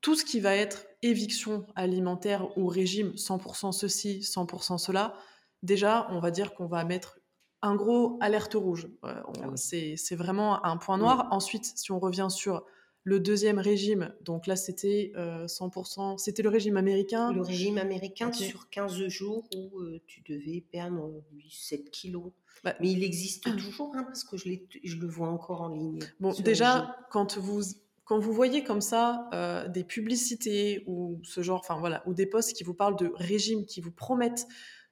tout 0.00 0.14
ce 0.14 0.24
qui 0.24 0.40
va 0.40 0.54
être 0.54 0.86
éviction 1.02 1.66
alimentaire 1.74 2.56
ou 2.58 2.66
régime 2.66 3.12
100% 3.16 3.72
ceci, 3.72 4.20
100% 4.20 4.78
cela, 4.78 5.14
déjà, 5.62 6.06
on 6.10 6.20
va 6.20 6.30
dire 6.30 6.54
qu'on 6.54 6.66
va 6.66 6.84
mettre 6.84 7.18
un 7.62 7.74
gros 7.74 8.18
alerte 8.20 8.54
rouge. 8.54 8.88
Euh, 9.04 9.20
Ah 9.42 9.48
oui. 9.50 9.96
c'est, 9.98 10.16
vraiment 10.16 10.64
un 10.64 10.76
point 10.76 10.96
Oui. 10.96 11.02
noir. 11.02 11.28
Ensuite, 11.30 11.64
si 11.76 11.92
on 11.92 11.98
revient 11.98 12.28
sur 12.30 12.64
le 13.02 13.18
deuxième 13.20 13.58
régime, 13.58 14.14
donc 14.22 14.46
là, 14.46 14.56
c'était 14.56 15.12
euh, 15.16 15.46
100%, 15.46 16.18
c'était 16.18 16.42
le 16.42 16.48
régime 16.50 16.76
américain. 16.76 17.32
Le 17.32 17.42
régime 17.42 17.78
américain 17.78 18.30
sur 18.32 18.68
15 18.70 19.06
jours 19.08 19.48
où 19.54 19.78
euh, 19.80 20.00
tu 20.06 20.22
devais 20.28 20.60
perdre 20.70 21.22
7 21.50 21.90
kilos. 21.90 22.32
Bah, 22.62 22.74
Mais 22.80 22.90
il 22.92 23.02
existe 23.02 23.44
toujours, 23.56 23.94
hein, 23.94 24.04
parce 24.04 24.22
que 24.24 24.36
je, 24.36 24.50
je 24.84 24.96
le 24.96 25.06
vois 25.06 25.28
encore 25.28 25.62
en 25.62 25.68
ligne. 25.68 25.98
Bon, 26.20 26.32
déjà, 26.44 26.94
quand 27.10 27.38
vous, 27.38 27.62
quand 28.10 28.18
vous 28.18 28.32
voyez 28.32 28.64
comme 28.64 28.80
ça 28.80 29.28
euh, 29.32 29.68
des 29.68 29.84
publicités 29.84 30.82
ou 30.88 31.20
ce 31.22 31.42
genre, 31.42 31.60
enfin 31.60 31.78
voilà, 31.78 32.02
ou 32.06 32.12
des 32.12 32.26
posts 32.26 32.54
qui 32.54 32.64
vous 32.64 32.74
parlent 32.74 32.96
de 32.96 33.12
régimes 33.14 33.64
qui 33.64 33.80
vous 33.80 33.92
promettent 33.92 34.48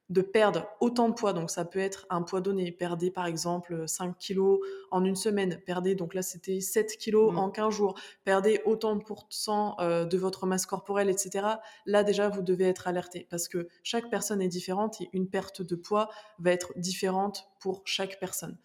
de 0.09 0.20
perdre 0.22 0.68
autant 0.78 1.09
de 1.09 1.14
poids, 1.14 1.33
donc 1.33 1.50
ça 1.50 1.64
peut 1.64 1.81
être 1.81 2.07
un 2.11 2.22
poids 2.22 2.40
donné, 2.40 2.70
perdez 2.70 3.11
par 3.11 3.26
exemple 3.26 3.88
5 3.88 4.16
kilos 4.18 4.61
en 4.92 5.04
une 5.04 5.16
semaine, 5.16 5.61
perdez, 5.66 5.96
donc 5.96 6.14
là 6.14 6.22
c'était 6.22 6.61
7 6.61 6.96
kilos 6.96 7.33
Mm. 7.33 7.38
en 7.38 7.50
15 7.50 7.74
jours, 7.74 7.98
perdez 8.22 8.62
autant 8.64 8.94
de 8.94 9.02
pourcents 9.02 9.74
euh, 9.81 10.04
de 10.04 10.16
votre 10.16 10.46
masse 10.46 10.64
corporelle, 10.64 11.11
etc. 11.11 11.44
Là 11.87 12.04
déjà 12.04 12.28
vous 12.28 12.42
devez 12.42 12.66
être 12.66 12.87
alerté 12.87 13.26
parce 13.31 13.48
que 13.48 13.66
chaque 13.83 14.09
personne 14.11 14.40
est 14.40 14.48
différente 14.48 15.00
et 15.00 15.11
une 15.12 15.28
perte 15.28 15.61
de 15.61 15.74
poids 15.74 16.09
va 16.38 16.52
être 16.52 16.72
différente 16.76 17.50
pour 17.59 17.83
chaque 17.85 18.20
personne. 18.20 18.57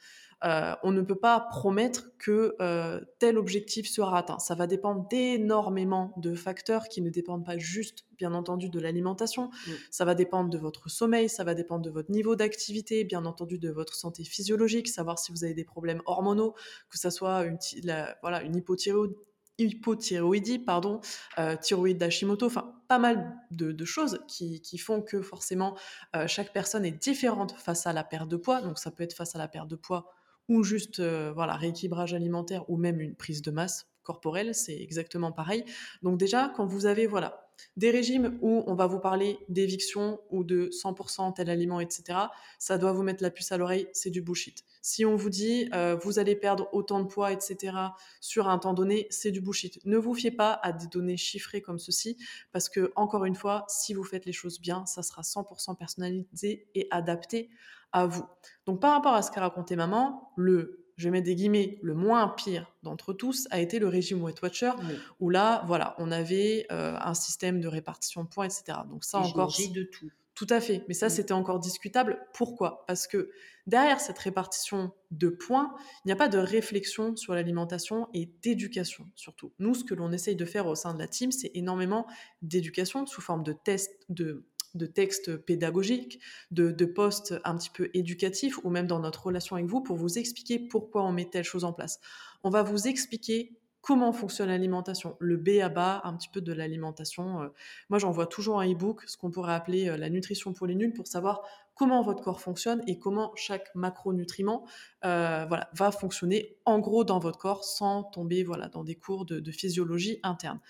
Euh, 0.43 0.75
on 0.83 0.91
ne 0.91 1.01
peut 1.01 1.15
pas 1.19 1.39
promettre 1.39 2.17
que 2.17 2.55
euh, 2.61 3.01
tel 3.19 3.37
objectif 3.37 3.89
sera 3.89 4.17
atteint. 4.17 4.39
Ça 4.39 4.55
va 4.55 4.67
dépendre 4.67 5.07
d'énormément 5.09 6.13
de 6.17 6.35
facteurs 6.35 6.87
qui 6.89 7.01
ne 7.01 7.09
dépendent 7.09 7.45
pas 7.45 7.57
juste, 7.57 8.05
bien 8.17 8.33
entendu, 8.33 8.69
de 8.69 8.79
l'alimentation. 8.79 9.49
Mm. 9.67 9.71
Ça 9.91 10.05
va 10.05 10.15
dépendre 10.15 10.49
de 10.49 10.57
votre 10.57 10.89
sommeil, 10.89 11.29
ça 11.29 11.43
va 11.43 11.53
dépendre 11.53 11.83
de 11.83 11.89
votre 11.89 12.11
niveau 12.11 12.35
d'activité, 12.35 13.03
bien 13.03 13.25
entendu 13.25 13.57
de 13.57 13.69
votre 13.69 13.95
santé 13.95 14.23
physiologique, 14.23 14.87
savoir 14.87 15.19
si 15.19 15.31
vous 15.31 15.43
avez 15.43 15.53
des 15.53 15.65
problèmes 15.65 16.01
hormonaux, 16.05 16.53
que 16.89 16.97
ça 16.97 17.11
soit 17.11 17.43
une, 17.45 17.57
la- 17.83 18.17
voilà, 18.21 18.43
une 18.43 18.55
hypothyroïdie 18.55 19.15
hypothyroïdie, 19.59 20.57
pardon, 20.57 20.99
euh, 21.37 21.55
thyroïde 21.55 21.99
d'Hashimoto, 21.99 22.47
enfin 22.47 22.73
pas 22.87 22.97
mal 22.97 23.35
de, 23.51 23.71
de 23.71 23.85
choses 23.85 24.19
qui, 24.27 24.61
qui 24.61 24.79
font 24.79 25.01
que 25.01 25.21
forcément 25.21 25.77
euh, 26.15 26.25
chaque 26.27 26.53
personne 26.53 26.85
est 26.85 26.91
différente 26.91 27.51
face 27.53 27.85
à 27.85 27.93
la 27.93 28.03
perte 28.03 28.27
de 28.29 28.35
poids. 28.35 28.61
Donc 28.61 28.79
ça 28.79 28.89
peut 28.89 29.03
être 29.03 29.13
face 29.13 29.35
à 29.35 29.37
la 29.37 29.47
perte 29.47 29.67
de 29.67 29.75
poids 29.75 30.11
ou 30.49 30.63
juste 30.63 30.99
euh, 30.99 31.31
voilà 31.33 31.55
rééquilibrage 31.55 32.13
alimentaire 32.13 32.69
ou 32.69 32.77
même 32.77 32.99
une 33.01 33.15
prise 33.15 33.41
de 33.41 33.51
masse 33.51 33.87
corporelle, 34.03 34.53
c'est 34.53 34.75
exactement 34.75 35.31
pareil. 35.31 35.63
Donc 36.01 36.17
déjà 36.17 36.51
quand 36.55 36.65
vous 36.65 36.85
avez 36.85 37.07
voilà 37.07 37.42
des 37.77 37.91
régimes 37.91 38.37
où 38.41 38.63
on 38.67 38.75
va 38.75 38.87
vous 38.87 38.99
parler 38.99 39.39
d'éviction 39.49 40.19
ou 40.29 40.43
de 40.43 40.69
100% 40.69 41.33
tel 41.33 41.49
aliment, 41.49 41.79
etc., 41.79 42.19
ça 42.59 42.77
doit 42.77 42.91
vous 42.93 43.03
mettre 43.03 43.23
la 43.23 43.31
puce 43.31 43.51
à 43.51 43.57
l'oreille, 43.57 43.87
c'est 43.93 44.09
du 44.09 44.21
bullshit. 44.21 44.63
Si 44.81 45.05
on 45.05 45.15
vous 45.15 45.29
dit 45.29 45.69
euh, 45.73 45.95
vous 45.95 46.19
allez 46.19 46.35
perdre 46.35 46.69
autant 46.71 46.99
de 47.01 47.07
poids, 47.07 47.31
etc., 47.31 47.75
sur 48.21 48.47
un 48.47 48.59
temps 48.59 48.73
donné, 48.73 49.07
c'est 49.09 49.31
du 49.31 49.41
bullshit. 49.41 49.79
Ne 49.85 49.97
vous 49.97 50.13
fiez 50.13 50.31
pas 50.31 50.59
à 50.61 50.71
des 50.71 50.87
données 50.87 51.17
chiffrées 51.17 51.61
comme 51.61 51.79
ceci, 51.79 52.17
parce 52.51 52.69
que, 52.69 52.91
encore 52.95 53.25
une 53.25 53.35
fois, 53.35 53.65
si 53.67 53.93
vous 53.93 54.03
faites 54.03 54.25
les 54.25 54.33
choses 54.33 54.59
bien, 54.59 54.85
ça 54.85 55.03
sera 55.03 55.21
100% 55.21 55.77
personnalisé 55.77 56.67
et 56.75 56.87
adapté 56.91 57.49
à 57.91 58.05
vous. 58.07 58.25
Donc, 58.65 58.81
par 58.81 58.93
rapport 58.93 59.13
à 59.13 59.21
ce 59.21 59.31
qu'a 59.31 59.41
raconté 59.41 59.75
maman, 59.75 60.31
le 60.35 60.82
je 60.95 61.09
mets 61.09 61.21
des 61.21 61.35
guillemets, 61.35 61.79
le 61.81 61.93
moins 61.93 62.27
pire 62.29 62.71
d'entre 62.83 63.13
tous 63.13 63.47
a 63.51 63.59
été 63.59 63.79
le 63.79 63.87
régime 63.87 64.21
Weight 64.23 64.41
Watcher, 64.41 64.71
Oui. 64.79 64.95
où 65.19 65.29
là, 65.29 65.63
voilà, 65.67 65.95
on 65.97 66.11
avait 66.11 66.65
euh, 66.71 66.95
un 66.99 67.13
système 67.13 67.59
de 67.61 67.67
répartition 67.67 68.23
de 68.23 68.29
poids, 68.29 68.45
etc. 68.45 68.79
Donc 68.89 69.03
ça 69.03 69.19
Et 69.19 69.25
encore, 69.25 69.51
de 69.73 69.83
tout. 69.83 70.11
Tout 70.35 70.47
à 70.49 70.59
fait. 70.61 70.83
Mais 70.87 70.93
ça, 70.95 71.07
Mm. 71.07 71.09
c'était 71.09 71.33
encore 71.33 71.59
discutable. 71.59 72.25
Pourquoi? 72.33 72.85
Parce 72.87 73.07
que 73.07 73.29
derrière 73.67 73.99
cette 73.99 74.17
répartition 74.19 74.91
de 75.11 75.29
points, 75.29 75.75
il 76.03 76.07
n'y 76.07 76.11
a 76.11 76.15
pas 76.15 76.27
de 76.27 76.37
réflexion 76.39 77.15
sur 77.15 77.35
l'alimentation 77.35 78.07
et 78.13 78.31
d'éducation, 78.41 79.05
surtout. 79.15 79.53
Nous, 79.59 79.75
ce 79.75 79.83
que 79.83 79.93
l'on 79.93 80.11
essaye 80.11 80.35
de 80.35 80.45
faire 80.45 80.67
au 80.67 80.75
sein 80.75 80.93
de 80.93 80.99
la 80.99 81.07
team, 81.07 81.31
c'est 81.31 81.51
énormément 81.53 82.07
d'éducation 82.41 83.05
sous 83.05 83.21
forme 83.21 83.43
de 83.43 83.53
tests, 83.53 83.93
de 84.09 84.45
de 84.75 84.87
textes 84.87 85.37
pédagogiques, 85.37 86.19
de, 86.49 86.71
de 86.71 86.85
posts 86.85 87.35
un 87.43 87.55
petit 87.55 87.69
peu 87.69 87.91
éducatifs 87.93 88.57
ou 88.63 88.71
même 88.71 88.87
dans 88.87 88.97
notre 88.99 89.27
relation 89.27 89.55
avec 89.55 89.67
vous 89.67 89.81
pour 89.81 89.97
vous 89.97 90.17
expliquer 90.17 90.57
pourquoi 90.57 91.03
on 91.03 91.11
met 91.11 91.29
telle 91.29 91.43
chose 91.43 91.63
en 91.63 91.73
place. 91.73 91.99
On 92.43 92.49
va 92.49 92.63
vous 92.63 92.87
expliquer 92.87 93.55
comment 93.83 94.13
fonctionne 94.13 94.47
l'alimentation, 94.47 95.17
le 95.19 95.35
B 95.35 95.59
à 95.61 95.67
bas 95.67 96.01
un 96.05 96.15
petit 96.15 96.29
peu 96.29 96.39
de 96.41 96.53
l'alimentation. 96.53 97.41
Euh, 97.43 97.49
Moi, 97.89 97.99
j'envoie 97.99 98.25
toujours 98.25 98.61
un 98.61 98.71
e-book, 98.71 99.03
ce 99.05 99.17
qu'on 99.17 99.29
pourrait 99.29 99.53
appeler 99.53 99.89
euh, 99.89 99.97
la 99.97 100.09
nutrition 100.09 100.53
pour 100.53 100.65
les 100.65 100.73
nuls, 100.73 100.93
pour 100.93 101.05
savoir 101.05 101.41
comment 101.75 102.01
votre 102.01 102.23
corps 102.23 102.39
fonctionne 102.39 102.81
et 102.87 102.97
comment 102.97 103.33
chaque 103.35 103.75
macronutriment 103.75 104.65
euh, 105.03 105.45
voilà, 105.47 105.69
va 105.73 105.91
fonctionner 105.91 106.55
en 106.65 106.79
gros 106.79 107.03
dans 107.03 107.19
votre 107.19 107.37
corps 107.37 107.65
sans 107.65 108.03
tomber 108.03 108.45
dans 108.71 108.85
des 108.85 108.95
cours 108.95 109.25
de, 109.25 109.41
de 109.41 109.51
physiologie 109.51 110.19
interne. 110.23 110.61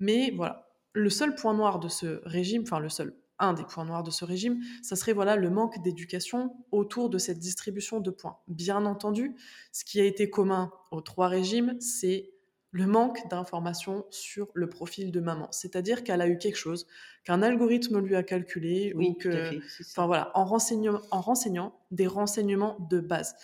Mais 0.00 0.32
voilà, 0.34 0.68
le 0.92 1.08
seul 1.08 1.36
point 1.36 1.54
noir 1.54 1.78
de 1.78 1.88
ce 1.88 2.20
régime, 2.24 2.62
enfin 2.62 2.80
le 2.80 2.88
seul 2.88 3.16
un 3.38 3.52
des 3.52 3.64
points 3.64 3.84
noirs 3.84 4.02
de 4.02 4.10
ce 4.10 4.24
régime, 4.24 4.60
ça 4.82 4.96
serait 4.96 5.12
voilà 5.12 5.36
le 5.36 5.50
manque 5.50 5.82
d'éducation 5.82 6.56
autour 6.72 7.10
de 7.10 7.18
cette 7.18 7.38
distribution 7.38 8.00
de 8.00 8.10
points. 8.10 8.38
Bien 8.48 8.86
entendu, 8.86 9.36
ce 9.72 9.84
qui 9.84 10.00
a 10.00 10.04
été 10.04 10.30
commun 10.30 10.72
aux 10.90 11.02
trois 11.02 11.28
régimes, 11.28 11.78
c'est 11.78 12.30
le 12.76 12.86
manque 12.86 13.26
d'informations 13.30 14.04
sur 14.10 14.48
le 14.52 14.68
profil 14.68 15.10
de 15.10 15.20
maman. 15.20 15.48
C'est-à-dire 15.50 16.04
qu'elle 16.04 16.20
a 16.20 16.28
eu 16.28 16.36
quelque 16.36 16.56
chose, 16.56 16.86
qu'un 17.24 17.40
algorithme 17.42 18.00
lui 18.00 18.14
a 18.14 18.22
calculé, 18.22 18.92
Oui, 18.94 19.08
ou 19.08 19.14
que, 19.14 19.58
enfin 19.80 20.06
voilà, 20.06 20.30
en 20.34 20.44
renseignant, 20.44 21.00
en 21.10 21.20
renseignant 21.22 21.78
des 21.90 22.06
renseignements 22.06 22.76
de 22.90 23.00
base. 23.00 23.34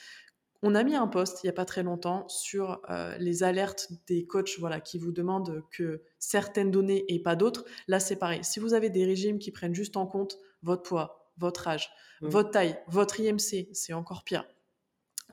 On 0.62 0.75
a 0.75 0.85
mis 0.85 0.95
un 0.95 1.09
post 1.09 1.42
il 1.42 1.47
n'y 1.47 1.51
a 1.51 1.55
pas 1.55 1.64
très 1.64 1.83
longtemps 1.83 2.29
sur 2.29 2.83
euh, 2.90 3.16
les 3.18 3.42
alertes 3.42 3.88
des 4.07 4.27
coachs 4.27 4.59
voilà, 4.59 4.81
qui 4.81 4.99
vous 4.99 5.12
demandent 5.12 5.64
que 5.71 6.03
certaines 6.18 6.71
données 6.71 7.05
et 7.09 7.18
pas 7.18 7.35
d'autres. 7.35 7.64
Là, 7.88 8.01
c'est 8.01 8.16
pareil. 8.16 8.45
Si 8.45 8.61
vous 8.61 8.75
avez 8.75 8.90
des 8.90 9.05
régimes 9.07 9.38
qui 9.38 9.51
prennent 9.51 9.75
juste 9.75 9.97
en 9.97 10.07
compte 10.07 10.38
votre 10.62 10.83
poids, 10.83 11.33
votre 11.38 11.66
âge, 11.66 11.90
Mm. 12.21 12.29
votre 12.29 12.51
taille, 12.51 12.79
votre 12.87 13.18
IMC, 13.18 13.68
c'est 13.73 13.92
encore 13.92 14.23
pire. 14.25 14.45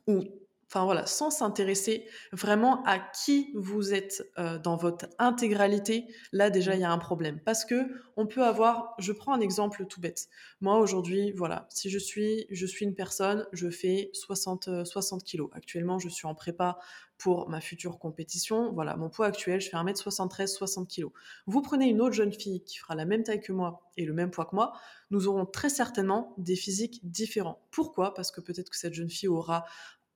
Ou 0.08 0.24
enfin 0.70 0.86
voilà, 0.86 1.08
sans 1.08 1.32
s'intéresser 1.32 2.06
vraiment 2.32 2.84
à 2.86 3.00
qui 3.00 3.52
vous 3.56 3.94
êtes 3.94 4.30
euh, 4.38 4.60
dans 4.60 4.78
votre 4.78 5.08
intégralité, 5.18 6.06
là 6.32 6.52
déjà 6.52 6.76
il 6.76 6.82
y 6.82 6.84
a 6.84 6.92
un 6.92 6.98
problème. 7.00 7.40
Parce 7.44 7.66
que 7.66 7.88
on 8.18 8.28
peut 8.28 8.44
avoir, 8.44 8.94
je 9.00 9.12
prends 9.12 9.34
un 9.34 9.42
exemple 9.42 9.86
tout 9.88 10.00
bête. 10.00 10.28
Moi 10.62 10.78
aujourd'hui, 10.78 11.32
voilà, 11.32 11.68
si 11.70 11.90
je 11.90 11.98
suis, 11.98 12.46
je 12.52 12.66
suis 12.68 12.86
une 12.86 12.94
personne, 12.94 13.48
je 13.52 13.70
fais 13.70 14.12
60, 14.14 14.86
60 14.86 15.22
euh, 15.22 15.26
kilos. 15.26 15.50
Actuellement, 15.54 15.98
je 15.98 16.10
suis 16.10 16.28
en 16.28 16.36
prépa 16.36 16.78
pour 17.20 17.50
ma 17.50 17.62
future 17.62 18.00
compétition. 18.00 18.72
Voilà, 18.72 18.96
mon 18.96 19.10
poids 19.10 19.28
actuel, 19.28 19.60
je 19.60 19.70
fais 19.70 19.78
1m73, 19.78 20.48
60 20.48 20.88
kilos. 20.88 21.12
Vous 21.48 21.62
prenez 21.62 21.88
une 21.88 22.02
autre 22.02 22.14
jeune 22.14 22.32
fille 22.32 22.64
qui 22.64 22.78
fera 22.78 22.96
la 22.96 23.06
même 23.06 23.24
taille 23.24 23.42
que 23.42 23.52
moi 23.52 23.82
et 23.98 24.06
le 24.06 24.14
même 24.14 24.32
poids 24.32 24.46
que 24.46 24.56
moi, 24.56 24.74
nous 25.12 25.28
aurons 25.28 25.46
très 25.46 25.70
certainement 25.70 26.34
des 26.38 26.56
physiques 26.56 27.02
différents. 27.04 27.60
Pourquoi? 27.72 28.14
Parce 28.14 28.32
que 28.32 28.40
peut-être 28.40 28.70
que 28.70 28.78
cette 28.78 28.94
jeune 28.94 29.10
fille 29.10 29.28
aura 29.28 29.66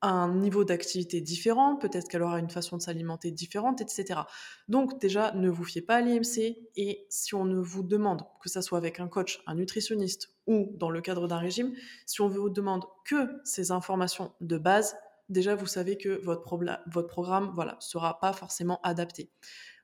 un 0.04 0.34
niveau 0.34 0.66
d'activité 0.66 1.22
différent, 1.22 1.78
peut-être 1.78 2.10
qu'elle 2.10 2.24
aura 2.24 2.40
une 2.40 2.50
façon 2.50 2.76
de 2.78 2.82
s'alimenter 2.82 3.32
différente, 3.32 3.80
etc. 3.80 4.22
Donc 4.68 5.00
déjà, 5.00 5.32
ne 5.34 5.50
vous 5.50 5.64
fiez 5.64 5.82
pas 5.82 5.96
à 5.96 6.02
l'IMC 6.02 6.58
et 6.76 7.06
si 7.10 7.34
on 7.34 7.46
ne 7.46 7.58
vous 7.58 7.84
demande, 7.84 8.24
que 8.42 8.50
ce 8.50 8.62
soit 8.62 8.78
avec 8.78 9.00
un 9.00 9.08
coach, 9.08 9.42
un 9.48 9.56
nutritionniste 9.56 10.36
ou 10.46 10.72
dans 10.76 10.90
le 10.90 11.00
cadre 11.00 11.28
d'un 11.28 11.38
régime, 11.38 11.74
si 12.06 12.20
on 12.20 12.28
vous 12.28 12.50
demande 12.50 12.84
que 13.06 13.30
ces 13.46 13.72
informations 13.72 14.34
de 14.42 14.58
base, 14.58 14.98
déjà 15.30 15.56
vous 15.56 15.68
savez 15.68 15.98
que 15.98 16.22
votre, 16.24 16.44
votre 16.88 17.08
programme 17.08 17.52
voilà, 17.56 17.78
sera 17.80 18.20
pas 18.20 18.34
forcément 18.34 18.82
adapté. 18.84 19.30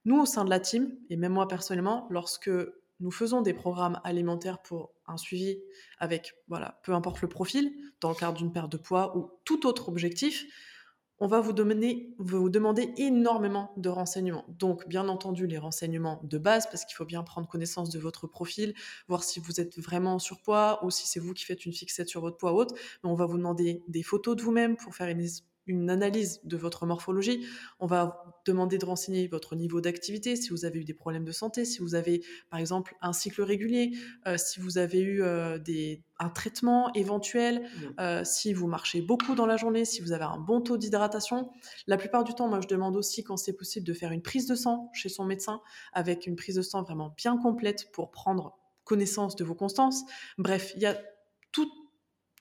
Nous, 0.03 0.19
au 0.19 0.25
sein 0.25 0.43
de 0.43 0.49
la 0.49 0.59
team, 0.59 0.97
et 1.09 1.15
même 1.15 1.33
moi 1.33 1.47
personnellement, 1.47 2.07
lorsque 2.09 2.51
nous 2.99 3.11
faisons 3.11 3.41
des 3.41 3.53
programmes 3.53 3.99
alimentaires 4.03 4.61
pour 4.61 4.93
un 5.07 5.17
suivi 5.17 5.59
avec, 5.99 6.33
voilà, 6.47 6.79
peu 6.83 6.93
importe 6.93 7.21
le 7.21 7.29
profil, 7.29 7.71
dans 8.01 8.09
le 8.09 8.15
cadre 8.15 8.37
d'une 8.37 8.51
perte 8.51 8.71
de 8.71 8.77
poids 8.77 9.17
ou 9.17 9.31
tout 9.45 9.65
autre 9.67 9.89
objectif, 9.89 10.45
on 11.21 11.27
va 11.27 11.41
vous 11.41 11.51
demander, 11.51 12.93
énormément 12.95 13.73
de 13.75 13.89
renseignements. 13.89 14.45
Donc, 14.47 14.87
bien 14.87 15.09
entendu, 15.09 15.47
les 15.47 15.57
renseignements 15.57 16.21
de 16.23 16.37
base, 16.37 16.65
parce 16.67 16.85
qu'il 16.85 16.95
faut 16.95 17.03
bien 17.03 17.23
prendre 17.23 17.45
connaissance 17.45 17.89
de 17.89 17.99
votre 17.99 18.25
profil, 18.25 18.73
voir 19.09 19.25
si 19.25 19.41
vous 19.41 19.59
êtes 19.59 19.77
vraiment 19.77 20.13
en 20.13 20.19
surpoids 20.19 20.79
ou 20.85 20.91
si 20.91 21.07
c'est 21.07 21.19
vous 21.19 21.33
qui 21.33 21.43
faites 21.43 21.65
une 21.65 21.73
fixette 21.73 22.07
sur 22.07 22.21
votre 22.21 22.37
poids 22.37 22.53
haute. 22.53 22.71
Mais 23.03 23.09
on 23.09 23.15
va 23.15 23.25
vous 23.25 23.37
demander 23.37 23.83
des 23.89 24.01
photos 24.01 24.37
de 24.37 24.41
vous-même 24.41 24.77
pour 24.77 24.95
faire 24.95 25.09
une 25.09 25.19
une 25.69 25.89
analyse 25.89 26.41
de 26.43 26.57
votre 26.57 26.85
morphologie. 26.85 27.45
On 27.79 27.85
va 27.85 28.41
demander 28.45 28.77
de 28.77 28.85
renseigner 28.85 29.27
votre 29.27 29.55
niveau 29.55 29.81
d'activité, 29.81 30.35
si 30.35 30.49
vous 30.49 30.65
avez 30.65 30.79
eu 30.79 30.83
des 30.83 30.93
problèmes 30.93 31.23
de 31.23 31.31
santé, 31.31 31.63
si 31.63 31.79
vous 31.79 31.93
avez 31.93 32.23
par 32.49 32.59
exemple 32.59 32.95
un 33.01 33.13
cycle 33.13 33.43
régulier, 33.43 33.91
euh, 34.27 34.37
si 34.37 34.59
vous 34.59 34.77
avez 34.79 34.99
eu 34.99 35.21
euh, 35.21 35.59
des, 35.59 36.03
un 36.17 36.29
traitement 36.29 36.91
éventuel, 36.93 37.61
mmh. 37.61 37.99
euh, 37.99 38.23
si 38.23 38.53
vous 38.53 38.67
marchez 38.67 39.01
beaucoup 39.01 39.35
dans 39.35 39.45
la 39.45 39.57
journée, 39.57 39.85
si 39.85 40.01
vous 40.01 40.11
avez 40.11 40.25
un 40.25 40.39
bon 40.39 40.61
taux 40.61 40.77
d'hydratation. 40.77 41.51
La 41.85 41.97
plupart 41.97 42.23
du 42.23 42.33
temps, 42.33 42.47
moi 42.47 42.59
je 42.61 42.67
demande 42.67 42.95
aussi 42.95 43.23
quand 43.23 43.37
c'est 43.37 43.53
possible 43.53 43.85
de 43.85 43.93
faire 43.93 44.11
une 44.11 44.23
prise 44.23 44.47
de 44.47 44.55
sang 44.55 44.89
chez 44.93 45.09
son 45.09 45.25
médecin 45.25 45.61
avec 45.93 46.25
une 46.25 46.35
prise 46.35 46.55
de 46.55 46.63
sang 46.63 46.81
vraiment 46.81 47.13
bien 47.15 47.37
complète 47.37 47.91
pour 47.91 48.09
prendre 48.09 48.57
connaissance 48.83 49.35
de 49.35 49.43
vos 49.43 49.55
constances. 49.55 50.03
Bref, 50.39 50.73
il 50.75 50.81
y 50.81 50.87
a 50.87 50.99
tout 51.51 51.69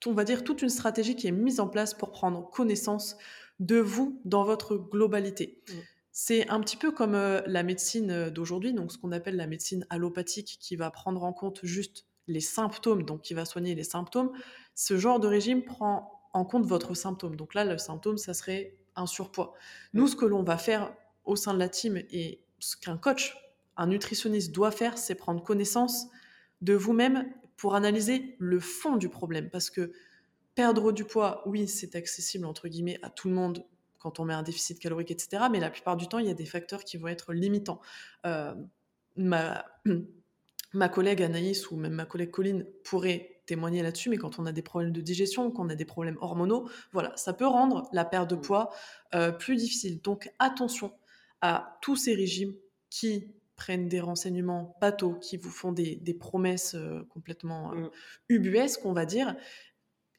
on 0.07 0.13
va 0.13 0.25
dire, 0.25 0.45
toute 0.45 0.63
une 0.63 0.69
stratégie 0.69 1.17
qui 1.17 1.27
est 1.27 1.33
mise 1.33 1.61
en 1.61 1.69
place 1.69 1.95
pour 1.95 2.11
prendre 2.11 2.49
connaissance 2.51 3.17
de 3.61 3.79
vous 3.79 4.21
dans 4.25 4.45
votre 4.45 4.77
globalité. 4.77 5.63
Mm. 5.69 5.73
C'est 6.13 6.49
un 6.49 6.61
petit 6.61 6.77
peu 6.77 6.91
comme 6.91 7.15
euh, 7.15 7.41
la 7.47 7.63
médecine 7.63 8.11
euh, 8.11 8.31
d'aujourd'hui, 8.31 8.73
donc 8.73 8.93
ce 8.93 8.99
qu'on 8.99 9.13
appelle 9.13 9.37
la 9.37 9.47
médecine 9.47 9.87
allopathique, 9.91 10.59
qui 10.61 10.77
va 10.77 10.91
prendre 10.91 11.23
en 11.23 11.33
compte 11.33 11.61
juste 11.63 12.07
les 12.27 12.41
symptômes, 12.41 13.05
donc 13.05 13.23
qui 13.23 13.35
va 13.35 13.45
soigner 13.45 13.75
les 13.75 13.85
symptômes. 13.85 14.33
Ce 14.75 14.97
genre 14.99 15.21
de 15.21 15.29
régime 15.29 15.65
prend 15.65 16.29
en 16.33 16.45
compte 16.45 16.67
votre 16.67 16.95
symptôme. 16.95 17.37
Donc 17.37 17.55
là, 17.55 17.65
le 17.65 17.79
symptôme, 17.79 18.19
ça 18.19 18.35
serait 18.35 18.77
un 18.97 19.07
surpoids. 19.07 19.55
Nous, 19.93 20.05
mm. 20.05 20.09
ce 20.09 20.17
que 20.17 20.27
l'on 20.27 20.43
va 20.43 20.59
faire 20.59 20.93
au 21.25 21.37
sein 21.37 21.55
de 21.55 21.59
la 21.59 21.69
team 21.69 21.97
et 21.97 22.41
ce 22.59 22.77
qu'un 22.77 22.97
coach, 22.97 23.37
un 23.77 23.87
nutritionniste 23.87 24.53
doit 24.53 24.71
faire, 24.71 24.99
c'est 24.99 25.15
prendre 25.15 25.43
connaissance 25.43 26.07
de 26.61 26.75
vous-même 26.75 27.33
pour 27.59 27.75
analyser 27.75 28.37
le 28.39 28.59
fond 28.61 28.97
du 28.97 29.11
problème. 29.11 29.51
Parce 29.51 29.69
que 29.69 29.93
perdre 30.55 30.93
du 30.93 31.05
poids, 31.05 31.43
oui, 31.45 31.69
c'est 31.69 31.95
accessible 31.95 32.47
entre 32.47 32.69
guillemets 32.69 32.99
à 33.03 33.11
tout 33.11 33.29
le 33.29 33.35
monde 33.35 33.67
quand 33.99 34.21
on 34.21 34.25
met 34.25 34.33
un 34.33 34.45
déficit 34.45 34.79
calorique, 34.79 35.11
etc. 35.11 35.43
Mais 35.51 35.61
la 35.61 35.69
plupart 35.69 35.97
du 35.97 36.09
temps, 36.09 36.21
il 36.21 36.27
y 36.27 36.31
a 36.31 36.35
des 36.35 36.47
facteurs 36.47 36.85
qui 36.85 36.97
vont 36.97 37.09
être 37.09 37.35
limitants. 37.35 37.81
Euh, 38.25 38.55
ma, 39.17 39.67
ma 40.73 40.89
collègue 40.89 41.21
Anaïs 41.21 41.71
ou 41.71 41.77
même 41.77 41.95
ma 41.95 42.07
collègue 42.07 42.31
Colline 42.31 42.65
pourrait 42.85 43.43
témoigner 43.47 43.83
là-dessus, 43.83 44.09
mais 44.09 44.19
quand 44.19 44.39
on 44.39 44.47
a 44.47 44.53
des 44.53 44.63
problèmes 44.63 44.93
de 44.93 45.01
digestion, 45.01 45.51
quand 45.51 45.65
on 45.65 45.69
a 45.69 45.75
des 45.75 45.85
problèmes 45.85 46.19
hormonaux, 46.21 46.69
voilà, 46.93 47.17
ça 47.17 47.33
peut 47.33 47.47
rendre 47.47 47.89
la 47.93 48.05
perte 48.05 48.31
de 48.31 48.37
mmh. 48.37 48.41
poids 48.41 48.71
euh, 49.15 49.33
plus 49.33 49.57
difficile. 49.57 50.01
Donc 50.03 50.31
attention 50.39 50.93
à 51.41 51.79
tous 51.83 51.97
ces 51.97 52.15
régimes 52.15 52.55
qui 52.91 53.33
prennent 53.59 53.89
des 53.89 54.01
renseignements 54.01 54.77
bateaux, 54.81 55.15
qui 55.15 55.37
vous 55.37 55.51
font 55.51 55.73
des, 55.73 56.17
promesses 56.19 56.75
euh, 56.75 57.03
complètement 57.11 57.73
euh, 57.73 57.77
mm. 57.77 57.91
ubuesques, 58.31 58.87
on 58.87 58.95
va 58.95 59.05
dire, 59.05 59.37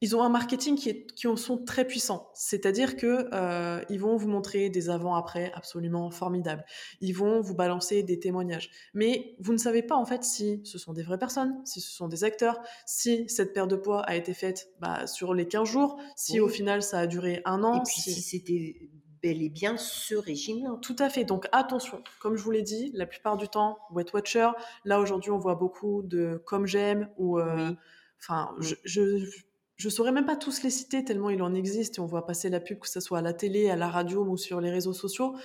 ils 0.02 0.15
ont 0.15 0.23
un 0.23 0.30
marketing 0.30 0.78
qui, 0.78 0.89
est, 0.89 1.13
qui 1.13 1.28
en 1.28 1.36
sont 1.36 1.58
très 1.58 1.86
puissants. 1.86 2.30
C'est-à-dire 2.34 2.95
que 2.95 3.28
euh, 3.34 3.84
ils 3.89 3.99
vont 3.99 4.15
vous 4.15 4.30
montrer 4.30 4.69
des 4.69 4.89
avant-après 4.89 5.52
absolument 5.54 6.10
formidables. 6.10 6.63
Ils 7.02 7.12
vont 7.12 7.41
vous 7.41 7.54
balancer 7.54 8.04
des 8.04 8.19
témoignages. 8.19 8.69
Mais 8.93 9.36
vous 9.39 9.52
ne 9.52 9.58
savez 9.58 9.84
pas 9.84 9.95
en 9.95 10.06
fait 10.06 10.23
si 10.23 10.62
ce 10.63 10.78
sont 10.78 10.93
des 10.93 11.04
vraies 11.04 11.17
personnes, 11.17 11.54
si 11.65 11.82
ce 11.82 11.91
sont 11.91 12.08
des 12.08 12.23
acteurs, 12.23 12.62
si 12.86 13.28
cette 13.28 13.54
perte 13.54 13.69
de 13.69 13.75
poids 13.75 14.02
a 14.04 14.15
été 14.15 14.34
faite 14.34 14.69
bah, 14.80 15.06
sur 15.06 15.34
les 15.34 15.47
15 15.47 15.67
jours, 15.67 15.99
si 16.15 16.39
au 16.39 16.47
final 16.47 16.82
ça 16.82 16.99
a 16.99 17.08
duré 17.08 17.41
un 17.43 17.63
an. 17.63 17.80
Et 17.80 17.84
puis 17.84 17.99
si 17.99 18.21
c'était 18.21 18.89
bel 19.21 19.41
et 19.41 19.49
bien 19.49 19.77
ce 19.77 20.15
régime-là. 20.15 20.77
Tout 20.82 20.95
à 20.99 21.10
fait. 21.10 21.23
Donc 21.23 21.47
attention, 21.51 22.03
comme 22.19 22.36
je 22.36 22.43
vous 22.43 22.51
l'ai 22.51 22.62
dit, 22.62 22.91
la 22.93 23.05
plupart 23.05 23.38
du 23.38 23.47
temps, 23.47 23.79
Wet 23.91 24.05
Watcher, 24.13 24.49
là 24.86 24.99
aujourd'hui 24.99 25.32
on 25.32 25.39
voit 25.39 25.55
beaucoup 25.55 26.01
de 26.03 26.41
Comme 26.45 26.65
J'aime 26.65 27.10
ou... 27.17 27.39
Euh, 27.39 27.71
enfin, 28.19 28.53
je, 28.60 28.75
je, 28.84 29.89
saurais 29.89 30.12
même 30.12 30.25
pas 30.25 30.36
tous 30.36 30.63
les 30.63 30.69
citer 30.69 31.03
tellement 31.03 31.29
il 31.29 31.41
en 31.41 31.53
existe 31.53 31.97
et 31.97 32.01
on 32.01 32.05
voit 32.05 32.25
passer 32.25 32.49
la 32.49 32.60
pub, 32.60 32.79
que 32.79 32.89
ce 32.89 32.99
soit 32.99 33.19
à 33.19 33.21
la 33.21 33.34
télé, 33.34 33.69
à 33.69 33.75
la 33.75 33.89
radio 33.89 34.25
ou 34.25 34.38
sur 34.38 34.62
les 34.62 34.71
réseaux 34.71 34.93
sociaux. 34.93 35.36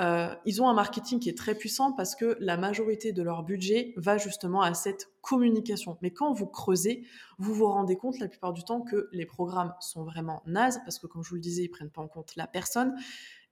Euh, 0.00 0.34
ils 0.44 0.60
ont 0.60 0.68
un 0.68 0.74
marketing 0.74 1.20
qui 1.20 1.28
est 1.28 1.38
très 1.38 1.54
puissant 1.54 1.92
parce 1.92 2.16
que 2.16 2.36
la 2.40 2.56
majorité 2.56 3.12
de 3.12 3.22
leur 3.22 3.44
budget 3.44 3.94
va 3.96 4.18
justement 4.18 4.62
à 4.62 4.74
cette 4.74 5.08
communication. 5.20 5.98
Mais 6.02 6.10
quand 6.10 6.32
vous 6.32 6.46
creusez, 6.46 7.06
vous 7.38 7.54
vous 7.54 7.66
rendez 7.66 7.96
compte 7.96 8.18
la 8.18 8.28
plupart 8.28 8.52
du 8.52 8.64
temps 8.64 8.80
que 8.80 9.08
les 9.12 9.26
programmes 9.26 9.72
sont 9.80 10.02
vraiment 10.02 10.42
nazes 10.46 10.80
parce 10.84 10.98
que, 10.98 11.06
comme 11.06 11.22
je 11.22 11.28
vous 11.28 11.36
le 11.36 11.40
disais, 11.40 11.62
ils 11.62 11.68
prennent 11.68 11.90
pas 11.90 12.02
en 12.02 12.08
compte 12.08 12.34
la 12.34 12.46
personne 12.46 12.94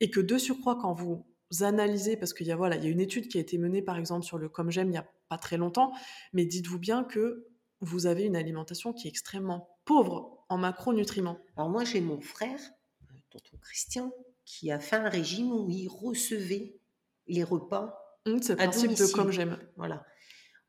et 0.00 0.10
que 0.10 0.20
de 0.20 0.36
surcroît, 0.36 0.76
quand 0.76 0.94
vous 0.94 1.24
analysez, 1.60 2.16
parce 2.16 2.32
qu'il 2.32 2.46
y 2.46 2.52
a 2.52 2.56
voilà, 2.56 2.76
il 2.76 2.84
y 2.84 2.86
a 2.86 2.90
une 2.90 3.00
étude 3.00 3.28
qui 3.28 3.38
a 3.38 3.40
été 3.40 3.58
menée 3.58 3.82
par 3.82 3.98
exemple 3.98 4.24
sur 4.24 4.38
le 4.38 4.48
comme 4.48 4.70
j'aime 4.70 4.88
il 4.90 4.94
y 4.94 4.98
a 4.98 5.06
pas 5.28 5.38
très 5.38 5.58
longtemps, 5.58 5.92
mais 6.32 6.44
dites-vous 6.44 6.78
bien 6.78 7.04
que 7.04 7.46
vous 7.80 8.06
avez 8.06 8.24
une 8.24 8.36
alimentation 8.36 8.92
qui 8.92 9.06
est 9.06 9.10
extrêmement 9.10 9.76
pauvre 9.84 10.44
en 10.48 10.56
macronutriments. 10.56 11.38
Alors 11.56 11.68
moi 11.68 11.84
j'ai 11.84 12.00
mon 12.00 12.20
frère, 12.20 12.58
euh, 13.02 13.14
tonton 13.30 13.58
Christian, 13.60 14.12
qui 14.44 14.70
a 14.70 14.80
fait 14.80 14.96
un 14.96 15.08
régime 15.08 15.52
où 15.52 15.68
il 15.70 15.88
recevait 15.88 16.78
les 17.26 17.44
repas. 17.44 17.98
Mmh, 18.26 18.42
c'est 18.42 18.52
le 18.52 18.56
principe 18.56 18.90
de 18.92 19.12
comme 19.12 19.30
j'aime. 19.30 19.58
Voilà. 19.76 20.04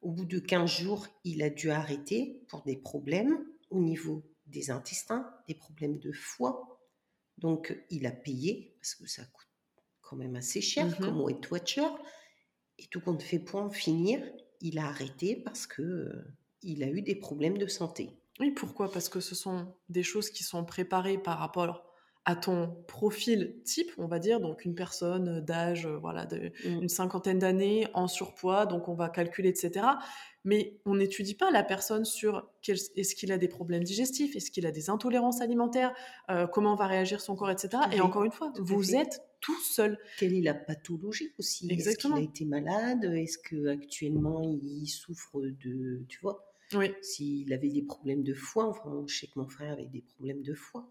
Au 0.02 0.12
bout 0.12 0.26
de 0.26 0.40
15 0.40 0.70
jours, 0.70 1.08
il 1.24 1.42
a 1.44 1.50
dû 1.50 1.72
arrêter 1.72 2.44
pour 2.50 2.64
des 2.64 2.78
problèmes 2.78 3.46
au 3.70 3.80
niveau 3.80 4.24
des 4.46 4.70
intestins, 4.70 5.30
des 5.48 5.56
problèmes 5.56 5.98
de 6.00 6.12
foie. 6.12 6.80
Donc, 7.38 7.78
il 7.90 8.06
a 8.06 8.12
payé, 8.12 8.76
parce 8.80 8.96
que 8.96 9.08
ça 9.08 9.24
coûte 9.26 9.48
quand 10.02 10.18
même 10.18 10.36
assez 10.36 10.62
cher, 10.62 10.88
mmh 10.88 10.96
comme 10.98 11.22
Weight 11.22 11.50
Watcher. 11.50 11.88
Et 12.78 12.88
tout 12.88 13.00
compte 13.00 13.24
fait 13.24 13.40
pour 13.40 13.62
en 13.62 13.70
finir, 13.70 14.22
il 14.62 14.78
a 14.80 14.88
arrêté 14.88 15.36
parce 15.36 15.68
que 15.68 15.82
euh, 15.82 16.36
il 16.62 16.84
a 16.84 16.88
eu 16.88 17.02
des 17.02 17.16
problèmes 17.16 17.58
de 17.58 17.68
santé. 17.68 18.18
Oui, 18.40 18.52
pourquoi? 18.52 18.92
Parce 18.92 19.10
que 19.10 19.20
ce 19.20 19.36
sont 19.36 19.74
des 19.90 20.04
choses 20.04 20.30
qui 20.30 20.44
sont 20.44 20.66
préparées 20.66 21.18
par 21.18 21.38
rapport 21.38 21.93
à 22.26 22.36
ton 22.38 22.74
profil 22.88 23.56
type, 23.66 23.92
on 23.98 24.08
va 24.08 24.18
dire, 24.18 24.40
donc 24.40 24.64
une 24.64 24.76
personne 24.76 25.42
d'âge, 25.42 25.86
euh, 25.86 25.98
voilà, 25.98 26.26
d'une 26.26 26.86
mmh. 26.86 26.88
cinquantaine 26.88 27.38
d'années, 27.38 27.88
en 27.94 28.08
surpoids, 28.08 28.66
donc 28.66 28.88
on 28.88 28.94
va 28.94 29.10
calculer, 29.10 29.50
etc. 29.50 29.86
Mais 30.46 30.78
on 30.86 30.96
n'étudie 30.96 31.36
pas 31.36 31.52
la 31.52 31.64
personne 31.64 32.06
sur 32.06 32.50
est-ce 32.66 33.16
qu'il 33.16 33.32
a 33.34 33.38
des 33.38 33.50
problèmes 33.50 33.84
digestifs, 33.84 34.36
est-ce 34.38 34.52
qu'il 34.52 34.66
a 34.66 34.72
des 34.72 34.90
intolérances 34.90 35.42
alimentaires, 35.42 35.94
euh, 36.30 36.48
comment 36.48 36.76
va 36.76 36.88
réagir 36.88 37.20
son 37.20 37.36
corps, 37.36 37.52
etc. 37.52 37.84
Et 37.92 38.00
encore 38.00 38.24
une 38.24 38.32
fois, 38.32 38.54
vous 38.58 38.96
êtes 38.96 39.22
tout 39.42 39.60
seul. 39.62 39.98
Quelle 40.18 40.34
est 40.34 40.42
la 40.42 40.54
pathologie 40.54 41.34
aussi? 41.38 41.68
Exactement. 41.70 42.16
Est-ce 42.16 42.22
qu'il 42.22 42.30
a 42.30 42.32
été 42.32 42.46
malade? 42.46 43.04
Est-ce 43.04 43.38
qu'actuellement 43.38 44.42
il 44.62 44.88
souffre 44.88 45.42
de, 45.42 46.06
tu 46.08 46.20
vois? 46.22 46.50
Oui. 46.74 46.94
S'il 47.02 47.52
avait 47.54 47.70
des 47.70 47.82
problèmes 47.82 48.24
de 48.24 48.34
foie, 48.34 48.68
enfin, 48.68 49.04
je 49.08 49.16
sais 49.16 49.28
que 49.28 49.38
mon 49.38 49.48
frère 49.48 49.74
avait 49.74 49.86
des 49.86 50.02
problèmes 50.02 50.42
de 50.42 50.54
foie. 50.54 50.90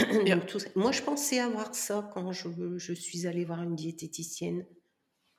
Moi, 0.76 0.92
je 0.92 1.02
pensais 1.02 1.38
avoir 1.38 1.74
ça 1.74 2.08
quand 2.12 2.32
je, 2.32 2.48
je, 2.78 2.92
suis 2.92 3.26
allée 3.26 3.44
voir 3.44 3.62
une 3.62 3.76
diététicienne. 3.76 4.66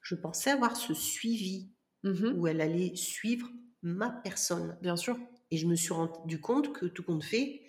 Je 0.02 0.16
pensais 0.16 0.52
avoir 0.52 0.76
ce 0.76 0.94
suivi 0.94 1.72
mmh 2.04 2.34
où 2.36 2.48
elle 2.48 2.62
allait 2.62 2.96
suivre 2.96 3.48
ma 3.84 4.10
personne. 4.10 4.78
Bien 4.82 4.96
sûr. 4.96 5.18
Et 5.52 5.58
je 5.58 5.68
me 5.68 5.76
suis 5.76 5.94
rendu 5.94 6.40
compte 6.40 6.74
que 6.74 6.86
tout 6.86 7.04
compte 7.04 7.24
fait, 7.24 7.62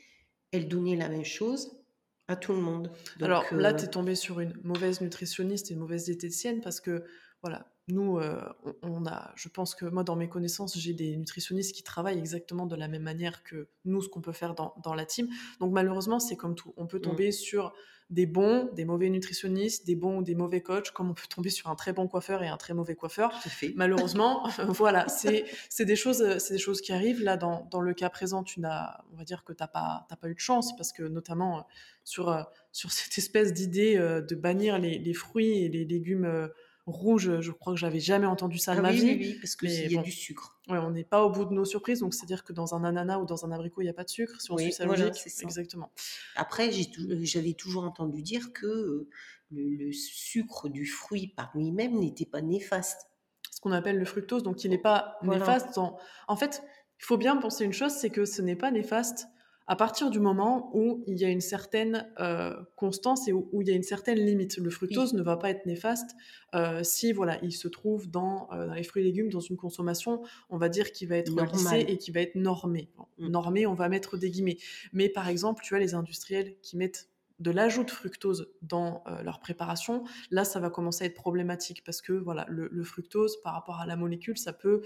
elle 0.52 0.68
donnait 0.68 0.96
la 0.96 1.08
même 1.08 1.24
chose 1.24 1.82
À 2.28 2.36
tout 2.36 2.52
le 2.52 2.60
monde. 2.60 2.92
Alors 3.20 3.44
là, 3.52 3.72
heu 3.72 3.76
tu 3.76 3.84
es 3.84 3.88
tombée 3.88 4.14
sur 4.14 4.40
une 4.40 4.54
mauvaise 4.62 5.00
nutritionniste 5.00 5.70
et 5.70 5.74
une 5.74 5.80
mauvaise 5.80 6.04
diététicienne 6.04 6.60
parce 6.60 6.80
que, 6.80 7.04
voilà, 7.42 7.71
nous, 7.88 8.18
heu, 8.18 8.38
on 8.64 8.74
on 8.82 9.06
a 9.06 9.32
je 9.36 9.48
pense 9.48 9.74
que 9.74 9.86
moi, 9.86 10.04
dans 10.04 10.16
mes 10.16 10.28
connaissances, 10.28 10.78
j'ai 10.78 10.92
des 10.94 11.16
nutritionnistes 11.16 11.74
qui 11.74 11.82
travaillent 11.82 12.18
exactement 12.18 12.66
de 12.66 12.76
la 12.76 12.88
même 12.88 13.02
manière 13.02 13.42
que 13.42 13.68
nous, 13.84 14.00
ce 14.02 14.08
qu'on 14.08 14.20
peut 14.20 14.32
faire 14.32 14.54
dans 14.54 14.74
dans 14.82 14.94
la 14.94 15.04
team. 15.04 15.28
Donc 15.60 15.72
malheureusement, 15.72 16.20
c'est 16.20 16.36
comme 16.36 16.54
tout. 16.54 16.72
On 16.76 16.86
peut 16.86 16.98
mmh, 16.98 17.02
tomber 17.02 17.32
sur 17.32 17.72
des 18.10 18.26
bons, 18.26 18.68
des 18.74 18.84
mauvais 18.84 19.08
nutritionnistes, 19.08 19.86
des 19.86 19.96
bons 19.96 20.18
ou 20.18 20.22
des 20.22 20.34
mauvais 20.34 20.60
coachs, 20.60 20.90
comme 20.90 21.10
on 21.10 21.14
peut 21.14 21.26
tomber 21.28 21.48
sur 21.48 21.70
un 21.70 21.74
très 21.74 21.92
bon 21.94 22.06
coiffeur 22.08 22.42
et 22.42 22.48
un 22.48 22.58
très 22.58 22.74
mauvais 22.74 22.94
coiffeur. 22.94 23.32
fait. 23.40 23.72
Malheureusement, 23.74 24.46
voilà, 24.68 25.08
c'est 25.08 25.46
des 25.80 25.96
choses, 25.96 26.38
c'est 26.38 26.54
des 26.54 26.60
choses 26.60 26.80
qui 26.82 26.92
arrivent. 26.92 27.22
Là, 27.22 27.36
dans 27.36 27.66
dans 27.70 27.80
le 27.80 27.94
cas 27.94 28.10
présent, 28.10 28.44
tu 28.44 28.60
n'as 28.60 29.00
on 29.12 29.16
va 29.16 29.24
dire 29.24 29.44
que 29.44 29.52
tu 29.52 29.62
as 29.62 29.68
pas 29.68 30.06
pas 30.20 30.28
eu 30.28 30.34
de 30.34 30.40
chance 30.40 30.76
parce 30.76 30.92
que 30.92 31.02
notamment, 31.02 31.60
heu, 31.60 31.62
sur, 32.04 32.30
heu, 32.30 32.44
sur 32.70 32.92
cette 32.92 33.18
espèce 33.18 33.52
d'idée, 33.52 33.96
de 33.96 34.34
bannir 34.34 34.78
les 34.78 34.98
les 34.98 35.14
fruits 35.14 35.64
et 35.64 35.68
les 35.68 35.84
légumes, 35.84 36.50
heu, 36.88 36.92
rouges, 36.92 37.40
je 37.40 37.52
crois 37.52 37.72
que 37.74 37.78
j'avais 37.80 38.00
jamais 38.00 38.26
entendu 38.26 38.58
ça 38.58 38.74
de 38.76 38.80
Ah 38.80 38.82
ma 38.82 38.92
oui, 38.92 39.00
oui, 39.02 39.14
vie. 39.14 39.18
oui, 39.18 39.38
parce 39.40 39.56
que 39.56 39.64
Mais 39.64 39.86
il 39.86 39.90
y 39.90 39.94
a 39.96 39.98
bon, 40.00 40.02
du 40.02 40.10
sucre. 40.12 40.60
ouais, 40.68 40.78
on 40.78 40.90
n'est 40.90 41.04
pas 41.04 41.24
au 41.24 41.30
bout 41.30 41.44
de 41.44 41.52
nos 41.54 41.64
surprises, 41.64 42.00
donc 42.00 42.14
c'est-à-dire 42.14 42.44
que 42.44 42.52
dans 42.52 42.74
un 42.74 42.84
ananas 42.84 43.18
ou 43.18 43.26
dans 43.26 43.44
un 43.46 43.52
abricot, 43.52 43.82
il 43.82 43.86
y 43.86 43.88
a 43.88 43.94
pas 43.94 44.04
de 44.04 44.10
sucre, 44.10 44.40
si 44.40 44.50
on 44.52 44.58
suit 44.58 44.72
sa 44.72 44.84
voilà, 44.84 44.86
logique. 44.86 45.16
c'est 45.16 45.30
ça. 45.30 45.48
Exactement. 45.48 45.92
Après, 46.34 46.70
j'avais 46.72 47.54
toujours 47.54 47.84
entendu 47.84 48.22
dire 48.22 48.52
que, 48.52 48.66
heu, 48.66 49.08
le 49.50 49.68
le 49.86 49.92
sucre 49.92 50.68
du 50.68 50.86
fruit 50.86 51.28
par 51.28 51.50
lui-même 51.54 51.98
n'était 51.98 52.26
pas 52.26 52.40
néfaste. 52.42 53.10
Ce 53.50 53.60
qu'on 53.60 53.72
appelle 53.72 53.98
le 53.98 54.04
fructose, 54.04 54.42
donc 54.42 54.64
il 54.64 54.70
n'est 54.70 54.78
pas 54.78 55.18
Voilà. 55.20 55.62
néfaste 55.62 55.76
en 55.78 55.98
en 56.28 56.36
fait, 56.36 56.62
il 57.00 57.04
faut 57.04 57.18
bien 57.18 57.36
penser 57.36 57.64
une 57.64 57.72
chose, 57.72 57.92
c'est 57.92 58.10
que 58.10 58.24
ce 58.24 58.40
n'est 58.42 58.56
pas 58.56 58.70
néfaste 58.70 59.26
à 59.66 59.76
partir 59.76 60.10
du 60.10 60.20
moment 60.20 60.70
où 60.74 61.04
il 61.06 61.18
y 61.18 61.24
a 61.24 61.28
une 61.28 61.40
certaine, 61.40 62.12
heu, 62.20 62.56
constance 62.76 63.28
et 63.28 63.32
où 63.32 63.48
où 63.52 63.62
il 63.62 63.68
y 63.68 63.70
a 63.72 63.74
une 63.74 63.82
certaine 63.82 64.18
limite. 64.18 64.56
Le 64.58 64.70
Oui, 64.90 64.98
fructose 64.98 65.14
ne 65.14 65.22
va 65.22 65.36
pas 65.36 65.50
être 65.50 65.66
néfaste, 65.66 66.10
heu, 66.54 66.82
si 66.84 67.12
voilà, 67.12 67.38
il 67.42 67.52
se 67.52 67.68
trouve 67.68 68.10
dans, 68.10 68.48
heu, 68.52 68.66
dans 68.66 68.74
les 68.74 68.82
fruits 68.82 69.02
et 69.02 69.06
légumes 69.06 69.30
dans 69.30 69.40
une 69.40 69.56
consommation, 69.56 70.22
on 70.50 70.58
va 70.58 70.68
dire 70.68 70.92
qui 70.92 71.06
va 71.06 71.16
être 71.16 71.40
lissée 71.40 71.80
normal. 71.80 71.88
et 71.88 71.98
qui 71.98 72.10
va 72.10 72.20
être 72.20 72.34
normée. 72.34 72.90
Bon, 72.96 73.06
Mmh. 73.18 73.28
normée, 73.28 73.66
on 73.66 73.74
va 73.74 73.88
mettre 73.88 74.16
des 74.16 74.30
guillemets. 74.30 74.58
Mais 74.92 75.08
par 75.08 75.28
exemple, 75.28 75.62
tu 75.64 75.74
as 75.74 75.78
les 75.78 75.94
industriels 75.94 76.56
qui 76.62 76.76
mettent 76.76 77.10
de 77.38 77.50
l'ajout 77.50 77.84
de 77.84 77.90
fructose 77.90 78.50
dans, 78.62 79.02
heu, 79.08 79.22
leur 79.22 79.40
préparation, 79.40 80.04
là, 80.30 80.44
ça 80.44 80.60
va 80.60 80.70
commencer 80.70 81.04
à 81.04 81.06
être 81.06 81.14
problématique 81.14 81.82
parce 81.84 82.00
que 82.02 82.12
voilà, 82.12 82.46
le 82.48 82.84
fructose 82.84 83.40
par 83.42 83.54
rapport 83.54 83.80
à 83.80 83.86
la 83.86 83.96
molécule, 83.96 84.38
ça 84.38 84.52
peut, 84.52 84.82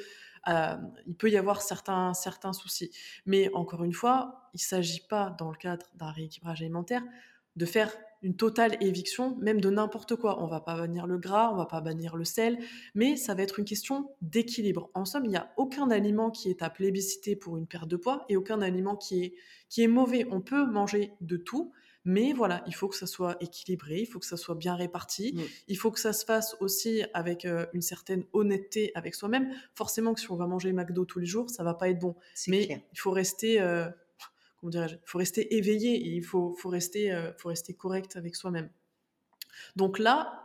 hem, 0.47 0.93
il 1.07 1.15
peut 1.17 1.31
y 1.31 1.37
avoir 1.37 1.63
certains 1.63 2.15
certains 2.15 2.53
soucis. 2.53 2.91
Mais 3.27 3.51
encore 3.55 3.85
une 3.85 3.93
fois, 3.93 4.49
il 4.55 4.59
ne 4.59 4.61
s'agit 4.61 5.07
pas, 5.07 5.35
dans 5.39 5.51
le 5.51 5.57
cadre 5.57 5.87
d'un 5.95 6.11
rééquilibrage 6.11 6.63
alimentaire, 6.63 7.03
de 7.57 7.67
faire 7.67 7.93
une 8.23 8.37
totale 8.37 8.77
éviction, 8.81 9.37
même 9.41 9.61
de 9.61 9.71
n'importe 9.71 10.17
quoi. 10.17 10.43
On 10.43 10.47
va 10.47 10.61
pas 10.61 10.77
bannir 10.77 11.07
le 11.07 11.19
gras, 11.19 11.51
on 11.53 11.57
va 11.57 11.67
pas 11.67 11.81
bannir 11.81 12.17
le 12.17 12.25
sel, 12.25 12.59
mais 12.95 13.17
ça 13.17 13.35
va 13.35 13.43
être 13.43 13.59
une 13.59 13.65
question 13.65 14.11
d'équilibre. 14.21 14.91
En 14.95 15.05
somme, 15.05 15.25
il 15.25 15.31
n'y 15.31 15.37
a 15.37 15.53
aucun 15.57 15.91
aliment 15.91 16.31
qui 16.31 16.51
est 16.51 16.63
à 16.63 16.71
plébisciter 16.71 17.37
pour 17.37 17.57
une 17.57 17.67
perte 17.67 17.89
de 17.89 17.97
poids 17.97 18.25
et 18.29 18.37
aucun 18.37 18.63
aliment 18.63 18.97
qui 18.97 19.25
est, 19.25 19.35
qui 19.69 19.83
est 19.83 19.89
mauvais. 19.89 20.27
On 20.31 20.41
peut 20.41 20.67
manger 20.67 21.13
de 21.21 21.37
tout, 21.37 21.73
mais 22.07 22.33
voilà, 22.33 22.63
il 22.69 22.75
faut 22.75 22.87
que 22.89 22.97
ça 22.97 23.07
soit 23.07 23.37
équilibré, 23.43 23.99
il 23.99 24.07
faut 24.07 24.21
que 24.21 24.27
ça 24.27 24.37
soit 24.37 24.55
bien 24.55 24.77
réparti, 24.77 25.35
Mmh. 25.35 25.43
il 25.69 25.77
faut 25.77 25.91
que 25.91 25.99
ça 25.99 26.13
se 26.13 26.25
fasse 26.25 26.57
aussi 26.61 27.03
avec 27.15 27.45
euh, 27.45 27.67
une 27.73 27.83
certaine 27.83 28.25
honnêteté 28.33 28.93
avec 28.95 29.15
soi-même. 29.15 29.53
Forcément 29.75 30.15
que 30.15 30.21
si 30.21 30.31
on 30.31 30.37
va 30.37 30.47
manger 30.47 30.73
McDo 30.73 31.05
tous 31.05 31.19
les 31.19 31.27
jours, 31.27 31.51
ça 31.51 31.65
va 31.65 31.75
pas 31.75 31.89
être 31.89 31.99
bon. 31.99 32.15
Mais 32.47 32.67
clair. 32.67 32.81
il 32.93 32.99
faut 32.99 33.11
rester, 33.11 33.61
euh, 33.61 33.89
comment 34.61 34.71
dirais-je, 34.71 34.95
il 34.95 35.01
faut 35.05 35.19
rester 35.19 35.57
éveillé 35.57 35.95
et 35.97 36.11
il 36.11 36.25
faut, 36.25 36.55
faut, 36.55 36.69
rester, 36.69 37.13
euh, 37.13 37.33
faut 37.39 37.49
rester 37.49 37.75
correct 37.75 38.17
avec 38.17 38.37
soi-même. 38.37 38.71
Donc 39.75 39.99
là, 39.99 40.43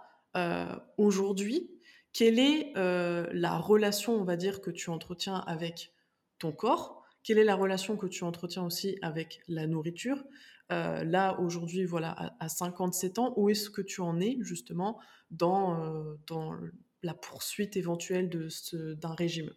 aujourd'hui, 0.97 1.69
quelle 2.13 2.39
est 2.39 2.71
la 2.75 3.57
relation, 3.57 4.15
on 4.15 4.23
va 4.23 4.37
dire, 4.37 4.61
que 4.61 4.71
tu 4.71 4.89
entretiens 4.89 5.35
avec 5.35 5.93
ton 6.39 6.53
corps 6.53 7.00
Quelle 7.23 7.37
est 7.37 7.43
la 7.43 7.55
relation 7.55 7.97
que 7.97 8.07
tu 8.07 8.23
entretiens 8.23 8.63
aussi 8.63 8.97
avec 9.01 9.41
la 9.47 9.67
nourriture? 9.67 10.23
Euh, 10.71 11.03
Là, 11.03 11.39
aujourd'hui, 11.39 11.85
voilà, 11.85 12.11
à, 12.11 12.45
à 12.45 12.49
57 12.49 13.19
ans, 13.19 13.33
où 13.37 13.49
est-ce 13.49 13.69
que 13.69 13.81
tu 13.81 14.01
en 14.01 14.19
es 14.19 14.37
justement 14.41 14.99
dans, 15.29 15.83
euh, 15.83 16.15
dans 16.27 16.57
la 17.03 17.13
poursuite 17.13 17.77
éventuelle 17.77 18.29
d'un 18.29 19.13
régime? 19.13 19.51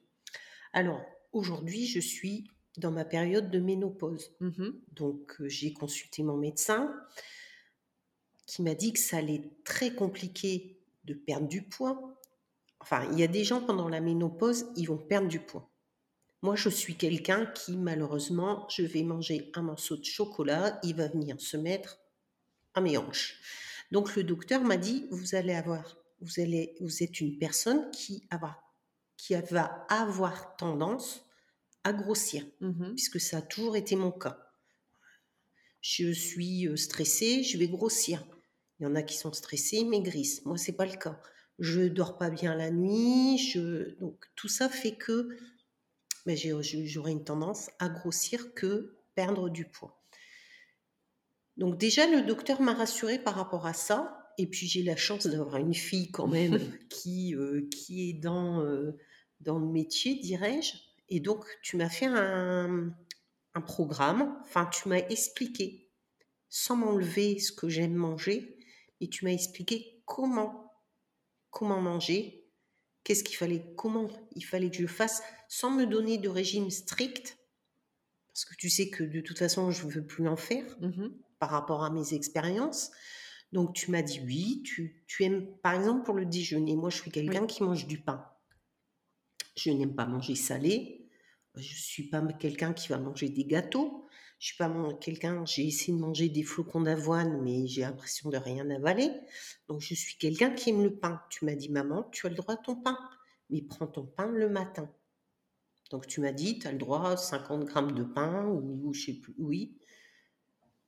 Alors, 0.72 1.02
aujourd'hui, 1.32 1.86
je 1.86 2.00
suis 2.00 2.44
dans 2.76 2.90
ma 2.90 3.04
période 3.04 3.50
de 3.50 3.60
ménopause. 3.60 4.32
Mhm. 4.40 4.80
Donc, 4.92 5.40
heu, 5.40 5.48
j'ai 5.48 5.72
consulté 5.72 6.22
mon 6.22 6.36
médecin 6.36 6.92
qui 8.46 8.62
m'a 8.62 8.74
dit 8.74 8.92
que 8.92 8.98
ça 8.98 9.18
allait 9.18 9.36
être 9.36 9.64
très 9.64 9.94
compliqué 9.94 10.80
de 11.04 11.14
perdre 11.14 11.46
du 11.48 11.62
poids. 11.62 12.20
Enfin, 12.80 13.08
il 13.12 13.18
y 13.18 13.22
a 13.22 13.28
des 13.28 13.44
gens 13.44 13.60
pendant 13.62 13.88
la 13.88 14.00
ménopause, 14.00 14.66
ils 14.76 14.86
vont 14.86 14.98
perdre 14.98 15.28
du 15.28 15.40
poids. 15.40 15.73
Moi, 16.44 16.54
je 16.54 16.68
suis 16.68 16.94
quelqu'un 16.96 17.44
qui, 17.46 17.76
malheureusement, 17.76 18.68
je 18.68 18.82
vais 18.82 19.02
manger 19.02 19.50
un 19.54 19.62
morceau 19.62 19.96
de 19.96 20.04
chocolat, 20.04 20.78
il 20.84 20.94
va 20.94 21.08
venir 21.08 21.40
se 21.40 21.56
mettre 21.56 21.98
à 22.74 22.80
mes 22.80 22.98
hanches. 22.98 23.40
Donc 23.92 24.16
le 24.16 24.24
docteur 24.24 24.62
m'a 24.62 24.76
dit: 24.76 25.06
«Vous 25.10 25.34
allez 25.34 25.54
avoir 25.54 25.96
vous 26.20 26.40
allez 26.40 26.76
vous 26.80 27.02
êtes 27.02 27.20
une 27.20 27.38
personne 27.38 27.90
qui 27.92 28.24
avoir 28.30 28.62
qui 29.16 29.34
va 29.50 29.86
avoir 29.88 30.56
tendance 30.56 31.26
à 31.84 31.92
grossir», 31.92 32.44
Mhm. 32.60 32.94
puisque 32.96 33.20
ça 33.20 33.38
a 33.38 33.42
toujours 33.42 33.76
été 33.76 33.96
mon 33.96 34.12
cas. 34.12 34.38
Je 35.80 36.10
suis, 36.12 36.66
heu, 36.66 36.76
stressée, 36.76 37.42
je 37.44 37.58
vais 37.58 37.68
grossir. 37.68 38.26
Il 38.80 38.84
y 38.84 38.86
en 38.86 38.94
a 38.96 39.02
qui 39.02 39.16
sont 39.16 39.32
stressés, 39.32 39.78
ils 39.78 39.88
maigrissent. 39.88 40.44
Moi, 40.44 40.56
c'est 40.58 40.72
pas 40.72 40.86
le 40.86 40.96
cas. 40.96 41.20
Je 41.60 41.82
dors 41.82 42.18
pas 42.18 42.30
bien 42.30 42.56
la 42.56 42.70
nuit, 42.70 43.38
je 43.38 43.94
donc 44.00 44.24
tout 44.34 44.48
ça 44.48 44.68
fait 44.68 44.96
que, 44.96 45.36
je 46.26 46.84
j'aurais 46.84 47.12
une 47.12 47.24
tendance 47.24 47.70
à 47.78 47.88
grossir 47.88 48.54
que 48.54 48.96
perdre 49.14 49.48
du 49.48 49.66
poids. 49.66 50.02
Donc 51.56 51.78
déjà, 51.78 52.06
le 52.06 52.22
docteur 52.22 52.60
m'a 52.60 52.74
rassurée 52.74 53.18
par 53.18 53.34
rapport 53.34 53.66
à 53.66 53.72
ça 53.74 54.32
et 54.38 54.46
puis 54.48 54.66
j'ai 54.66 54.82
la 54.82 54.96
chance 54.96 55.26
d'avoir 55.26 55.56
une 55.56 55.74
fille 55.74 56.10
quand 56.10 56.26
même 56.26 56.58
qui, 56.90 57.34
heu, 57.34 57.68
qui 57.70 58.10
est 58.10 58.14
dans, 58.14 58.60
heu, 58.62 58.96
dans 59.40 59.58
le 59.58 59.66
métier, 59.66 60.16
dirais-je 60.16 60.74
et 61.10 61.20
donc 61.20 61.44
tu 61.62 61.76
m'as 61.76 61.90
fait 61.90 62.06
un 62.06 62.94
un 63.54 63.60
programme, 63.60 64.36
enfin 64.42 64.66
tu 64.66 64.88
m'as 64.88 64.98
expliqué, 65.08 65.92
sans 66.48 66.76
m'enlever 66.76 67.38
ce 67.38 67.52
que 67.52 67.68
j'aime 67.68 67.94
manger, 67.94 68.58
et 69.00 69.08
tu 69.08 69.24
m'as 69.24 69.32
expliqué 69.32 70.02
comment 70.06 70.72
comment 71.50 71.80
manger, 71.80 72.43
qu'est-ce 73.04 73.22
qu'il 73.24 73.36
fallait 73.36 73.62
comment 73.76 74.08
il 74.34 74.44
fallait 74.44 74.70
que 74.70 74.76
je 74.78 74.86
fasse, 74.86 75.22
sans 75.48 75.70
me 75.70 75.84
donner 75.86 76.18
de 76.18 76.28
régime 76.28 76.70
strict, 76.70 77.38
parce 78.28 78.44
que 78.46 78.54
tu 78.56 78.68
sais 78.70 78.88
que 78.90 79.04
de 79.04 79.20
toute 79.20 79.38
façon 79.38 79.70
je 79.70 79.86
ne 79.86 79.92
veux 79.92 80.06
plus 80.06 80.26
en 80.26 80.36
faire 80.36 80.64
Mhm. 80.80 81.14
par 81.38 81.50
rapport 81.50 81.84
à 81.84 81.90
mes 81.90 82.14
expériences. 82.14 82.90
Donc 83.52 83.74
tu 83.74 83.90
m'as 83.92 84.02
dit 84.02 84.20
oui, 84.24 84.62
tu, 84.64 85.04
tu 85.06 85.22
aimes, 85.22 85.46
par 85.62 85.74
exemple 85.74 86.04
pour 86.04 86.14
le 86.14 86.24
déjeuner, 86.26 86.74
moi 86.74 86.90
je 86.90 86.96
suis 86.96 87.10
quelqu'un 87.12 87.42
Oui. 87.42 87.46
qui 87.46 87.62
mange 87.62 87.86
du 87.86 87.98
pain. 88.00 88.24
Je 89.56 89.70
n'aime 89.70 89.94
pas 89.94 90.06
manger 90.06 90.34
salé, 90.34 91.08
je 91.54 91.60
ne 91.60 91.78
suis 91.78 92.08
pas 92.08 92.20
quelqu'un 92.32 92.72
qui 92.72 92.88
va 92.88 92.98
manger 92.98 93.28
des 93.28 93.44
gâteaux, 93.44 94.03
je 94.44 94.48
suis 94.48 94.58
pas 94.58 94.70
quelqu'un, 95.00 95.42
j'ai 95.46 95.66
essayé 95.66 95.94
de 95.94 96.02
manger 96.02 96.28
des 96.28 96.42
flocons 96.42 96.82
d'avoine, 96.82 97.40
mais 97.40 97.66
j'ai 97.66 97.80
l'impression 97.80 98.28
de 98.28 98.36
rien 98.36 98.68
avaler. 98.68 99.10
Donc 99.68 99.80
je 99.80 99.94
suis 99.94 100.18
quelqu'un 100.18 100.50
qui 100.50 100.68
aime 100.68 100.82
le 100.82 100.94
pain. 100.94 101.22
Tu 101.30 101.46
m'as 101.46 101.54
dit 101.54 101.70
maman, 101.70 102.02
tu 102.12 102.26
as 102.26 102.28
le 102.28 102.36
droit 102.36 102.52
à 102.52 102.56
ton 102.58 102.76
pain, 102.76 102.98
mais 103.48 103.62
prends 103.62 103.86
ton 103.86 104.04
pain 104.04 104.30
le 104.30 104.50
matin. 104.50 104.92
Donc 105.90 106.06
tu 106.06 106.20
m'as 106.20 106.32
dit, 106.32 106.58
tu 106.58 106.66
as 106.66 106.72
le 106.72 106.76
droit 106.76 107.12
à 107.12 107.16
50 107.16 107.64
grammes 107.64 107.92
de 107.92 108.04
pain, 108.04 108.44
ou, 108.44 108.86
ou 108.86 108.92
je 108.92 109.06
sais 109.06 109.12
plus, 109.14 109.34
oui. 109.38 109.78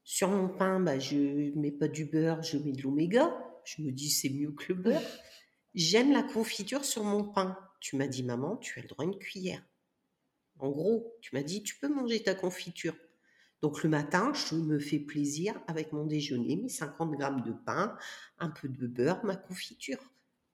Sur 0.05 0.29
mon 0.29 0.51
pain, 0.51 0.79
bah, 0.79 0.99
je 0.99 1.59
mets 1.59 1.73
pas 1.73 1.89
du 1.89 2.05
beurre, 2.05 2.43
je 2.43 2.59
mets 2.59 2.73
de 2.73 2.83
l'oméga. 2.83 3.43
Je 3.65 3.81
me 3.81 3.91
dis, 3.91 4.11
c'est 4.11 4.29
mieux 4.29 4.53
que 4.53 4.75
le 4.75 4.83
beurre. 4.83 5.03
J'aime 5.73 6.13
la 6.13 6.23
confiture 6.23 6.85
sur 6.85 7.05
mon 7.05 7.25
pain. 7.25 7.57
Tu 7.81 7.97
m'as 7.97 8.07
dit, 8.07 8.23
maman, 8.23 8.59
tu 8.59 8.79
as 8.79 8.83
le 8.83 8.89
droit 8.89 9.07
à 9.07 9.09
une 9.09 9.19
cuillère. 9.19 9.65
En 10.59 10.69
gros, 10.69 11.17
tu 11.23 11.35
m'as 11.35 11.43
dit, 11.43 11.63
tu 11.63 11.79
peux 11.79 11.89
manger 11.89 12.23
ta 12.23 12.35
confiture. 12.35 12.95
Donc 13.63 13.83
le 13.83 13.89
matin, 13.89 14.33
je 14.35 14.55
me 14.55 14.79
fais 14.79 14.99
plaisir 14.99 15.55
avec 15.67 15.93
mon 15.93 16.05
déjeuner, 16.07 16.57
mes 16.57 16.69
50 16.69 17.13
grammes 17.13 17.43
de 17.43 17.53
pain, 17.53 17.97
un 18.39 18.51
peu 18.51 18.69
de 18.69 18.87
beurre, 18.87 19.25
ma 19.25 19.37
confiture 19.37 19.99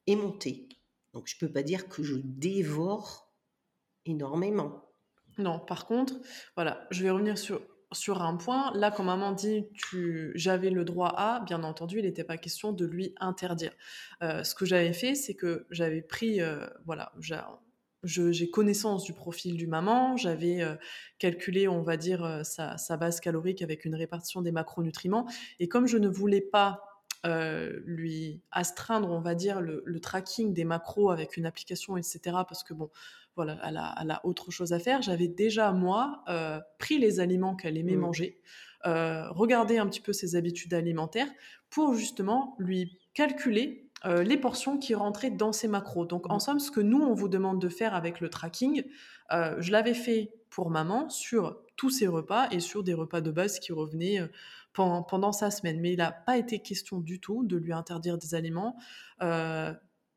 et 0.06 0.16
mon 0.16 0.32
thé. 0.32 0.68
Donc 1.12 1.26
je 1.28 1.36
peux 1.38 1.50
pas 1.50 1.62
dire 1.62 1.88
que 1.88 2.02
je 2.02 2.16
dévore 2.16 3.32
énormément. 4.06 4.88
Non, 5.38 5.58
par 5.58 5.86
contre, 5.86 6.14
voilà, 6.56 6.86
je 6.90 7.02
vais 7.02 7.10
revenir 7.10 7.38
sur, 7.38 7.62
sur 7.92 8.22
un 8.22 8.36
point. 8.36 8.72
Là, 8.74 8.90
quand 8.90 9.04
maman 9.04 9.32
dit 9.32 9.66
j'avais 10.34 10.70
le 10.70 10.84
droit 10.84 11.08
à, 11.16 11.40
bien 11.40 11.62
entendu, 11.64 11.98
il 11.98 12.04
n'était 12.04 12.24
pas 12.24 12.36
question 12.36 12.72
de 12.72 12.84
lui 12.86 13.14
interdire. 13.20 13.72
Euh, 14.22 14.44
ce 14.44 14.54
que 14.54 14.66
j'avais 14.66 14.92
fait, 14.92 15.14
c'est 15.14 15.34
que 15.34 15.66
j'avais 15.70 16.02
pris, 16.02 16.40
euh, 16.40 16.66
voilà, 16.84 17.12
j'a- 17.20 17.60
j'ai 18.04 18.50
connaissance 18.50 19.04
du 19.04 19.12
profil 19.12 19.56
du 19.56 19.66
maman, 19.66 20.16
j'avais 20.16 20.60
calculé, 21.18 21.68
on 21.68 21.82
va 21.82 21.96
dire, 21.96 22.40
sa, 22.44 22.76
sa, 22.76 22.96
base 22.96 23.20
calorique 23.20 23.62
avec 23.62 23.84
une 23.84 23.94
répartition 23.94 24.42
des 24.42 24.52
macronutriments. 24.52 25.26
Et 25.60 25.68
comme 25.68 25.86
je 25.86 25.98
ne 25.98 26.08
voulais 26.08 26.40
pas 26.40 26.82
lui 27.24 28.42
astreindre, 28.50 29.10
on 29.10 29.20
va 29.20 29.34
dire, 29.34 29.60
le, 29.60 30.00
tracking 30.00 30.52
des 30.52 30.64
macros 30.64 31.10
avec 31.10 31.36
une 31.36 31.46
application, 31.46 31.96
etc., 31.96 32.20
parce 32.48 32.64
que 32.64 32.74
bon, 32.74 32.90
voilà, 33.36 33.58
elle 33.64 33.76
a, 34.10 34.20
autre 34.24 34.50
chose 34.50 34.72
à 34.72 34.78
faire, 34.78 35.02
j'avais 35.02 35.28
déjà, 35.28 35.72
moi, 35.72 36.24
pris 36.78 36.98
les 36.98 37.20
aliments 37.20 37.54
qu'elle 37.54 37.76
aimait 37.76 37.96
mmh. 37.96 38.00
manger, 38.00 38.40
regardé 38.84 39.78
un 39.78 39.86
petit 39.86 40.00
peu 40.00 40.12
ses 40.12 40.36
habitudes 40.36 40.74
alimentaires 40.74 41.28
pour 41.70 41.94
justement 41.94 42.54
lui 42.58 42.98
calculer 43.14 43.88
euh, 44.04 44.22
les 44.22 44.36
portions 44.36 44.78
qui 44.78 44.94
rentraient 44.94 45.30
dans 45.30 45.52
ces 45.52 45.68
macros. 45.68 46.06
Donc, 46.06 46.30
en 46.30 46.36
mmh. 46.36 46.40
somme, 46.40 46.60
ce 46.60 46.70
que 46.70 46.80
nous, 46.80 47.00
on 47.00 47.14
vous 47.14 47.28
demande 47.28 47.60
de 47.60 47.68
faire 47.68 47.94
avec 47.94 48.20
le 48.20 48.28
tracking, 48.28 48.84
euh, 49.32 49.54
je 49.58 49.70
l'avais 49.70 49.94
fait 49.94 50.32
pour 50.50 50.70
maman 50.70 51.08
sur 51.08 51.58
tous 51.76 51.90
ses 51.90 52.06
repas 52.06 52.48
et 52.50 52.60
sur 52.60 52.82
des 52.82 52.94
repas 52.94 53.20
de 53.20 53.30
base 53.30 53.58
qui 53.58 53.72
revenaient 53.72 54.20
euh, 54.20 54.26
pendant, 54.74 55.32
sa 55.32 55.50
semaine. 55.50 55.80
Mais 55.80 55.92
il 55.92 55.98
n'a 55.98 56.12
pas 56.12 56.36
été 56.36 56.58
question 56.58 56.98
du 56.98 57.20
tout 57.20 57.44
de 57.44 57.56
lui 57.56 57.72
interdire 57.72 58.18
des 58.18 58.34
aliments. 58.34 58.76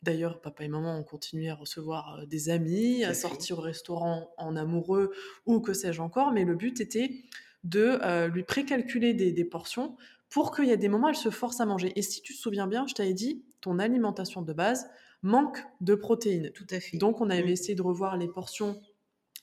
D'ailleurs, 0.02 0.40
papa 0.40 0.64
et 0.64 0.68
maman 0.68 1.00
ont 1.00 1.04
continué 1.04 1.50
à 1.50 1.56
recevoir 1.56 2.28
des 2.28 2.50
amis, 2.50 3.04
à 3.04 3.16
sortir 3.16 3.58
au 3.58 3.62
restaurant 3.62 4.30
en 4.38 4.56
amoureux 4.56 5.12
ou 5.48 5.60
que 5.62 5.74
sais-je 5.74 6.00
encore. 6.00 6.32
Mais 6.32 6.46
le 6.46 6.54
but 6.56 6.80
était 6.80 7.24
de 7.64 8.28
lui 8.28 8.44
précalculer 8.44 9.14
des, 9.16 9.32
des 9.32 9.46
portions 9.46 9.98
pour 10.30 10.54
qu'il 10.54 10.66
y 10.66 10.72
ait 10.72 10.78
des 10.78 10.90
moments, 10.90 11.10
elle 11.10 11.16
se 11.16 11.30
force 11.30 11.62
à 11.62 11.66
manger. 11.66 11.94
Et 11.96 12.02
si 12.02 12.22
tu 12.22 12.34
te 12.34 12.38
souviens 12.38 12.68
bien, 12.68 12.86
je 12.88 12.94
t'avais 12.94 13.14
dit, 13.14 13.46
ton 13.66 13.80
alimentation 13.80 14.44
de 14.44 14.54
base 14.54 14.88
manque 15.24 15.58
de 15.82 15.96
protéines. 15.96 16.52
Tout 16.52 16.68
à 16.70 16.80
fait. 16.80 16.98
Donc, 16.98 17.20
on 17.20 17.32
avait 17.32 17.52
essayé 17.52 17.74
de 17.74 17.82
revoir 17.82 18.16
les 18.16 18.28
portions 18.28 18.80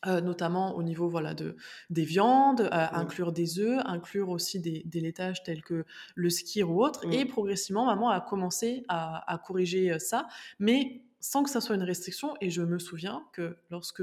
euh, 0.07 0.21
notamment 0.21 0.75
au 0.75 0.83
niveau 0.83 1.09
voilà 1.09 1.33
de 1.33 1.55
des 1.91 2.05
viandes, 2.05 2.63
euh, 2.63 2.87
inclure 2.93 3.31
des 3.31 3.61
œufs, 3.61 3.81
inclure 3.85 4.31
aussi 4.31 4.59
des, 4.59 4.83
des, 4.85 5.01
laitages 5.01 5.45
tels 5.45 5.63
que 5.63 5.85
le 6.17 6.31
skir 6.31 6.69
ou 6.71 6.83
autre. 6.85 7.05
Et 7.13 7.25
progressivement, 7.25 7.87
maman 7.87 8.11
a 8.11 8.21
commencé 8.21 8.85
à, 8.89 9.33
à, 9.33 9.39
corriger 9.39 9.93
euh, 9.93 10.01
ça, 10.01 10.27
mais 10.59 11.03
sans 11.21 11.45
que 11.45 11.51
ça 11.51 11.61
soit 11.61 11.77
une 11.77 11.85
restriction. 11.85 12.35
Et 12.41 12.51
je 12.51 12.63
me 12.63 12.81
souviens 12.81 13.25
que 13.33 13.57
lorsque 13.71 14.03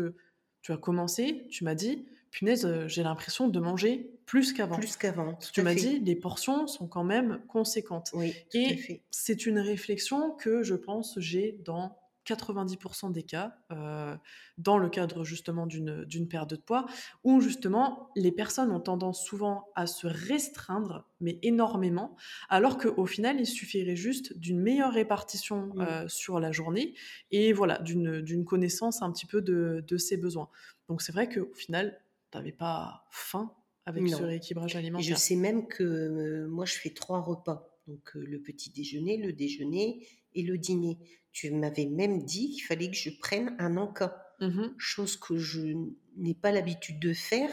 tu 0.62 0.72
as 0.72 0.78
commencé, 0.78 1.48
tu 1.50 1.66
m'as 1.66 1.76
dit, 1.76 2.06
punaise, 2.32 2.88
j'ai 2.88 3.04
l'impression 3.04 3.50
de 3.50 3.60
manger 3.60 4.19
plus 4.30 4.54
qu'avant. 4.54 4.78
Plus 4.78 4.96
qu'avant. 4.96 5.34
Tu 5.52 5.64
m'as 5.64 5.74
dit, 5.74 6.00
les 6.02 6.16
portions 6.16 6.68
sont 6.68 6.88
quand 6.88 7.04
même 7.04 7.42
conséquentes. 7.48 8.12
Oui, 8.14 8.36
tout 8.52 8.58
Et 8.60 9.02
c'est 9.10 9.48
une 9.48 9.58
réflexion 9.58 10.30
que 10.30 10.62
je 10.62 10.76
pense 10.76 11.18
j'ai 11.18 11.54
dans 11.66 11.98
90% 12.28 13.12
des 13.12 13.24
cas, 13.24 13.56
euh, 13.72 14.16
dans 14.60 14.78
le 14.78 14.88
cadre 14.88 15.24
justement 15.24 15.66
d'une 15.66 16.28
perte 16.30 16.52
de 16.52 16.58
poids, 16.58 16.86
où 17.24 17.42
justement 17.42 18.12
les 18.16 18.32
personnes 18.32 18.70
ont 18.70 18.80
tendance 18.80 19.26
souvent 19.26 19.68
à 19.74 19.88
se 19.88 20.06
restreindre, 20.06 21.08
mais 21.22 21.40
énormément, 21.42 22.16
alors 22.50 22.78
qu'au 22.78 23.08
final, 23.08 23.40
il 23.40 23.48
suffirait 23.48 23.96
juste 23.96 24.38
d'une 24.38 24.60
meilleure 24.60 24.94
répartition 24.94 25.72
euh, 25.80 26.08
sur 26.08 26.40
la 26.40 26.52
journée 26.52 26.94
et 27.32 27.52
voilà, 27.52 27.80
d'une 27.80 28.46
connaissance 28.46 29.02
un 29.02 29.12
petit 29.12 29.26
peu 29.26 29.42
de, 29.42 29.84
de 29.88 29.98
ses 29.98 30.18
besoins. 30.18 30.50
Donc 30.88 31.02
c'est 31.02 31.14
vrai 31.14 31.28
qu'au 31.28 31.52
final, 31.56 32.00
tu 32.32 32.38
n'avais 32.38 32.52
pas 32.52 33.08
faim 33.10 33.56
avec 33.86 34.08
ce 34.08 34.24
rééquilibrage 34.24 34.76
alimentaire. 34.76 35.08
je 35.08 35.16
sais 35.16 35.36
même 35.36 35.68
que 35.68 35.84
euh, 35.84 36.48
moi, 36.48 36.66
je 36.66 36.74
fais 36.74 36.92
trois 36.92 37.22
repas. 37.22 37.66
Donc 37.88 38.12
le 38.14 38.40
petit 38.40 38.70
déjeuner, 38.70 39.18
le 39.18 39.34
déjeuner 39.34 40.06
et 40.36 40.44
le 40.44 40.58
dîner. 40.58 41.00
Tu 41.32 41.52
m'avais 41.52 41.86
même 41.86 42.24
dit 42.24 42.52
qu'il 42.52 42.64
fallait 42.64 42.90
que 42.90 42.98
je 42.98 43.10
prenne 43.20 43.56
un 43.60 43.78
encas, 43.78 44.16
mmh 44.40 44.68
chose 44.78 45.18
que 45.18 45.38
je 45.38 45.74
n'ai 46.16 46.36
pas 46.36 46.52
l'habitude 46.52 47.00
de 47.00 47.14
faire 47.14 47.52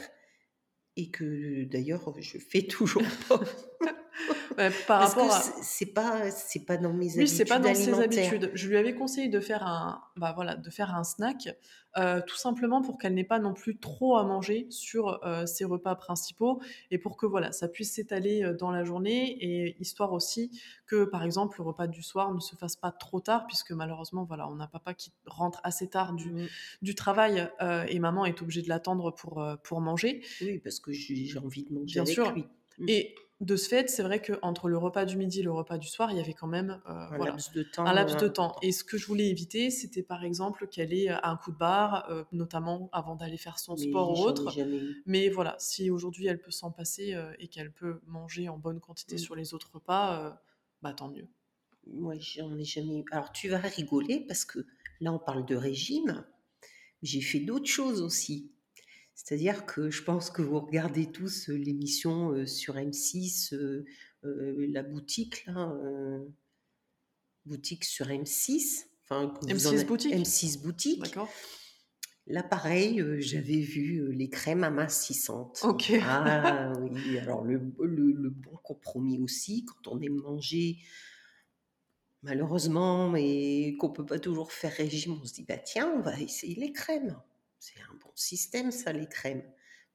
et 0.97 1.11
que 1.11 1.65
d'ailleurs 1.65 2.15
je 2.19 2.39
fais 2.39 2.63
toujours 2.67 3.03
pas. 3.29 3.41
Par 4.87 5.01
rapport 5.01 5.33
à... 5.33 5.41
c'est 5.41 5.87
pas 5.87 6.31
c'est 6.31 6.65
pas 6.65 6.77
dans 6.77 6.93
mes 6.93 7.07
oui, 7.07 7.21
habitudes 7.21 7.29
c'est 7.29 7.45
pas 7.45 7.59
dans 7.59 7.75
ses 7.75 8.01
habitudes. 8.01 8.51
Je 8.55 8.69
lui 8.69 8.77
avais 8.77 8.95
conseillé 8.95 9.29
de 9.29 9.41
faire 9.41 9.67
un 9.67 10.03
bah 10.17 10.33
voilà 10.35 10.57
de 10.57 10.71
faire 10.71 10.95
un 10.95 11.05
snack 11.05 11.49
euh, 11.99 12.21
tout 12.27 12.37
simplement 12.37 12.83
pour 12.83 12.99
qu'elle 12.99 13.15
n'ait 13.15 13.25
pas 13.25 13.39
non 13.39 13.55
plus 13.55 13.79
trop 13.79 14.19
à 14.19 14.25
manger 14.25 14.67
sur 14.69 15.25
euh, 15.25 15.47
ses 15.47 15.65
repas 15.65 15.95
principaux 15.95 16.61
et 16.91 16.99
pour 16.99 17.17
que 17.17 17.25
voilà 17.25 17.53
ça 17.53 17.69
puisse 17.69 17.95
s'étaler 17.95 18.43
euh, 18.43 18.53
dans 18.53 18.71
la 18.71 18.85
journée 18.85 19.37
et 19.41 19.77
histoire 19.81 20.13
aussi 20.13 20.51
que 20.87 21.05
par 21.05 21.25
exemple 21.25 21.57
le 21.59 21.65
repas 21.65 21.87
du 21.87 22.03
soir 22.03 22.35
ne 22.35 22.41
se 22.41 22.55
fasse 22.55 22.77
pas 22.77 22.93
trop 22.93 23.21
tard 23.21 23.47
puisque 23.47 23.73
malheureusement 23.73 24.25
voilà 24.25 24.47
on 24.49 24.61
a 24.61 24.67
papa 24.67 24.93
qui 24.93 25.11
rentre 25.25 25.61
assez 25.65 25.89
tard 25.89 26.13
du, 26.13 26.33
mmh. 26.33 26.47
du 26.83 26.95
travail 26.95 27.51
et 27.89 27.99
maman 27.99 28.27
est 28.27 28.43
obligée 28.43 28.63
de 28.63 28.69
l'attendre 28.69 29.11
pour 29.11 29.47
pour 29.63 29.81
manger. 29.81 30.23
Oui 30.43 30.59
parce 30.59 30.81
que 30.81 30.93
j'ai 30.93 31.39
envie 31.39 31.65
de 31.65 31.73
manger 31.73 31.95
Bien 31.95 32.03
avec 32.03 32.15
sûr. 32.15 32.33
lui. 32.33 32.47
Mmh. 32.79 32.89
Et 32.89 33.15
de 33.41 33.57
ce 33.57 33.69
fait, 33.69 33.91
c'est 33.91 34.03
vrai 34.03 34.23
qu'entre 34.23 34.69
le 34.69 34.79
repas 34.79 35.05
du 35.05 35.19
midi 35.19 35.41
et 35.41 35.43
le 35.43 35.53
repas 35.53 35.77
du 35.77 35.89
soir, 35.89 36.11
il 36.11 36.17
y 36.17 36.21
avait 36.21 36.33
quand 36.33 36.47
même 36.47 36.81
euh, 36.89 36.93
un, 36.93 37.19
laps 37.19 37.53
de 37.53 37.63
temps, 37.65 37.85
un 37.85 37.93
laps 37.93 38.17
de 38.17 38.29
temps. 38.29 38.57
Et 38.63 38.73
ce 38.73 38.83
que 38.83 38.97
je 38.97 39.07
voulais 39.07 39.29
éviter, 39.29 39.71
c'était 39.71 40.03
par 40.03 40.25
exemple 40.25 40.67
qu'elle 40.69 40.95
ait 40.95 41.11
euh, 41.11 41.19
un 41.23 41.37
coup 41.37 41.53
de 41.53 41.59
barre, 41.59 42.11
euh, 42.11 42.25
notamment 42.33 42.89
avant 42.93 43.15
d'aller 43.15 43.37
faire 43.37 43.59
son 43.59 43.77
sport 43.77 44.19
ou 44.19 44.23
autre. 44.23 44.51
Mais 45.05 45.29
voilà, 45.29 45.55
si 45.59 45.91
aujourd'hui 45.91 46.27
elle 46.27 46.41
peut 46.41 46.51
s'en 46.51 46.71
passer 46.71 47.15
et 47.39 47.49
qu'elle 47.49 47.73
peut 47.73 48.01
manger 48.07 48.49
en 48.49 48.57
bonne 48.57 48.81
quantité 48.81 49.17
mmh. 49.17 49.19
sur 49.19 49.35
les 49.35 49.53
autres 49.53 49.71
repas, 49.75 50.41
bah 50.81 50.95
tant 50.95 51.09
mieux. 51.09 51.29
Moi, 51.93 52.15
j'en 52.19 52.57
ai 52.57 52.65
jamais 52.65 53.01
eu. 53.01 53.05
Alors 53.11 53.33
tu 53.33 53.49
vas 53.49 53.59
rigoler 53.59 54.21
parce 54.21 54.47
que 54.47 54.61
là, 55.01 55.13
on 55.13 55.19
parle 55.19 55.45
de 55.45 55.57
régime. 55.57 56.25
J'ai 57.03 57.21
fait 57.21 57.41
d'autres 57.41 57.69
choses 57.69 58.01
aussi. 58.01 58.51
C'est-à-dire 59.17 59.65
que 59.65 59.91
je 59.91 60.03
pense 60.03 60.31
que 60.31 60.43
vous 60.43 60.61
regardez 60.61 61.11
tous 61.11 61.49
l'émission 61.49 62.47
sur 62.47 62.77
M6, 62.77 63.57
la 64.23 64.83
boutique, 64.83 65.47
là, 65.47 65.73
boutique 67.47 67.85
sur 67.85 68.07
M6. 68.09 68.85
Enfin, 69.03 69.33
M6 69.47 69.87
boutique? 69.87 70.15
M6 70.15 70.63
boutique. 70.63 71.03
D'accord. 71.03 71.31
Là, 72.29 72.43
pareil, 72.43 73.03
j'avais 73.19 73.61
vu 73.61 74.13
les 74.13 74.29
crèmes 74.29 74.65
amincissantes. 74.65 75.61
Ok. 75.63 75.93
Ah 76.03 76.73
oui, 76.81 77.19
alors 77.19 77.43
le, 77.45 77.59
le, 77.81 78.31
bon 78.31 78.57
compromis 78.65 79.21
aussi, 79.23 79.65
quand 79.65 79.93
on 79.93 80.01
aime 80.01 80.17
manger, 80.17 80.79
malheureusement, 82.23 83.09
mais 83.09 83.77
qu'on 83.79 83.91
peut 83.91 84.05
pas 84.05 84.19
toujours 84.19 84.53
faire 84.53 84.73
régime, 84.73 85.17
on 85.23 85.25
se 85.25 85.33
dit, 85.33 85.45
bah 85.45 85.57
tiens, 85.57 85.91
on 85.97 86.01
va 86.01 86.21
essayer 86.21 86.57
les 86.57 86.73
crèmes. 86.73 87.17
C'est 87.67 87.81
un 87.81 87.95
bon 87.95 88.13
système, 88.15 88.71
ça, 88.71 88.93
les 88.93 89.09
crèmes. 89.09 89.43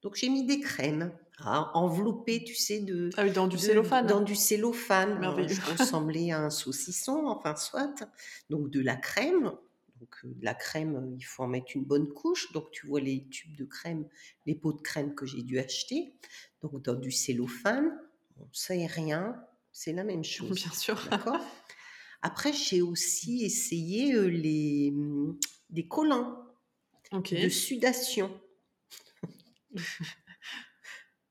Donc 0.02 0.16
j'ai 0.16 0.28
mis 0.28 0.44
des 0.44 0.60
crèmes 0.60 1.10
hein, 1.38 1.70
enveloppées, 1.72 2.44
tu 2.44 2.54
sais, 2.54 2.80
de 2.80 3.08
ah 3.16 3.26
dans 3.30 3.46
du 3.46 3.56
cellophane. 3.56 4.06
Dans 4.06 4.20
du 4.20 4.36
cellophane. 4.36 5.18
Merveilleux. 5.18 5.48
Je 5.48 5.78
ressemblait 5.78 6.32
à 6.32 6.40
un 6.40 6.50
saucisson, 6.50 7.26
enfin 7.28 7.56
soit. 7.56 8.04
Donc 8.50 8.68
de 8.68 8.80
la 8.80 8.96
crème. 8.96 9.52
Donc 10.00 10.14
euh, 10.24 10.34
la 10.42 10.54
crème, 10.54 11.14
il 11.16 11.22
faut 11.22 11.44
en 11.44 11.48
mettre 11.48 11.74
une 11.74 11.84
bonne 11.84 12.12
couche. 12.12 12.52
Donc 12.52 12.70
tu 12.72 12.86
vois 12.86 13.00
les 13.00 13.26
tubes 13.28 13.56
de 13.56 13.64
crème, 13.64 14.06
les 14.44 14.54
pots 14.54 14.74
de 14.74 14.82
crème 14.82 15.14
que 15.14 15.24
j'ai 15.24 15.42
dû 15.42 15.58
acheter. 15.58 16.12
Donc 16.60 16.82
dans 16.82 16.94
du 16.94 17.10
cellophane. 17.10 17.98
Bon, 18.36 18.48
ça 18.52 18.74
est 18.76 18.86
rien, 18.86 19.42
c'est 19.72 19.92
la 19.92 20.04
même 20.04 20.24
chose. 20.24 20.56
Bien 20.62 20.72
sûr. 20.72 21.00
D'accord? 21.10 21.40
Après 22.20 22.52
j'ai 22.52 22.82
aussi 22.82 23.44
essayé 23.44 24.14
euh, 24.14 24.26
les 24.26 24.90
hum, 24.94 25.38
des 25.70 25.88
collants 25.88 26.41
de 27.20 27.48
sudation. 27.48 28.30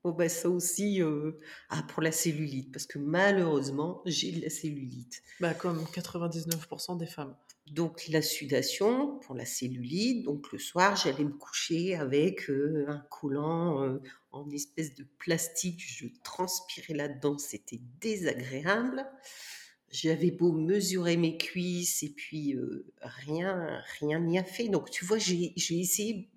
bon, 0.04 0.12
ben 0.12 0.28
ça 0.28 0.48
aussi, 0.48 1.02
euh, 1.02 1.32
ah, 1.68 1.82
pour 1.88 2.02
la 2.02 2.12
cellulite, 2.12 2.72
parce 2.72 2.86
que 2.86 2.98
malheureusement, 2.98 4.02
j'ai 4.06 4.32
de 4.32 4.42
la 4.42 4.50
cellulite. 4.50 5.22
Bah, 5.40 5.54
comme 5.54 5.84
99% 5.84 6.98
des 6.98 7.06
femmes. 7.06 7.36
Donc, 7.70 8.08
la 8.08 8.22
sudation 8.22 9.18
pour 9.20 9.34
la 9.34 9.46
cellulite. 9.46 10.24
Donc, 10.24 10.52
le 10.52 10.58
soir, 10.58 10.96
j'allais 10.96 11.24
me 11.24 11.32
coucher 11.32 11.94
avec 11.94 12.50
euh, 12.50 12.84
un 12.88 12.98
collant 13.10 13.82
euh, 13.82 14.02
en 14.32 14.50
espèce 14.50 14.94
de 14.94 15.04
plastique. 15.18 15.80
Je 15.80 16.06
transpirais 16.24 16.94
là-dedans, 16.94 17.38
c'était 17.38 17.80
désagréable. 18.00 19.06
J'avais 19.92 20.32
beau 20.32 20.52
mesurer 20.52 21.16
mes 21.16 21.36
cuisses 21.36 22.02
et 22.02 22.08
puis 22.08 22.56
rien 23.02 23.80
rien 24.00 24.18
n'y 24.18 24.38
a 24.38 24.44
fait. 24.44 24.68
Donc 24.68 24.90
tu 24.90 25.04
vois, 25.04 25.18
j'ai 25.18 25.54
essayé 25.56 26.32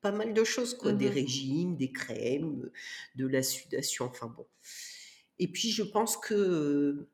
pas 0.00 0.12
mal 0.12 0.34
de 0.34 0.44
choses, 0.44 0.74
quoi, 0.74 0.92
des 0.92 1.08
mmh 1.08 1.14
régimes, 1.14 1.76
des 1.76 1.92
crèmes, 1.92 2.70
de 3.14 3.26
la 3.26 3.42
sudation, 3.42 4.06
enfin 4.06 4.26
bon. 4.26 4.46
Et 5.38 5.48
puis 5.48 5.70
je 5.70 5.82
pense 5.82 6.16
que 6.16 7.08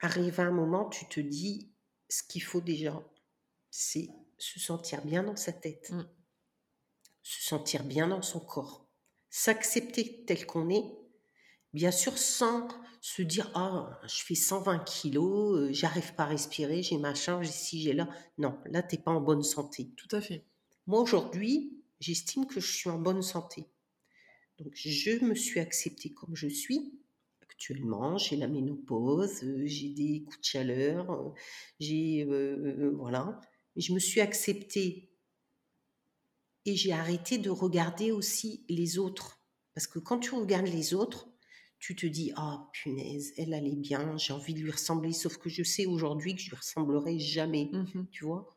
arrive 0.00 0.40
un 0.40 0.50
moment, 0.50 0.88
tu 0.88 1.06
te 1.06 1.20
dis, 1.20 1.70
ce 2.08 2.22
qu'il 2.22 2.42
faut 2.42 2.60
déjà, 2.60 3.02
c'est 3.70 4.10
se 4.38 4.58
sentir 4.58 5.04
bien 5.04 5.22
dans 5.22 5.36
sa 5.36 5.52
tête, 5.52 5.90
mmh. 5.90 6.04
se 7.22 7.42
sentir 7.42 7.84
bien 7.84 8.08
dans 8.08 8.22
son 8.22 8.40
corps, 8.40 8.88
s'accepter 9.30 10.24
tel 10.26 10.44
qu'on 10.44 10.68
est, 10.70 10.84
bien 11.72 11.92
sûr 11.92 12.18
sans 12.18 12.68
se 13.02 13.20
dire 13.20 13.50
ah 13.54 14.00
je 14.06 14.22
fais 14.22 14.36
120 14.36 14.78
kilos, 14.84 15.58
euh, 15.58 15.72
j'arrive 15.72 16.14
pas 16.14 16.22
à 16.22 16.26
respirer, 16.26 16.84
j'ai 16.84 16.98
machin, 16.98 17.42
j'ai 17.42 17.50
ci, 17.50 17.82
j'ai 17.82 17.92
là. 17.92 18.08
Non, 18.38 18.56
là 18.66 18.80
t'es 18.80 18.96
pas 18.96 19.10
en 19.10 19.20
bonne 19.20 19.42
santé. 19.42 19.90
Tout 19.96 20.08
à 20.12 20.20
fait. 20.20 20.46
Moi, 20.86 21.00
aujourd'hui, 21.00 21.82
j'estime 21.98 22.46
que 22.46 22.60
je 22.60 22.72
suis 22.72 22.88
en 22.90 23.00
bonne 23.00 23.22
santé. 23.22 23.66
Donc, 24.58 24.70
je 24.74 25.24
me 25.24 25.34
suis 25.34 25.58
acceptée 25.58 26.12
comme 26.12 26.36
je 26.36 26.46
suis. 26.46 27.00
Actuellement, 27.40 28.18
j'ai 28.18 28.36
la 28.36 28.46
ménopause, 28.46 29.42
euh, 29.42 29.62
j'ai 29.66 29.88
des 29.88 30.22
coups 30.22 30.38
de 30.38 30.44
chaleur, 30.44 31.10
euh, 31.10 31.30
j'ai. 31.80 32.24
Voilà. 32.94 33.40
Mais 33.74 33.82
je 33.82 33.92
me 33.92 33.98
suis 33.98 34.20
acceptée 34.20 35.10
et 36.66 36.76
j'ai 36.76 36.92
arrêté 36.92 37.38
de 37.38 37.50
regarder 37.50 38.12
aussi 38.12 38.64
les 38.68 38.98
autres. 38.98 39.42
Parce 39.74 39.88
que 39.88 39.98
quand 39.98 40.20
tu 40.20 40.36
regardes 40.36 40.68
les 40.68 40.94
autres, 40.94 41.31
tu 41.82 41.96
te 41.96 42.06
dis 42.06 42.32
ah 42.36 42.70
punaise, 42.72 43.32
elle 43.36 43.52
allait 43.52 43.74
bien, 43.74 44.16
j'ai 44.16 44.32
envie 44.32 44.54
de 44.54 44.60
lui 44.60 44.70
ressembler. 44.70 45.12
Sauf 45.12 45.36
que 45.36 45.48
je 45.48 45.64
sais 45.64 45.84
aujourd'hui 45.84 46.36
que 46.36 46.40
je 46.40 46.48
lui 46.50 46.56
ressemblerai 46.56 47.18
jamais, 47.18 47.70
Mmh 47.72 48.04
tu 48.12 48.24
vois. 48.24 48.48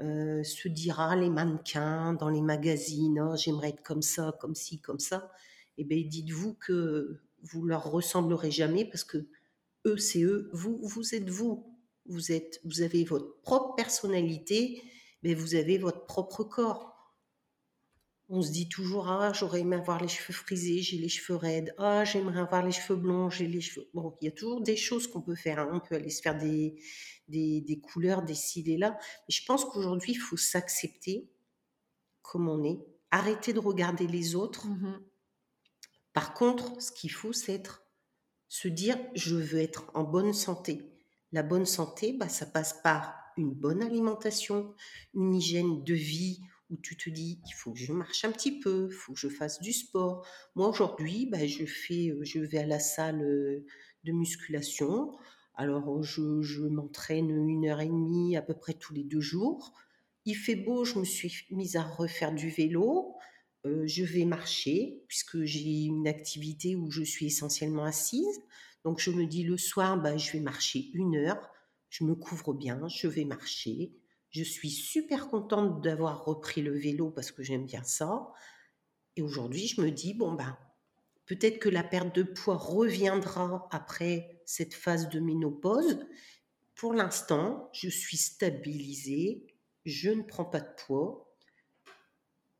Euh, 0.00 0.42
se 0.42 0.68
dira 0.68 1.16
les 1.16 1.28
mannequins 1.28 2.14
dans 2.14 2.30
les 2.30 2.40
magazines, 2.40 3.20
oh, 3.20 3.36
j'aimerais 3.36 3.70
être 3.70 3.82
comme 3.82 4.00
ça, 4.00 4.34
comme 4.40 4.54
ci, 4.54 4.80
comme 4.80 4.98
ça. 4.98 5.30
Eh 5.76 5.84
bien, 5.84 6.02
dites-vous 6.06 6.54
que 6.54 7.20
vous 7.42 7.66
leur 7.66 7.90
ressemblerez 7.90 8.50
jamais 8.50 8.86
parce 8.86 9.04
que 9.04 9.28
eux, 9.84 9.98
c'est 9.98 10.22
eux, 10.22 10.48
vous, 10.54 10.78
vous 10.82 11.14
êtes 11.14 11.28
vous. 11.28 11.76
Vous 12.06 12.32
êtes, 12.32 12.60
vous 12.64 12.80
avez 12.80 13.04
votre 13.04 13.40
propre 13.42 13.74
personnalité, 13.74 14.82
mais 15.22 15.34
vous 15.34 15.56
avez 15.56 15.76
votre 15.76 16.06
propre 16.06 16.42
corps. 16.44 16.95
On 18.28 18.42
se 18.42 18.50
dit 18.50 18.68
toujours 18.68 19.08
ah 19.08 19.32
j'aurais 19.32 19.60
aimé 19.60 19.76
avoir 19.76 20.00
les 20.02 20.08
cheveux 20.08 20.32
frisés, 20.34 20.82
j'ai 20.82 20.98
les 20.98 21.08
cheveux 21.08 21.36
raides. 21.36 21.74
Ah 21.78 22.04
j'aimerais 22.04 22.40
avoir 22.40 22.64
les 22.64 22.72
cheveux 22.72 22.96
blonds, 22.98 23.30
j'ai 23.30 23.46
les 23.46 23.60
cheveux. 23.60 23.88
Bon, 23.94 24.16
il 24.20 24.26
y 24.26 24.28
a 24.28 24.32
toujours 24.32 24.60
des 24.62 24.76
choses 24.76 25.06
qu'on 25.06 25.22
peut 25.22 25.34
faire. 25.36 25.58
hein. 25.60 25.70
On 25.72 25.80
peut 25.80 25.94
aller 25.96 26.10
se 26.10 26.22
faire 26.22 26.36
des, 26.38 26.76
des, 27.28 27.60
des 27.60 27.80
couleurs, 27.80 28.22
des 28.22 28.34
cils 28.34 28.68
et 28.70 28.76
là. 28.78 28.96
Mais 29.00 29.34
je 29.34 29.44
pense 29.44 29.64
qu'aujourd'hui 29.64 30.12
il 30.12 30.16
faut 30.20 30.36
s'accepter 30.36 31.30
comme 32.22 32.48
on 32.48 32.64
est, 32.64 32.84
arrêter 33.10 33.52
de 33.52 33.60
regarder 33.60 34.06
les 34.06 34.34
autres. 34.34 34.66
Mmh 34.66 35.00
Par 36.12 36.34
contre, 36.34 36.80
ce 36.82 36.90
qu'il 36.92 37.10
faut, 37.12 37.32
c'est 37.32 37.54
être, 37.54 37.84
se 38.48 38.68
dire 38.68 38.98
je 39.14 39.36
veux 39.36 39.60
être 39.60 39.90
en 39.94 40.02
bonne 40.04 40.32
santé. 40.32 40.92
La 41.32 41.42
bonne 41.42 41.66
santé, 41.66 42.12
bah, 42.12 42.28
ça 42.28 42.46
passe 42.46 42.80
par 42.82 43.14
une 43.36 43.52
bonne 43.52 43.82
alimentation, 43.82 44.74
une 45.14 45.34
hygiène 45.34 45.84
de 45.84 45.94
vie 45.94 46.40
où 46.70 46.76
tu 46.76 46.96
te 46.96 47.10
dis 47.10 47.40
il 47.46 47.52
faut 47.52 47.72
que 47.72 47.78
je 47.78 47.92
marche 47.92 48.24
un 48.24 48.32
petit 48.32 48.58
peu, 48.58 48.88
il 48.90 48.94
faut 48.94 49.12
que 49.12 49.20
je 49.20 49.28
fasse 49.28 49.60
du 49.60 49.72
sport. 49.72 50.26
Moi 50.54 50.68
aujourd'hui, 50.68 51.26
bah, 51.26 51.46
je 51.46 51.64
fais, 51.64 52.10
euh, 52.10 52.24
je 52.24 52.40
vais 52.40 52.58
à 52.58 52.66
la 52.66 52.80
salle 52.80 53.22
euh, 53.22 53.64
de 54.04 54.12
musculation. 54.12 55.12
Alors 55.54 56.02
je, 56.02 56.42
je 56.42 56.62
m'entraîne 56.62 57.30
une 57.48 57.66
heure 57.66 57.80
et 57.80 57.86
demie 57.86 58.36
à 58.36 58.42
peu 58.42 58.54
près 58.54 58.74
tous 58.74 58.92
les 58.92 59.04
deux 59.04 59.20
jours. 59.20 59.72
Il 60.24 60.34
fait 60.34 60.56
beau, 60.56 60.84
je 60.84 60.98
me 60.98 61.04
suis 61.04 61.32
mise 61.50 61.76
à 61.76 61.82
refaire 61.82 62.34
du 62.34 62.50
vélo. 62.50 63.14
Euh, 63.64 63.86
je 63.86 64.04
vais 64.04 64.24
marcher 64.24 65.02
puisque 65.08 65.44
j'ai 65.44 65.84
une 65.84 66.08
activité 66.08 66.76
où 66.76 66.90
je 66.90 67.02
suis 67.02 67.26
essentiellement 67.26 67.84
assise. 67.84 68.40
Donc 68.84 69.00
je 69.00 69.10
me 69.10 69.24
dis 69.26 69.44
le 69.44 69.56
soir, 69.56 70.00
bah, 70.00 70.16
je 70.16 70.32
vais 70.32 70.40
marcher 70.40 70.90
une 70.94 71.16
heure. 71.16 71.50
Je 71.88 72.04
me 72.04 72.14
couvre 72.14 72.52
bien, 72.52 72.86
je 72.88 73.06
vais 73.06 73.24
marcher. 73.24 73.92
Je 74.36 74.44
suis 74.44 74.68
super 74.68 75.30
contente 75.30 75.80
d'avoir 75.80 76.26
repris 76.26 76.60
le 76.60 76.76
vélo 76.76 77.08
parce 77.08 77.30
que 77.30 77.42
j'aime 77.42 77.64
bien 77.64 77.82
ça. 77.82 78.34
Et 79.16 79.22
aujourd'hui, 79.22 79.66
je 79.66 79.80
me 79.80 79.90
dis, 79.90 80.12
bon, 80.12 80.34
ben, 80.34 80.58
peut-être 81.24 81.58
que 81.58 81.70
la 81.70 81.82
perte 81.82 82.14
de 82.14 82.22
poids 82.22 82.58
reviendra 82.58 83.66
après 83.70 84.42
cette 84.44 84.74
phase 84.74 85.08
de 85.08 85.20
ménopause. 85.20 86.06
Pour 86.74 86.92
l'instant, 86.92 87.70
je 87.72 87.88
suis 87.88 88.18
stabilisée, 88.18 89.46
je 89.86 90.10
ne 90.10 90.20
prends 90.20 90.44
pas 90.44 90.60
de 90.60 90.68
poids, 90.84 91.34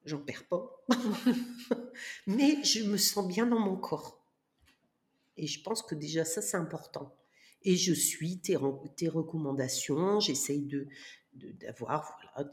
j'en 0.06 0.20
perds 0.20 0.48
pas, 0.48 0.82
mais 2.26 2.64
je 2.64 2.84
me 2.84 2.96
sens 2.96 3.28
bien 3.28 3.44
dans 3.44 3.60
mon 3.60 3.76
corps. 3.76 4.24
Et 5.36 5.46
je 5.46 5.62
pense 5.62 5.82
que 5.82 5.94
déjà 5.94 6.24
ça, 6.24 6.40
c'est 6.40 6.56
important. 6.56 7.14
Et 7.60 7.76
je 7.76 7.92
suis 7.92 8.38
tes, 8.38 8.56
tes 8.96 9.08
recommandations, 9.08 10.20
j'essaye 10.20 10.62
de, 10.62 10.88
d'avoir 11.60 12.18
voilà, 12.34 12.50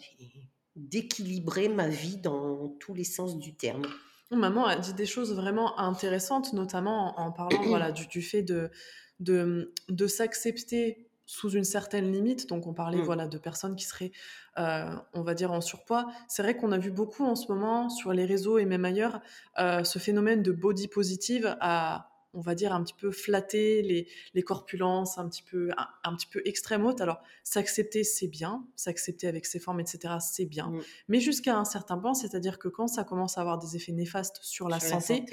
d'équilibrer 0.76 1.70
ma 1.70 1.88
vie 1.88 2.18
dans 2.18 2.70
tous 2.80 2.94
les 2.94 3.04
sens 3.04 3.38
du 3.38 3.56
terme. 3.56 3.84
Maman 4.32 4.66
a 4.66 4.76
dit 4.76 4.94
des 4.94 5.06
choses 5.06 5.34
vraiment 5.36 5.80
intéressantes, 5.80 6.54
notamment 6.54 7.20
en, 7.20 7.32
parlant 7.32 7.62
voilà, 7.68 7.92
du, 7.92 8.08
du, 8.08 8.22
fait 8.22 8.42
de, 8.42 8.72
de, 9.20 9.74
de 9.90 10.08
s'accepter 10.08 11.08
sous 11.26 11.52
une 11.52 11.64
certaine 11.64 12.12
limite. 12.12 12.50
Donc, 12.50 12.68
on 12.68 12.74
parlait 12.74 12.98
mmh. 12.98 13.06
voilà, 13.06 13.28
de 13.28 13.38
personnes 13.38 13.76
qui 13.76 13.86
seraient, 13.86 14.12
euh, 14.58 14.96
on 15.14 15.22
va 15.22 15.34
dire, 15.34 15.52
en 15.52 15.62
surpoids. 15.62 16.08
C'est 16.28 16.44
vrai 16.44 16.58
qu'on 16.58 16.72
a 16.72 16.78
vu 16.78 16.92
beaucoup 16.92 17.26
en 17.26 17.36
ce 17.36 17.48
moment 17.52 17.90
sur 17.90 18.14
les 18.14 18.26
réseaux 18.26 18.58
et 18.58 18.66
même 18.66 18.86
ailleurs 18.86 19.22
euh, 19.60 19.84
ce 19.84 20.00
phénomène 20.00 20.44
de 20.44 20.52
body 20.52 20.88
positive 20.88 21.56
à 21.62 22.10
on 22.34 22.42
va 22.42 22.56
dire, 22.56 22.74
un 22.74 22.84
petit 22.84 22.94
peu 22.94 23.12
flatter 23.12 23.82
les, 23.82 24.08
les 24.34 24.42
corpulences, 24.42 25.18
un 25.18 25.28
petit 25.28 25.44
peu, 25.44 25.72
un, 26.04 26.16
petit 26.16 26.28
peu 26.28 26.42
extrême 26.46 26.86
haute. 26.86 27.02
Alors, 27.02 27.22
s'accepter, 27.44 28.04
c'est 28.04 28.28
bien, 28.28 28.66
s'accepter 28.76 29.28
avec 29.28 29.46
ses 29.46 29.60
formes, 29.60 29.80
etc., 29.80 30.16
c'est 30.20 30.46
bien. 30.46 30.68
Mmh. 30.68 30.82
Mais 31.08 31.20
jusqu'à 31.20 31.56
un 31.58 31.66
certain 31.66 31.98
point, 31.98 32.14
c'est-à-dire 32.14 32.60
que 32.60 32.68
quand 32.68 32.88
ça 32.88 33.04
commence 33.04 33.38
à 33.38 33.42
avoir 33.42 33.58
des 33.58 33.76
effets 33.76 33.92
néfastes 33.92 34.40
sur 34.42 34.70
la 34.70 34.80
santé, 34.80 35.26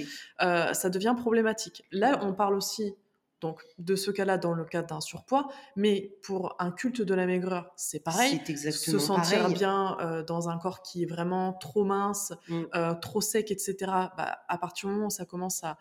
Euh, 0.43 0.73
ça 0.73 0.91
devient 0.91 1.15
problématique. 1.17 1.85
Là, 1.93 2.21
on 2.23 2.33
parle 2.33 2.55
aussi 2.55 2.95
donc 3.41 3.63
de 3.79 3.97
ce 3.97 4.11
cas-là 4.11 4.37
dans 4.37 4.53
le 4.53 4.65
cas 4.65 4.83
d'un 4.83 5.01
surpoids, 5.01 5.49
mais 5.75 6.15
pour 6.23 6.57
un 6.59 6.71
culte 6.71 7.01
de 7.01 7.15
la 7.15 7.27
maigreur, 7.27 7.73
c'est 7.77 8.01
pareil. 8.01 8.41
Se 8.71 8.99
sentir 8.99 9.39
pareil. 9.41 9.55
bien 9.55 9.97
euh, 10.01 10.23
dans 10.23 10.49
un 10.49 10.59
corps 10.59 10.83
qui 10.83 11.05
est 11.05 11.07
vraiment 11.07 11.55
trop 11.55 11.85
mince, 11.85 12.35
mmh. 12.49 12.63
euh, 12.75 12.95
trop 12.95 13.21
sec, 13.21 13.51
etc. 13.51 13.77
Bah, 14.17 14.41
à 14.47 14.59
partir 14.59 14.89
du 14.89 14.95
moment 14.95 15.07
où 15.07 15.11
ça 15.11 15.25
commence 15.25 15.65
à 15.65 15.79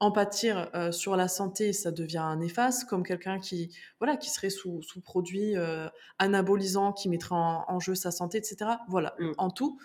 en 0.00 0.12
pâtir 0.12 0.70
euh, 0.74 0.92
sur 0.92 1.16
la 1.16 1.28
santé, 1.28 1.72
ça 1.72 1.90
devient 1.90 2.18
un 2.18 2.36
néfaste, 2.36 2.88
comme 2.88 3.02
quelqu'un 3.02 3.40
qui, 3.40 3.76
voilà, 3.98 4.16
qui 4.16 4.30
serait 4.30 4.50
sous, 4.50 4.82
sous 4.82 5.00
produit 5.00 5.56
euh, 5.56 5.88
anabolisant, 6.18 6.92
qui 6.92 7.08
mettrait 7.08 7.34
en, 7.34 7.64
en, 7.66 7.80
jeu 7.80 7.94
sa 7.94 8.10
santé, 8.10 8.38
etc. 8.38 8.70
Voilà, 8.88 9.14
mmh. 9.18 9.32
en 9.38 9.50
tout. 9.50 9.78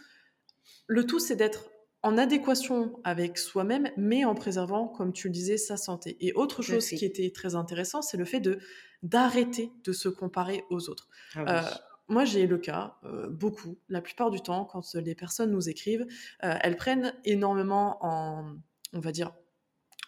Le 0.88 1.06
tout, 1.06 1.20
c'est 1.20 1.36
d'être 1.36 1.70
en 2.04 2.18
adéquation 2.18 3.00
avec 3.06 3.38
soi-même, 3.38 3.90
mais 3.96 4.26
en 4.26 4.36
préservant, 4.36 4.88
comme 4.88 5.14
tu 5.14 5.30
le 5.30 5.34
disais, 5.34 5.58
sa 5.58 5.78
santé. 5.78 6.18
Et 6.20 6.34
autre 6.34 6.62
chose 6.62 6.86
qui 6.88 7.06
était 7.06 7.32
très 7.32 7.56
intéressant, 7.56 8.02
c'est 8.02 8.18
le 8.18 8.26
fait 8.26 8.42
de 8.42 8.60
d'arrêter 9.02 9.72
de 9.84 9.92
se 9.92 10.08
comparer 10.08 10.64
aux 10.70 10.90
autres. 10.90 11.10
Ah 11.36 11.40
oui. 11.40 11.46
euh, 11.50 11.62
moi, 12.08 12.26
j'ai 12.26 12.48
le 12.48 12.58
cas, 12.58 12.96
euh, 13.06 13.30
beaucoup, 13.30 13.78
la 13.90 14.02
plupart 14.02 14.30
du 14.30 14.42
temps, 14.42 14.66
quand 14.66 14.94
les 14.96 15.16
personnes 15.16 15.52
nous 15.52 15.70
écrivent, 15.70 16.06
euh, 16.44 16.56
elles 16.62 16.78
prennent 16.78 17.14
énormément 17.26 17.98
en, 18.02 18.56
on 18.94 19.00
va 19.00 19.12
dire, 19.12 19.34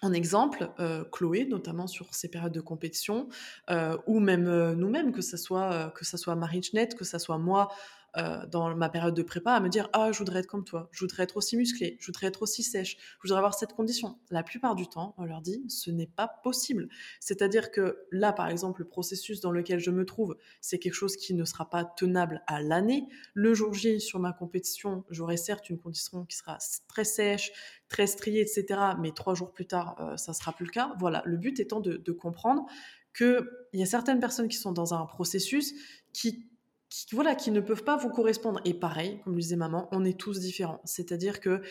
en 0.01 0.13
exemple, 0.13 0.69
euh, 0.79 1.03
Chloé, 1.11 1.45
notamment 1.45 1.87
sur 1.87 2.13
ses 2.13 2.29
périodes 2.29 2.51
de 2.51 2.61
compétition, 2.61 3.27
euh, 3.69 3.97
ou 4.07 4.19
même 4.19 4.47
euh, 4.47 4.75
nous-mêmes, 4.75 5.11
que 5.11 5.21
ce 5.21 5.37
soit, 5.37 5.91
que 5.95 6.05
ça 6.05 6.17
soit 6.17 6.35
Marie 6.35 6.61
Chnette, 6.61 6.95
que 6.95 7.05
ce 7.05 7.17
soit 7.17 7.37
moi, 7.37 7.69
euh, 8.17 8.45
dans 8.47 8.75
ma 8.75 8.89
période 8.89 9.13
de 9.13 9.23
prépa 9.23 9.53
à 9.53 9.59
me 9.59 9.69
dire 9.69 9.89
ah 9.93 10.11
je 10.11 10.19
voudrais 10.19 10.39
être 10.39 10.47
comme 10.47 10.63
toi, 10.63 10.89
je 10.91 11.01
voudrais 11.01 11.23
être 11.23 11.37
aussi 11.37 11.57
musclée, 11.57 11.97
je 11.99 12.05
voudrais 12.05 12.27
être 12.27 12.41
aussi 12.41 12.63
sèche, 12.63 12.97
je 12.97 13.27
voudrais 13.27 13.37
avoir 13.37 13.53
cette 13.53 13.73
condition. 13.73 14.17
La 14.29 14.43
plupart 14.43 14.75
du 14.75 14.87
temps, 14.87 15.15
on 15.17 15.25
leur 15.25 15.41
dit 15.41 15.63
ce 15.67 15.91
n'est 15.91 16.07
pas 16.07 16.27
possible. 16.43 16.87
C'est-à-dire 17.19 17.71
que 17.71 18.05
là, 18.11 18.33
par 18.33 18.47
exemple, 18.47 18.81
le 18.81 18.87
processus 18.87 19.41
dans 19.41 19.51
lequel 19.51 19.79
je 19.79 19.91
me 19.91 20.05
trouve, 20.05 20.37
c'est 20.61 20.79
quelque 20.79 20.93
chose 20.93 21.17
qui 21.17 21.33
ne 21.33 21.45
sera 21.45 21.69
pas 21.69 21.83
tenable 21.83 22.41
à 22.47 22.61
l'année. 22.61 23.07
Le 23.33 23.53
jour 23.53 23.73
J 23.73 23.99
sur 23.99 24.19
ma 24.19 24.33
compétition, 24.33 25.03
j'aurai 25.09 25.37
certes 25.37 25.69
une 25.69 25.79
condition 25.79 26.25
qui 26.25 26.37
sera 26.37 26.57
très 26.87 27.03
sèche, 27.03 27.51
très 27.89 28.07
striée, 28.07 28.41
etc. 28.41 28.79
Mais 28.99 29.11
trois 29.11 29.35
jours 29.35 29.51
plus 29.51 29.67
tard, 29.67 29.95
euh, 29.99 30.17
ça 30.17 30.33
sera 30.33 30.53
plus 30.53 30.65
le 30.65 30.71
cas. 30.71 30.93
Voilà, 30.99 31.21
le 31.25 31.37
but 31.37 31.59
étant 31.59 31.79
de 31.79 32.11
comprendre 32.11 32.65
qu'il 33.15 33.45
y 33.73 33.83
a 33.83 33.85
certaines 33.85 34.19
personnes 34.19 34.47
qui 34.47 34.57
sont 34.57 34.71
dans 34.71 34.93
un 34.93 35.05
processus 35.05 35.73
qui 36.13 36.49
qui, 36.89 37.07
voilà, 37.13 37.35
qui 37.35 37.51
ne 37.51 37.59
peuvent 37.59 37.83
pas 37.83 37.97
vous 37.97 38.09
correspondre. 38.09 38.61
Et 38.65 38.73
pareil, 38.73 39.19
comme 39.23 39.33
le 39.33 39.41
disait 39.41 39.55
maman, 39.55 39.87
on 39.91 40.05
est 40.05 40.19
tous 40.19 40.39
différents. 40.39 40.81
C'est-à-dire 40.85 41.39
que 41.39 41.61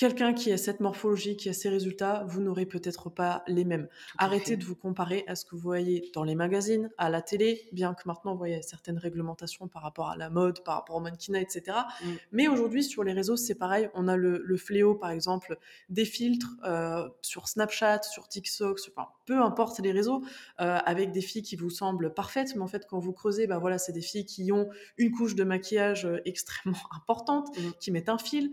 quelqu'un 0.00 0.32
qui 0.32 0.50
a 0.50 0.56
cette 0.56 0.80
morphologie, 0.80 1.36
qui 1.36 1.50
a 1.50 1.52
ces 1.52 1.68
résultats, 1.68 2.24
vous 2.26 2.40
n'aurez 2.40 2.64
peut-être 2.64 3.10
pas 3.10 3.44
les 3.46 3.66
mêmes. 3.66 3.86
Arrêtez 4.16 4.56
de 4.56 4.64
vous 4.64 4.74
comparer 4.74 5.24
à 5.26 5.34
ce 5.34 5.44
que 5.44 5.54
vous 5.54 5.60
voyez 5.60 6.10
dans 6.14 6.24
les 6.24 6.34
magazines, 6.34 6.88
à 6.96 7.10
la 7.10 7.20
télé, 7.20 7.68
bien 7.72 7.92
que 7.92 8.04
maintenant, 8.06 8.32
vous 8.32 8.38
voyez 8.38 8.62
certaines 8.62 8.96
réglementations 8.96 9.68
par 9.68 9.82
rapport 9.82 10.08
à 10.08 10.16
la 10.16 10.30
mode, 10.30 10.64
par 10.64 10.76
rapport 10.76 10.96
au 10.96 11.00
mannequinat, 11.00 11.42
etc. 11.42 11.76
Mm. 12.02 12.08
Mais 12.32 12.48
aujourd'hui, 12.48 12.82
sur 12.82 13.04
les 13.04 13.12
réseaux, 13.12 13.36
c'est 13.36 13.54
pareil. 13.54 13.90
On 13.92 14.08
a 14.08 14.16
le, 14.16 14.42
le, 14.42 14.56
fléau, 14.56 14.94
par 14.94 15.10
exemple, 15.10 15.58
des 15.90 16.06
filtres 16.06 16.56
euh, 16.64 17.06
sur 17.20 17.46
Snapchat, 17.46 18.00
sur 18.04 18.26
TikTok, 18.26 18.78
sur, 18.78 18.94
enfin, 18.96 19.10
peu 19.26 19.36
importe 19.42 19.80
les 19.80 19.92
réseaux, 19.92 20.22
euh, 20.62 20.78
avec 20.86 21.12
des 21.12 21.20
filles 21.20 21.42
qui 21.42 21.56
vous 21.56 21.68
semblent 21.68 22.14
parfaites, 22.14 22.54
mais 22.54 22.62
en 22.62 22.68
fait, 22.68 22.86
quand 22.88 23.00
vous 23.00 23.12
creusez, 23.12 23.46
bah 23.46 23.58
voilà, 23.58 23.76
c'est 23.76 23.92
des 23.92 24.00
filles 24.00 24.24
qui 24.24 24.50
ont 24.50 24.70
une 24.96 25.10
couche 25.10 25.34
de 25.34 25.44
maquillage 25.44 26.06
euh, 26.06 26.22
extrêmement 26.24 26.88
importante, 26.96 27.54
mm. 27.54 27.72
qui 27.78 27.90
mettent 27.90 28.08
un 28.08 28.16
fil, 28.16 28.50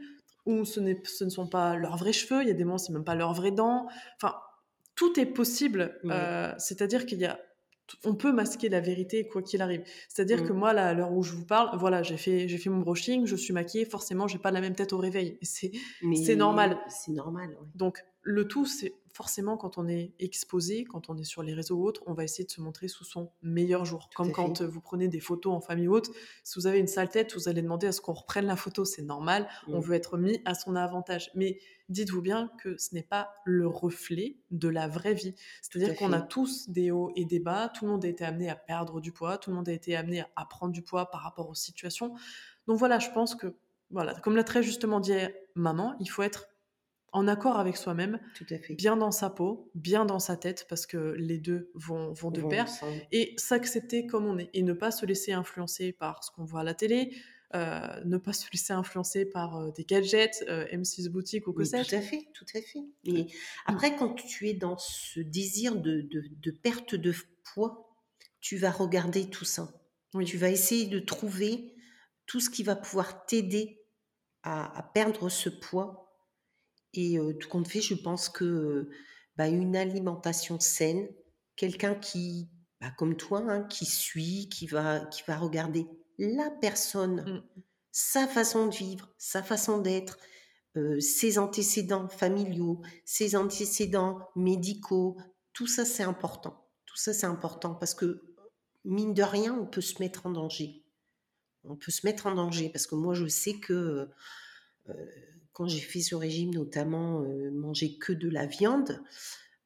où 0.48 0.66
ce, 0.66 0.80
ce, 1.04 1.24
ne 1.24 1.30
sont 1.30 1.48
pas 1.48 1.76
leurs 1.76 1.98
vrais 1.98 2.14
cheveux, 2.14 2.42
il 2.42 2.48
y 2.48 2.52
a 2.52 2.56
des 2.56 2.64
moments, 2.64 2.78
c'est 2.80 2.94
même 2.94 3.04
pas 3.04 3.16
leurs 3.16 3.34
vraies 3.34 3.52
dents. 3.52 3.88
Enfin, 4.16 4.36
tout 4.96 5.20
est 5.20 5.28
possible. 5.28 6.00
Euh, 6.06 6.52
C'est-à-dire 6.58 7.06
qu'il 7.06 7.20
y 7.20 7.26
a 7.26 7.40
on 8.04 8.16
peut 8.16 8.32
masquer 8.32 8.70
la 8.70 8.80
vérité 8.80 9.28
quoi 9.28 9.42
qu'il 9.42 9.62
arrive. 9.62 9.84
C'est-à-dire 10.10 10.44
que 10.44 10.54
moi, 10.54 10.74
là, 10.74 10.88
à 10.88 10.94
l'heure 10.94 11.14
où 11.14 11.24
je 11.24 11.34
vous 11.34 11.46
parle, 11.46 11.78
voilà, 11.78 12.04
j'ai 12.04 12.18
fait, 12.18 12.48
j'ai 12.48 12.58
fait 12.58 12.70
mon 12.70 12.80
brushing, 12.80 13.26
je 13.26 13.36
suis 13.36 13.54
maquillée, 13.54 13.86
forcément, 13.86 14.28
j'ai 14.28 14.40
pas 14.40 14.52
la 14.52 14.62
même 14.62 14.76
tête 14.76 14.94
au 14.94 14.98
réveil. 14.98 15.38
C'est, 15.42 15.72
c'est 16.26 16.36
normal. 16.36 16.78
C'est 16.90 17.12
normal, 17.12 17.50
ouais. 17.50 17.68
Donc, 17.76 18.04
le 18.24 18.48
tout, 18.48 18.66
c'est 18.66 18.94
forcément 19.18 19.58
quand 19.58 19.80
on 19.80 19.88
est 19.88 20.14
exposé, 20.20 20.84
quand 20.86 21.10
on 21.10 21.18
est 21.18 21.24
sur 21.24 21.42
les 21.42 21.56
réseaux 21.56 21.78
ou 21.78 21.86
autres, 21.88 22.04
on 22.06 22.14
va 22.14 22.24
essayer 22.24 22.46
de 22.46 22.52
se 22.52 22.62
montrer 22.62 22.88
sous 22.88 23.04
son 23.04 23.32
meilleur 23.42 23.84
jour. 23.84 24.10
Tout 24.10 24.16
Comme 24.18 24.32
quand 24.32 24.60
fait. 24.60 24.64
euh, 24.64 24.68
vous 24.68 24.80
prenez 24.80 25.08
des 25.08 25.20
photos 25.20 25.54
en 25.56 25.60
famille 25.60 25.88
ou 25.88 25.96
autre, 25.96 26.12
si 26.44 26.60
vous 26.60 26.68
avez 26.68 26.78
une 26.78 26.86
sale 26.88 27.10
tête, 27.10 27.34
vous 27.34 27.50
allez 27.50 27.64
demander 27.64 27.88
à 27.88 27.92
ce 27.92 28.00
qu'on 28.00 28.14
reprenne 28.14 28.46
la 28.46 28.56
photo, 28.56 28.86
c'est 28.86 29.02
normal, 29.02 29.48
on 29.68 29.80
Mmh. 29.80 29.82
veut 29.82 29.96
être 29.96 30.18
mis 30.20 30.40
à 30.46 30.54
son 30.54 30.76
avantage. 30.76 31.32
Mais 31.34 31.60
dites-vous 31.90 32.22
bien 32.22 32.52
que 32.62 32.78
ce 32.78 32.94
n'est 32.94 33.02
pas 33.02 33.32
le 33.44 33.66
reflet 33.68 34.38
de 34.52 34.68
la 34.70 34.88
vraie 34.88 35.16
vie. 35.16 35.34
C'est-à-dire 35.64 35.96
qu'on 35.96 36.14
a 36.14 36.22
tous 36.22 36.70
des 36.70 36.92
hauts 36.92 37.12
et 37.16 37.26
des 37.26 37.40
bas, 37.40 37.70
tout 37.70 37.86
le 37.86 37.92
monde 37.92 38.06
a 38.06 38.08
été 38.08 38.24
amené 38.24 38.50
à 38.50 38.56
perdre 38.56 39.02
du 39.02 39.12
poids, 39.12 39.40
tout 39.40 39.50
le 39.50 39.56
monde 39.56 39.68
a 39.68 39.74
été 39.74 39.96
amené 39.96 40.24
à 40.36 40.46
prendre 40.46 40.72
du 40.74 40.84
poids 40.84 41.10
par 41.10 41.22
rapport 41.22 41.50
aux 41.50 41.56
situations. 41.56 42.14
Donc 42.68 42.78
voilà, 42.78 43.00
je 43.00 43.10
pense 43.12 43.34
que, 43.34 43.48
voilà, 43.90 44.14
comme 44.20 44.36
l'a 44.36 44.44
très 44.44 44.62
justement 44.62 45.00
dit 45.00 45.14
maman, 45.56 45.96
il 46.00 46.08
faut 46.10 46.22
être 46.22 46.50
en 47.18 47.28
accord 47.28 47.58
avec 47.60 47.78
soi-même, 47.78 48.20
bien 48.78 48.96
dans 48.98 49.12
sa 49.12 49.30
peau, 49.30 49.72
bien 49.76 50.06
dans 50.06 50.20
sa 50.20 50.38
tête, 50.38 50.66
parce 50.70 50.86
que 50.86 51.14
les 51.18 51.38
deux 51.40 51.72
vont, 51.74 52.14
vont 52.14 52.32
de 52.32 52.42
Vont 52.42 52.50
pair, 52.50 52.64
ensemble. 52.66 53.02
et 53.12 53.34
s'accepter 53.38 54.06
comme 54.08 54.26
on 54.26 54.38
est, 54.38 54.50
et 54.54 54.62
ne 54.64 54.74
pas 54.74 54.92
se 54.92 55.06
laisser 55.06 55.34
influencer 55.34 55.92
par 55.92 56.24
ce 56.24 56.32
qu'on 56.32 56.46
voit 56.46 56.62
à 56.62 56.64
la 56.64 56.74
télé, 56.74 57.16
euh, 57.56 57.80
ne 58.06 58.18
pas 58.18 58.34
se 58.34 58.46
laisser 58.52 58.74
influencer 58.74 59.26
par 59.26 59.56
euh, 59.58 59.72
des 59.72 59.86
gadgets, 59.86 60.44
euh, 60.50 60.66
M6 60.72 61.08
boutique 61.10 61.48
ou 61.48 61.54
que 61.54 61.64
sais-je. 61.64 61.90
tout 61.90 61.96
à 61.96 62.02
fait, 62.02 62.28
tout 62.34 62.46
à 62.54 62.62
fait. 62.62 62.80
Mais 63.06 63.28
après, 63.66 63.96
quand 63.96 64.14
tu 64.16 64.50
es 64.50 64.54
dans 64.54 64.78
ce 64.78 65.20
désir 65.22 65.76
de, 65.76 66.02
de, 66.02 66.24
de 66.30 66.52
perte 66.52 66.94
de 66.96 67.14
poids, 67.54 67.96
tu 68.42 68.58
vas 68.58 68.70
regarder 68.72 69.30
tout 69.30 69.46
ça. 69.46 69.70
Oui. 70.14 70.26
Tu 70.26 70.38
vas 70.38 70.50
essayer 70.50 70.88
de 70.88 71.00
trouver 71.00 71.74
tout 72.26 72.40
ce 72.42 72.50
qui 72.50 72.64
va 72.64 72.76
pouvoir 72.76 73.26
t'aider 73.26 73.82
à, 74.44 74.78
à 74.78 74.84
perdre 74.84 75.30
ce 75.30 75.50
poids. 75.50 76.07
Et 76.98 77.20
euh, 77.20 77.34
tout 77.34 77.48
compte 77.48 77.68
fait, 77.68 77.80
je 77.80 77.94
pense 77.94 78.28
que 78.28 78.90
bah, 79.38 79.48
une 79.48 79.76
alimentation 79.76 80.60
saine, 80.60 81.08
quelqu'un 81.56 81.94
qui, 81.94 82.50
bah, 82.82 82.92
comme 82.98 83.16
toi, 83.16 83.44
hein, 83.48 83.64
qui 83.64 83.86
suit, 83.86 84.50
qui 84.50 84.66
va, 84.66 85.02
qui 85.02 85.22
va 85.28 85.38
regarder 85.38 85.86
la 86.18 86.50
personne, 86.50 87.22
Mm. 87.22 87.62
sa 87.92 88.28
façon 88.28 88.68
de 88.68 88.76
vivre, 88.76 89.14
sa 89.20 89.44
façon 89.44 89.78
d'être, 89.80 90.18
euh, 90.76 91.00
ses 91.00 91.38
antécédents 91.38 92.10
familiaux, 92.10 92.82
ses 93.06 93.36
antécédents 93.36 94.20
médicaux, 94.36 95.18
tout 95.54 95.68
ça 95.68 95.86
c'est 95.86 96.04
important. 96.04 96.68
Tout 96.86 96.98
ça 96.98 97.14
c'est 97.14 97.28
important 97.28 97.76
parce 97.76 97.94
que 97.94 98.24
mine 98.86 99.14
de 99.14 99.24
rien, 99.24 99.54
on 99.54 99.68
peut 99.68 99.82
se 99.82 100.02
mettre 100.02 100.26
en 100.26 100.32
danger. 100.32 100.84
On 101.64 101.76
peut 101.76 101.92
se 101.92 102.06
mettre 102.08 102.26
en 102.26 102.34
danger 102.34 102.70
parce 102.70 102.88
que 102.88 102.96
moi 102.96 103.14
je 103.14 103.28
sais 103.28 103.60
que 103.60 104.10
euh, 104.90 104.96
quand 105.58 105.68
j'ai 105.68 105.80
fait 105.80 106.02
ce 106.02 106.14
régime, 106.14 106.54
notamment 106.54 107.24
euh, 107.24 107.50
manger 107.50 107.98
que 107.98 108.14
de 108.14 108.30
la 108.30 108.46
viande, 108.46 109.04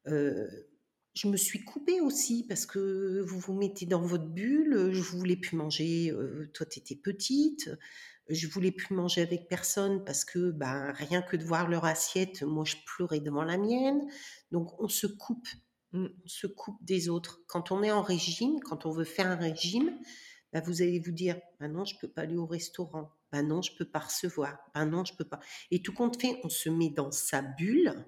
euh, 0.06 0.48
je 1.12 1.28
me 1.28 1.36
suis 1.36 1.66
coupée 1.66 2.00
aussi 2.00 2.46
parce 2.48 2.64
que 2.64 3.20
vous 3.26 3.38
vous 3.38 3.52
mettez 3.52 3.84
dans 3.84 4.00
votre 4.00 4.24
bulle. 4.24 4.90
Je 4.90 5.02
voulais 5.02 5.36
plus 5.36 5.54
manger. 5.54 6.10
euh, 6.10 6.50
toi, 6.54 6.64
tu 6.64 6.78
étais 6.78 6.96
petite. 6.96 7.70
Je 8.30 8.46
voulais 8.46 8.70
plus 8.70 8.94
manger 8.94 9.20
avec 9.20 9.48
personne 9.50 10.02
parce 10.02 10.24
que 10.24 10.50
ben, 10.50 10.92
rien 10.92 11.20
que 11.20 11.36
de 11.36 11.44
voir 11.44 11.68
leur 11.68 11.84
assiette, 11.84 12.42
moi, 12.42 12.64
je 12.64 12.76
pleurais 12.86 13.20
devant 13.20 13.44
la 13.44 13.58
mienne. 13.58 14.00
Donc, 14.50 14.80
on 14.80 14.88
se 14.88 15.06
coupe. 15.06 15.48
Mm. 15.92 16.06
On 16.06 16.28
se 16.28 16.46
coupe 16.46 16.82
des 16.82 17.10
autres. 17.10 17.42
Quand 17.48 17.70
on 17.70 17.82
est 17.82 17.92
en 17.92 18.00
régime, 18.00 18.60
quand 18.60 18.86
on 18.86 18.92
veut 18.92 19.04
faire 19.04 19.26
un 19.26 19.36
régime, 19.36 19.94
ben, 20.54 20.62
vous 20.64 20.80
allez 20.80 21.00
vous 21.00 21.12
dire 21.12 21.38
non, 21.60 21.84
je 21.84 21.98
peux 22.00 22.08
pas 22.08 22.22
aller 22.22 22.38
au 22.38 22.46
restaurant. 22.46 23.12
Ben 23.32 23.46
non, 23.48 23.62
je 23.62 23.74
peux 23.76 23.84
pas 23.88 24.00
recevoir. 24.00 24.58
Ben 24.74 24.86
non, 24.86 25.04
je 25.04 25.14
peux 25.14 25.24
pas. 25.24 25.40
Et 25.70 25.82
tout 25.82 25.92
compte 25.94 26.20
fait, 26.20 26.38
on 26.44 26.48
se 26.48 26.68
met 26.68 26.90
dans 26.90 27.10
sa 27.10 27.42
bulle 27.42 28.04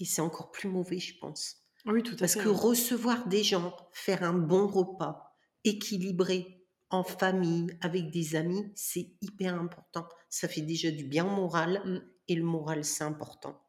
et 0.00 0.04
c'est 0.04 0.20
encore 0.22 0.50
plus 0.50 0.68
mauvais, 0.68 0.98
je 0.98 1.18
pense. 1.18 1.56
Oui, 1.86 2.02
tout 2.02 2.14
à 2.14 2.18
Parce 2.18 2.34
fait. 2.34 2.40
que 2.44 2.48
recevoir 2.48 3.26
des 3.28 3.42
gens, 3.42 3.74
faire 3.92 4.22
un 4.22 4.32
bon 4.34 4.66
repas, 4.66 5.36
équilibré, 5.64 6.66
en 6.90 7.02
famille, 7.04 7.76
avec 7.80 8.10
des 8.10 8.36
amis, 8.36 8.70
c'est 8.76 9.14
hyper 9.20 9.54
important. 9.58 10.06
Ça 10.28 10.46
fait 10.48 10.60
déjà 10.60 10.90
du 10.90 11.04
bien 11.04 11.24
au 11.26 11.30
moral, 11.34 11.82
Mm. 11.84 12.08
et 12.28 12.34
le 12.36 12.44
moral, 12.44 12.84
c'est 12.84 13.04
important. 13.04 13.60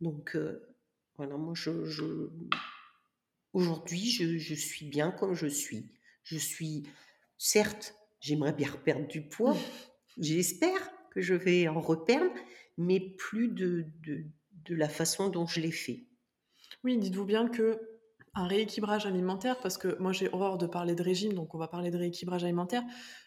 Donc, 0.00 0.34
euh, 0.36 0.74
voilà, 1.16 1.36
moi, 1.36 1.52
je, 1.54 1.84
je- 1.84 2.30
aujourd'hui, 3.52 4.10
je, 4.10 4.38
je 4.38 4.54
suis 4.54 4.86
bien 4.86 5.10
comme 5.10 5.34
je 5.34 5.46
suis. 5.46 5.90
Je 6.22 6.36
suis, 6.38 6.84
certes, 7.38 7.94
j'aimerais 8.20 8.52
bien 8.52 8.70
reperdre 8.70 9.06
du 9.06 9.22
poids. 9.28 9.56
J'espère 10.18 10.78
que 11.10 11.20
je 11.20 11.34
vais 11.34 11.68
en 11.68 11.80
reperdre, 11.80 12.32
mais 12.78 13.00
plus 13.00 13.48
de, 13.48 13.84
de, 14.04 14.24
de 14.64 14.74
la 14.74 14.88
façon 14.88 15.28
dont 15.28 15.46
je 15.46 15.60
l'ai 15.60 15.72
fait. 15.72 16.04
Oui, 16.84 16.96
dites-vous 16.98 17.24
bien 17.24 17.48
que 17.48 17.80
un 18.32 18.46
rééquilibrage 18.46 19.06
alimentaire, 19.06 19.58
parce 19.60 19.76
que 19.76 19.98
moi 19.98 20.12
j'ai 20.12 20.28
horreur 20.32 20.56
de 20.56 20.66
parler 20.68 20.94
de 20.94 21.02
régime, 21.02 21.32
donc 21.32 21.52
on 21.52 21.58
va 21.58 21.66
parler 21.66 21.90
de 21.90 21.98
rééquilibrage 21.98 22.44
alimentaire, 22.44 22.84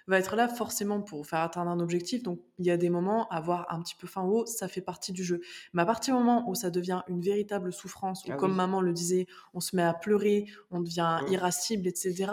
va 0.08 0.18
être 0.18 0.38
là 0.38 0.48
forcément 0.48 1.02
pour 1.02 1.28
faire 1.28 1.40
atteindre 1.40 1.70
un 1.72 1.82
objectif. 1.82 2.24
Donc 2.24 2.40
il 2.58 2.66
y 2.66 2.72
a 2.72 2.78
des 2.78 2.90
moments, 2.90 3.28
avoir 3.28 3.68
un 3.70 3.82
petit 3.82 3.96
peu 3.96 4.08
faim 4.08 4.24
ou 4.24 4.38
haut, 4.38 4.46
ça 4.46 4.70
fait 4.70 4.80
partie 4.80 5.12
du 5.12 5.26
jeu. 5.26 5.42
Mais 5.74 5.82
à 5.82 5.86
partir 5.86 6.16
du 6.16 6.24
moment 6.24 6.50
où 6.50 6.56
ça 6.56 6.70
devient 6.70 7.02
une 7.10 7.20
véritable 7.22 7.74
souffrance, 7.74 8.24
où 8.26 8.30
Ah 8.32 8.36
comme 8.38 8.52
oui. 8.52 8.58
maman 8.58 8.80
le 8.80 8.94
disait, 8.94 9.28
on 9.54 9.60
se 9.60 9.76
met 9.76 9.84
à 9.84 9.94
pleurer, 9.94 10.46
on 10.72 10.80
devient 10.80 11.20
Mm. 11.28 11.34
irascible, 11.34 11.86
etc., 11.86 12.32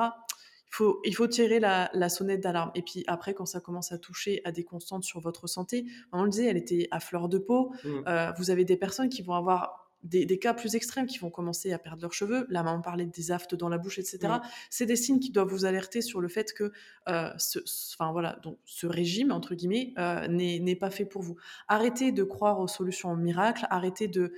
il 0.70 0.76
faut, 0.76 1.00
il 1.04 1.14
faut 1.14 1.26
tirer 1.26 1.58
la, 1.58 1.90
la 1.94 2.08
sonnette 2.08 2.40
d'alarme. 2.40 2.70
Et 2.76 2.82
puis 2.82 3.02
après, 3.08 3.34
quand 3.34 3.46
ça 3.46 3.60
commence 3.60 3.90
à 3.90 3.98
toucher 3.98 4.40
à 4.44 4.52
des 4.52 4.62
constantes 4.62 5.02
sur 5.02 5.18
votre 5.20 5.48
santé, 5.48 5.84
maman 6.12 6.24
le 6.24 6.30
disait, 6.30 6.46
elle 6.46 6.56
était 6.56 6.86
à 6.92 7.00
fleur 7.00 7.28
de 7.28 7.38
peau. 7.38 7.72
Mm. 7.82 7.88
Euh, 8.06 8.32
vous 8.38 8.50
avez 8.50 8.64
des 8.64 8.76
personnes 8.76 9.08
qui 9.08 9.22
vont 9.22 9.34
avoir 9.34 9.90
des, 10.04 10.24
des 10.24 10.38
cas 10.38 10.54
plus 10.54 10.76
extrêmes, 10.76 11.06
qui 11.06 11.18
vont 11.18 11.28
commencer 11.28 11.72
à 11.72 11.78
perdre 11.78 12.02
leurs 12.02 12.12
cheveux. 12.12 12.46
Là, 12.50 12.62
maman 12.62 12.80
parlait 12.80 13.04
des 13.04 13.32
aftes 13.32 13.56
dans 13.56 13.68
la 13.68 13.78
bouche, 13.78 13.98
etc. 13.98 14.18
Mm. 14.22 14.40
C'est 14.70 14.86
des 14.86 14.94
signes 14.94 15.18
qui 15.18 15.32
doivent 15.32 15.48
vous 15.48 15.64
alerter 15.64 16.02
sur 16.02 16.20
le 16.20 16.28
fait 16.28 16.52
que 16.52 16.70
euh, 17.08 17.30
ce, 17.36 17.58
enfin, 17.98 18.12
voilà, 18.12 18.38
donc, 18.44 18.58
ce 18.64 18.86
régime, 18.86 19.32
entre 19.32 19.56
guillemets, 19.56 19.92
euh, 19.98 20.28
n'est 20.28 20.60
n'est 20.60 20.76
pas 20.76 20.90
fait 20.90 21.04
pour 21.04 21.22
vous. 21.22 21.36
Arrêtez 21.66 22.12
de 22.12 22.22
croire 22.22 22.60
aux 22.60 22.68
solutions 22.68 23.14
miracles, 23.16 23.66
arrêtez 23.70 24.06
de... 24.06 24.32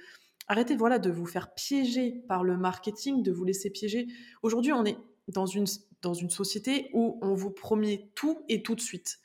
Arrêtez 0.48 0.74
voilà, 0.74 0.98
de 0.98 1.10
vous 1.10 1.24
faire 1.24 1.54
piéger 1.54 2.24
par 2.26 2.42
le 2.42 2.56
marketing, 2.56 3.22
de 3.22 3.30
vous 3.30 3.44
laisser 3.44 3.70
piéger. 3.70 4.08
Aujourd'hui, 4.42 4.72
on 4.72 4.84
est 4.84 4.98
dans 5.28 5.46
une, 5.46 5.66
dans 6.02 6.14
une 6.14 6.30
société 6.30 6.90
où 6.92 7.18
on 7.22 7.34
vous 7.34 7.50
promet 7.50 8.10
tout 8.14 8.42
et 8.48 8.62
tout 8.62 8.74
de 8.74 8.80
suite. 8.80 9.18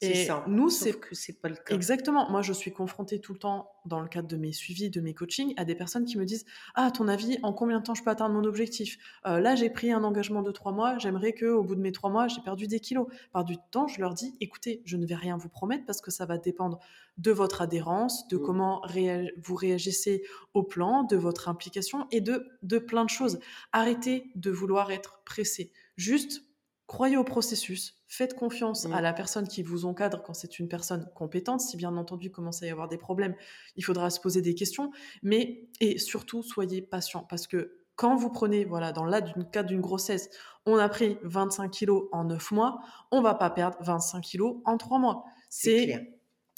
Et 0.00 0.26
ça. 0.26 0.44
nous, 0.48 0.68
c'est 0.68 0.92
que 1.00 1.14
c'est 1.14 1.40
pas 1.40 1.48
le 1.48 1.54
cas. 1.54 1.74
Exactement. 1.74 2.28
Moi, 2.28 2.42
je 2.42 2.52
suis 2.52 2.72
confrontée 2.72 3.20
tout 3.20 3.32
le 3.32 3.38
temps, 3.38 3.70
dans 3.86 4.00
le 4.00 4.08
cadre 4.08 4.26
de 4.28 4.36
mes 4.36 4.52
suivis, 4.52 4.90
de 4.90 5.00
mes 5.00 5.14
coachings, 5.14 5.54
à 5.56 5.64
des 5.64 5.76
personnes 5.76 6.04
qui 6.04 6.18
me 6.18 6.24
disent 6.26 6.44
Ah, 6.74 6.86
à 6.86 6.90
ton 6.90 7.06
avis, 7.08 7.38
en 7.42 7.52
combien 7.54 7.78
de 7.78 7.84
temps 7.84 7.94
je 7.94 8.02
peux 8.02 8.10
atteindre 8.10 8.34
mon 8.34 8.44
objectif 8.44 8.98
Euh, 9.24 9.38
Là, 9.38 9.54
j'ai 9.54 9.70
pris 9.70 9.92
un 9.92 10.02
engagement 10.04 10.42
de 10.42 10.50
trois 10.50 10.72
mois. 10.72 10.98
J'aimerais 10.98 11.32
qu'au 11.32 11.62
bout 11.62 11.76
de 11.76 11.80
mes 11.80 11.92
trois 11.92 12.10
mois, 12.10 12.26
j'ai 12.26 12.42
perdu 12.42 12.66
des 12.66 12.80
kilos. 12.80 13.06
Par 13.32 13.44
du 13.44 13.56
temps, 13.70 13.86
je 13.86 14.00
leur 14.00 14.12
dis 14.14 14.34
Écoutez, 14.40 14.82
je 14.84 14.96
ne 14.98 15.06
vais 15.06 15.14
rien 15.14 15.38
vous 15.38 15.48
promettre 15.48 15.86
parce 15.86 16.02
que 16.02 16.10
ça 16.10 16.26
va 16.26 16.36
dépendre 16.38 16.80
de 17.16 17.30
votre 17.30 17.62
adhérence, 17.62 18.26
de 18.28 18.36
Mm. 18.36 18.42
comment 18.42 18.82
réa- 18.86 19.30
vous 19.42 19.54
réagissez 19.54 20.24
au 20.54 20.64
plan, 20.64 21.04
de 21.04 21.16
votre 21.16 21.48
implication 21.48 22.08
et 22.10 22.20
de, 22.20 22.46
de 22.62 22.78
plein 22.78 23.04
de 23.04 23.10
choses. 23.10 23.38
Arrêtez 23.72 24.32
de 24.34 24.50
vouloir 24.50 24.90
être 24.90 25.22
pressé. 25.24 25.70
Juste 25.96 26.42
croyez 26.86 27.16
au 27.16 27.24
processus, 27.24 28.02
faites 28.08 28.34
confiance 28.34 28.86
Mm. 28.86 28.92
à 28.92 29.00
la 29.00 29.12
personne 29.12 29.48
qui 29.48 29.62
vous 29.62 29.86
encadre 29.86 30.22
quand 30.22 30.34
c'est 30.34 30.58
une 30.58 30.68
personne 30.68 31.10
compétente. 31.14 31.60
Si 31.60 31.76
bien 31.76 31.96
entendu 31.96 32.30
commence 32.30 32.62
à 32.62 32.66
y 32.66 32.70
avoir 32.70 32.88
des 32.88 32.98
problèmes, 32.98 33.34
il 33.76 33.84
faudra 33.84 34.10
se 34.10 34.20
poser 34.20 34.42
des 34.42 34.54
questions. 34.54 34.92
Mais 35.22 35.68
et 35.80 35.98
surtout 35.98 36.42
soyez 36.42 36.82
patient 36.82 37.20
parce 37.28 37.46
que 37.46 37.80
quand 37.96 38.16
vous 38.16 38.28
prenez, 38.28 38.64
voilà, 38.64 38.92
dans 38.92 39.04
le 39.04 39.44
cadre 39.44 39.68
d'une 39.68 39.80
grossesse, 39.80 40.28
on 40.66 40.76
a 40.78 40.88
pris 40.88 41.16
25 41.22 41.70
kilos 41.70 42.08
en 42.12 42.24
9 42.24 42.50
mois, 42.50 42.80
on 43.12 43.22
va 43.22 43.34
pas 43.34 43.50
perdre 43.50 43.76
25 43.80 44.20
kilos 44.20 44.56
en 44.64 44.76
3 44.76 44.98
mois. 44.98 45.24
C'est. 45.48 46.10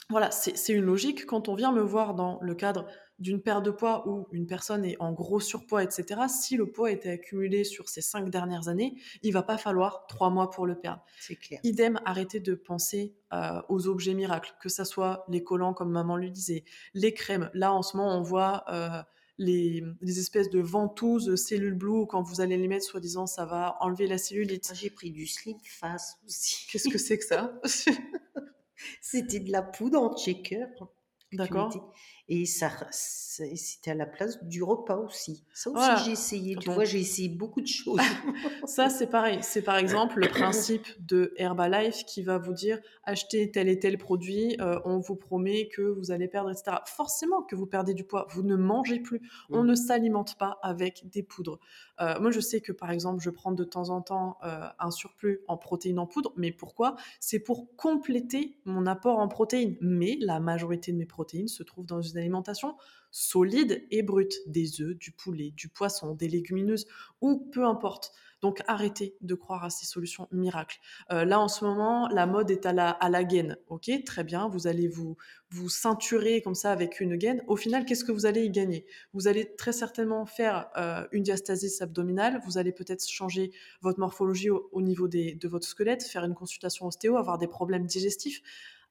Voilà, 0.09 0.31
c'est 0.31 0.57
c'est 0.57 0.73
une 0.73 0.85
logique. 0.85 1.27
Quand 1.27 1.49
on 1.49 1.55
vient 1.57 1.73
me 1.73 1.83
voir 1.83 2.15
dans 2.15 2.39
le 2.41 2.55
cadre 2.55 2.87
d'une 3.19 3.41
perte 3.41 3.65
de 3.65 3.71
poids 3.71 4.07
où 4.09 4.29
une 4.33 4.47
personne 4.47 4.85
est 4.85 4.97
en 5.01 5.13
gros 5.13 5.41
surpoids, 5.41 5.83
etc., 5.83 6.23
si 6.29 6.57
le 6.57 6.71
poids 6.71 6.89
a 6.89 6.91
été 6.91 7.11
accumulé 7.11 7.65
sur 7.65 7.89
ces 7.89 8.03
cinq 8.03 8.31
dernières 8.31 8.69
années, 8.69 8.95
il 9.23 9.33
va 9.33 9.43
pas 9.43 9.57
falloir 9.57 10.07
trois 10.07 10.31
mois 10.31 10.51
pour 10.51 10.67
le 10.67 10.79
perdre. 10.79 11.03
C'est 11.19 11.37
clair. 11.37 11.61
Idem, 11.65 12.01
arrêtez 12.05 12.41
de 12.41 12.55
penser 12.55 13.15
euh, 13.33 13.61
aux 13.69 13.89
objets 13.89 14.15
miracles, 14.15 14.55
que 14.61 14.69
ça 14.69 14.85
soit 14.85 15.25
les 15.29 15.43
collants, 15.43 15.73
comme 15.73 15.91
maman 15.91 16.17
lui 16.17 16.31
disait, 16.31 16.65
les 16.95 17.15
crèmes. 17.15 17.51
Là, 17.55 17.73
en 17.73 17.83
ce 17.83 17.97
moment, 17.97 18.17
on 18.17 18.23
voit 18.23 18.65
euh, 18.69 19.03
les, 19.39 19.83
les 20.01 20.19
espèces 20.19 20.51
de 20.51 20.61
ventouses 20.61 21.37
cellules 21.37 21.75
blue, 21.75 22.07
quand 22.07 22.23
vous 22.23 22.41
allez 22.41 22.57
les 22.57 22.69
mettre, 22.69 22.85
soi-disant, 22.85 23.27
ça 23.27 23.47
va 23.47 23.77
enlever 23.81 24.07
la 24.07 24.19
cellulite. 24.19 24.73
J'ai 24.75 24.91
pris 24.91 25.11
du 25.11 25.27
slim 25.27 25.57
face 25.65 26.19
aussi. 26.27 26.67
Qu'est-ce 26.71 26.89
que 26.89 26.99
c'est 26.99 27.19
que 27.19 27.25
ça? 27.25 27.59
C'était 29.01 29.41
de 29.41 29.51
la 29.51 29.63
poudre 29.63 30.01
en 30.01 30.17
checker. 30.17 30.67
tu 30.77 31.37
D'accord. 31.37 31.95
Et 32.29 32.45
ça, 32.45 32.71
c'était 32.91 33.93
à 33.93 33.95
la 33.95 34.07
place 34.07 34.43
du 34.43 34.63
repas 34.63 34.97
aussi. 34.97 35.45
Ça 35.55 35.71
aussi, 35.71 35.79
Voilà. 35.79 35.97
j'ai 36.05 36.11
essayé. 36.13 36.57
Tu 36.57 36.67
Donc- 36.67 36.75
vois, 36.75 36.85
j'ai 36.85 36.99
essayé 36.99 37.29
beaucoup 37.29 37.61
de 37.61 37.67
choses. 37.69 38.01
Ça, 38.67 38.89
c'est 38.91 39.07
pareil. 39.07 39.39
C'est 39.43 39.63
par 39.63 39.77
exemple 39.77 40.19
le 40.19 40.29
principe 40.29 40.87
de 41.07 41.33
Herbalife 41.37 42.05
qui 42.05 42.23
va 42.23 42.39
vous 42.39 42.53
dire 42.53 42.81
achetez 43.05 43.51
tel 43.53 43.69
et 43.69 43.79
tel 43.79 43.97
produit, 43.99 44.57
euh, 44.61 44.81
on 44.85 44.99
vous 44.99 45.15
promet 45.15 45.69
que 45.69 45.83
vous 45.83 46.11
allez 46.11 46.27
perdre, 46.27 46.51
etc. 46.51 46.79
Forcément 46.87 47.43
que 47.43 47.55
vous 47.55 47.67
perdez 47.67 47.95
du 47.95 48.03
poids, 48.03 48.27
vous 48.31 48.43
ne 48.43 48.57
mangez 48.57 48.99
plus. 48.99 49.21
On 49.51 49.63
Mm. 49.63 49.67
ne 49.69 49.75
s'alimente 49.77 50.37
pas 50.37 50.59
avec 50.63 51.09
des 51.11 51.23
poudres. 51.23 51.61
Euh, 52.01 52.19
moi, 52.21 52.31
je 52.33 52.41
sais 52.41 52.61
que 52.61 52.73
par 52.73 52.91
exemple, 52.91 53.23
je 53.23 53.31
prends 53.31 53.53
de 53.53 53.63
temps 53.65 53.91
en 53.91 54.03
temps 54.03 54.37
euh, 54.43 54.67
un 54.81 54.91
surplus 54.91 55.41
en 55.47 55.57
protéines 55.57 56.01
en 56.01 56.07
poudre, 56.07 56.33
mais 56.37 56.51
pourquoi? 56.51 56.97
C'est 57.21 57.39
pour 57.39 57.75
compléter 57.77 58.59
mon 58.65 58.87
apport 58.87 59.19
en 59.21 59.29
protéines. 59.29 59.77
Mais 59.81 60.17
la 60.21 60.41
majorité 60.41 60.91
de 60.93 60.97
mes 60.97 61.07
protéines 61.07 61.49
se 61.49 61.63
trouvent 61.63 61.87
dans 61.87 62.03
une 62.03 62.16
alimentation 62.19 62.77
solide 63.11 63.87
et 63.91 64.03
brute, 64.03 64.35
des 64.47 64.83
œufs, 64.83 64.97
du 64.97 65.11
poulet, 65.11 65.53
du 65.57 65.69
poisson, 65.69 66.15
des 66.15 66.29
légumineuses 66.29 66.87
ou 67.21 67.49
peu 67.53 67.65
importe. 67.65 68.13
Donc 68.43 68.63
arrêtez 68.67 69.17
de 69.23 69.35
croire 69.35 69.65
à 69.65 69.71
ces 69.71 69.87
solutions 69.87 70.29
miracles. 70.31 70.79
Euh, 71.11 71.25
là 71.25 71.41
en 71.41 71.49
ce 71.49 71.65
moment, 71.65 72.09
la 72.09 72.27
mode 72.27 72.51
est 72.51 72.67
à 72.67 72.75
la, 72.75 72.91
à 72.91 73.09
la 73.09 73.25
gaine. 73.25 73.57
Ok, 73.69 73.91
très 74.05 74.25
bien, 74.25 74.49
vous 74.49 74.67
allez 74.67 74.89
vous, 74.89 75.17
vous 75.49 75.71
ceinturer 75.71 76.43
comme 76.43 76.55
ça 76.55 76.71
avec 76.71 77.01
une 77.01 77.17
gaine. 77.17 77.43
Au 77.47 77.57
final, 77.57 77.87
qu'est-ce 77.87 78.05
que 78.05 78.13
vous 78.13 78.27
allez 78.27 78.45
y 78.45 78.51
gagner? 78.51 78.85
Vous 79.15 79.27
allez 79.27 79.57
très 79.57 79.73
certainement 79.73 80.27
faire 80.27 80.69
euh, 80.77 81.07
une 81.13 81.23
diastasis 81.23 81.81
abdominale, 81.81 82.43
vous 82.45 82.59
allez 82.59 82.73
peut-être 82.73 83.09
changer 83.09 83.53
votre 83.81 83.99
morphologie 84.01 84.51
au, 84.51 84.69
au 84.71 84.83
niveau 84.83 85.09
des, 85.09 85.35
de 85.35 85.49
votre 85.49 85.67
squelette, 85.67 86.05
faire 86.05 86.25
une 86.25 86.35
consultation 86.35 86.87
ostéo, 86.87 87.17
avoir 87.17 87.39
des 87.39 87.49
problèmes 87.49 87.87
digestifs. 87.87 88.43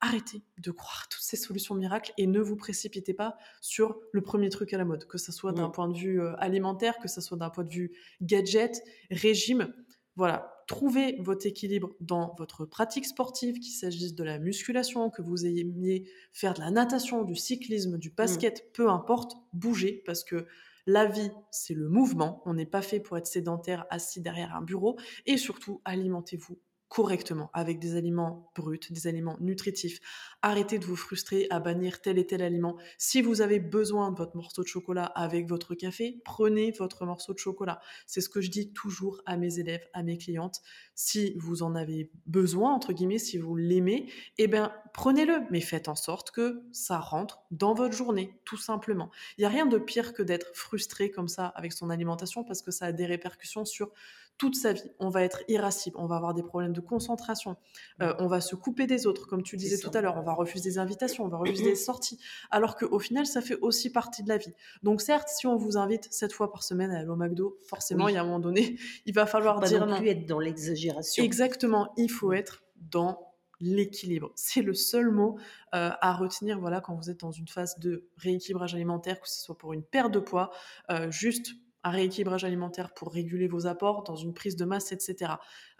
Arrêtez 0.01 0.43
de 0.59 0.71
croire 0.71 1.07
toutes 1.09 1.21
ces 1.23 1.37
solutions 1.37 1.73
miracles 1.73 2.13
et 2.17 2.27
ne 2.27 2.39
vous 2.39 2.55
précipitez 2.55 3.13
pas 3.13 3.37
sur 3.61 3.97
le 4.11 4.21
premier 4.21 4.49
truc 4.49 4.73
à 4.73 4.77
la 4.77 4.85
mode, 4.85 5.05
que 5.07 5.17
ce 5.17 5.31
soit 5.31 5.51
d'un 5.53 5.69
Mm. 5.69 5.71
point 5.71 5.87
de 5.89 5.97
vue 5.97 6.21
euh, 6.21 6.35
alimentaire, 6.37 6.99
que 6.99 7.07
ce 7.07 7.21
soit 7.21 7.37
d'un 7.37 7.49
point 7.49 7.63
de 7.63 7.69
vue 7.69 7.91
gadget, 8.21 8.83
régime. 9.09 9.73
Voilà, 10.15 10.63
trouvez 10.67 11.17
votre 11.21 11.45
équilibre 11.45 11.95
dans 11.99 12.35
votre 12.37 12.65
pratique 12.65 13.05
sportive, 13.05 13.59
qu'il 13.59 13.73
s'agisse 13.73 14.15
de 14.15 14.23
la 14.23 14.37
musculation, 14.39 15.09
que 15.09 15.21
vous 15.21 15.45
aimiez 15.45 16.09
faire 16.31 16.53
de 16.53 16.59
la 16.59 16.71
natation, 16.71 17.23
du 17.23 17.35
cyclisme, 17.35 17.97
du 17.97 18.11
basket, 18.11 18.71
peu 18.73 18.89
importe, 18.89 19.33
bougez 19.53 20.03
parce 20.05 20.23
que 20.23 20.45
la 20.87 21.05
vie, 21.05 21.31
c'est 21.51 21.73
le 21.73 21.89
mouvement. 21.89 22.41
On 22.45 22.53
n'est 22.53 22.65
pas 22.67 22.81
fait 22.83 22.99
pour 22.99 23.17
être 23.17 23.25
sédentaire 23.27 23.85
assis 23.89 24.21
derrière 24.21 24.55
un 24.55 24.61
bureau. 24.61 24.97
Et 25.25 25.35
surtout, 25.37 25.81
alimentez-vous 25.83 26.59
correctement 26.89 27.49
avec 27.53 27.79
des 27.79 27.95
aliments 27.95 28.51
bruts, 28.55 28.79
des 28.89 29.07
aliments 29.07 29.37
nutritifs. 29.39 29.99
Arrêtez 30.41 30.79
de 30.79 30.85
vous 30.85 30.95
frustrer 30.95 31.47
à 31.49 31.59
bannir 31.59 32.01
tel 32.01 32.17
et 32.17 32.27
tel 32.27 32.41
aliment. 32.41 32.77
Si 32.97 33.21
vous 33.21 33.41
avez 33.41 33.59
besoin 33.59 34.11
de 34.11 34.17
votre 34.17 34.35
morceau 34.35 34.61
de 34.63 34.67
chocolat 34.67 35.05
avec 35.05 35.47
votre 35.47 35.75
café, 35.75 36.21
prenez 36.23 36.71
votre 36.71 37.05
morceau 37.05 37.33
de 37.33 37.39
chocolat. 37.39 37.79
C'est 38.05 38.21
ce 38.21 38.29
que 38.29 38.41
je 38.41 38.49
dis 38.49 38.71
toujours 38.71 39.21
à 39.25 39.37
mes 39.37 39.59
élèves, 39.59 39.85
à 39.93 40.03
mes 40.03 40.17
clientes. 40.17 40.61
Si 40.93 41.33
vous 41.37 41.63
en 41.63 41.75
avez 41.75 42.11
besoin, 42.27 42.73
entre 42.73 42.93
guillemets, 42.93 43.19
si 43.19 43.37
vous 43.37 43.55
l'aimez, 43.55 44.11
eh 44.37 44.47
bien, 44.47 44.71
prenez-le, 44.93 45.41
mais 45.49 45.61
faites 45.61 45.87
en 45.87 45.95
sorte 45.95 46.31
que 46.31 46.63
ça 46.71 46.99
rentre 46.99 47.41
dans 47.51 47.73
votre 47.73 47.95
journée, 47.95 48.39
tout 48.45 48.57
simplement. 48.57 49.09
Il 49.37 49.41
n'y 49.41 49.45
a 49.45 49.49
rien 49.49 49.65
de 49.65 49.77
pire 49.77 50.13
que 50.13 50.23
d'être 50.23 50.55
frustré 50.55 51.09
comme 51.11 51.27
ça 51.27 51.47
avec 51.47 51.73
son 51.73 51.89
alimentation 51.89 52.43
parce 52.43 52.61
que 52.61 52.71
ça 52.71 52.85
a 52.85 52.91
des 52.91 53.05
répercussions 53.05 53.65
sur 53.65 53.91
toute 54.37 54.55
sa 54.55 54.73
vie. 54.73 54.91
On 54.99 55.09
va 55.09 55.23
être 55.23 55.43
irascible, 55.47 55.95
on 55.97 56.07
va 56.07 56.17
avoir 56.17 56.33
des 56.33 56.43
problèmes 56.43 56.73
de 56.73 56.81
concentration, 56.81 57.55
euh, 58.01 58.13
on 58.19 58.27
va 58.27 58.41
se 58.41 58.55
couper 58.55 58.85
des 58.87 59.07
autres, 59.07 59.27
comme 59.27 59.43
tu 59.43 59.55
disais 59.57 59.77
tout 59.77 59.91
à 59.93 60.01
l'heure, 60.01 60.17
on 60.17 60.23
va 60.23 60.33
refuser 60.33 60.69
des 60.69 60.77
invitations, 60.77 61.23
on 61.23 61.29
va 61.29 61.37
refuser 61.37 61.63
des 61.63 61.75
sorties, 61.75 62.19
alors 62.51 62.75
qu'au 62.75 62.99
final, 62.99 63.25
ça 63.25 63.41
fait 63.41 63.57
aussi 63.61 63.91
partie 63.91 64.23
de 64.23 64.29
la 64.29 64.37
vie. 64.37 64.53
Donc 64.83 65.01
certes, 65.01 65.29
si 65.29 65.47
on 65.47 65.55
vous 65.55 65.77
invite 65.77 66.11
sept 66.11 66.33
fois 66.33 66.51
par 66.51 66.63
semaine 66.63 66.91
à 66.91 66.99
aller 66.99 67.07
au 67.07 67.15
McDo, 67.15 67.57
forcément, 67.67 68.07
il 68.07 68.15
y 68.15 68.17
a 68.17 68.21
un 68.21 68.25
moment 68.25 68.39
donné, 68.39 68.77
il 69.05 69.13
va 69.13 69.25
falloir 69.25 69.59
Pas 69.59 69.67
dire 69.67 69.85
non 69.85 69.93
non. 69.93 69.97
plus 69.97 70.09
être 70.09 70.25
dans 70.25 70.39
l'exagération. 70.39 71.23
Exactement, 71.23 71.93
il 71.97 72.09
faut 72.11 72.33
être 72.33 72.63
dans 72.77 73.35
l'équilibre. 73.61 74.31
C'est 74.35 74.61
le 74.61 74.73
seul 74.73 75.11
mot 75.11 75.37
euh, 75.73 75.91
à 76.01 76.13
retenir 76.13 76.59
voilà, 76.59 76.81
quand 76.81 76.95
vous 76.95 77.09
êtes 77.09 77.21
dans 77.21 77.31
une 77.31 77.47
phase 77.47 77.79
de 77.79 78.09
rééquilibrage 78.17 78.75
alimentaire, 78.75 79.21
que 79.21 79.29
ce 79.29 79.41
soit 79.41 79.57
pour 79.57 79.73
une 79.73 79.83
perte 79.83 80.11
de 80.11 80.19
poids, 80.19 80.51
euh, 80.91 81.09
juste 81.09 81.53
un 81.85 81.91
rééquilibrage 81.91 82.43
alimentaire 82.43 82.93
pour 82.93 83.13
réguler 83.13 83.47
vos 83.47 83.67
apports, 83.67 84.03
dans 84.03 84.15
une 84.17 84.33
prise 84.33 84.55
de 84.57 84.65
masse, 84.65 84.91
etc. 84.91 85.33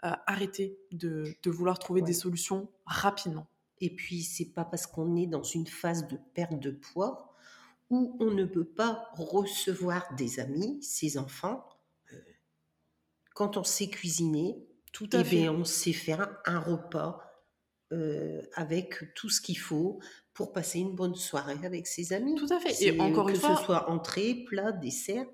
Euh, 0.04 0.10
arrêtez 0.26 0.78
de, 0.92 1.24
de 1.42 1.50
vouloir 1.50 1.78
trouver 1.78 2.00
Ouais. 2.00 2.06
des 2.06 2.12
solutions 2.14 2.70
rapidement. 2.86 3.46
Et 3.80 3.90
puis, 3.94 4.22
c'est 4.22 4.52
pas 4.54 4.64
parce 4.64 4.86
qu'on 4.86 5.16
est 5.16 5.26
dans 5.26 5.42
une 5.42 5.66
phase 5.66 6.06
de 6.06 6.16
perte 6.34 6.58
de 6.58 6.70
poids 6.70 7.34
où 7.90 8.16
on 8.20 8.30
ne 8.30 8.44
peut 8.46 8.64
pas 8.64 9.10
recevoir 9.14 10.14
des 10.14 10.40
amis, 10.40 10.82
ses 10.82 11.18
enfants. 11.18 11.68
euh, 12.12 12.16
quand 13.34 13.56
on 13.56 13.64
sait 13.64 13.88
cuisiner, 13.88 14.56
Tout 14.92 15.08
eh 15.12 15.16
à 15.16 15.24
fait. 15.24 15.36
bien, 15.36 15.52
on 15.52 15.64
sait 15.64 15.92
faire 15.92 16.38
un 16.46 16.58
repas 16.58 17.20
euh, 17.92 18.42
avec 18.54 19.12
tout 19.14 19.28
ce 19.28 19.40
qu'il 19.40 19.58
faut 19.58 20.00
pour 20.34 20.52
passer 20.52 20.78
une 20.80 20.94
bonne 20.94 21.14
soirée 21.14 21.56
avec 21.64 21.86
ses 21.86 22.12
amis. 22.12 22.34
Tout 22.36 22.48
à 22.52 22.58
fait. 22.60 22.82
Et 22.82 23.00
encore 23.00 23.26
que 23.26 23.32
une 23.32 23.36
fois, 23.36 23.56
ce 23.56 23.64
soit 23.64 23.90
entrée, 23.90 24.44
plat, 24.46 24.72
dessert, 24.72 25.26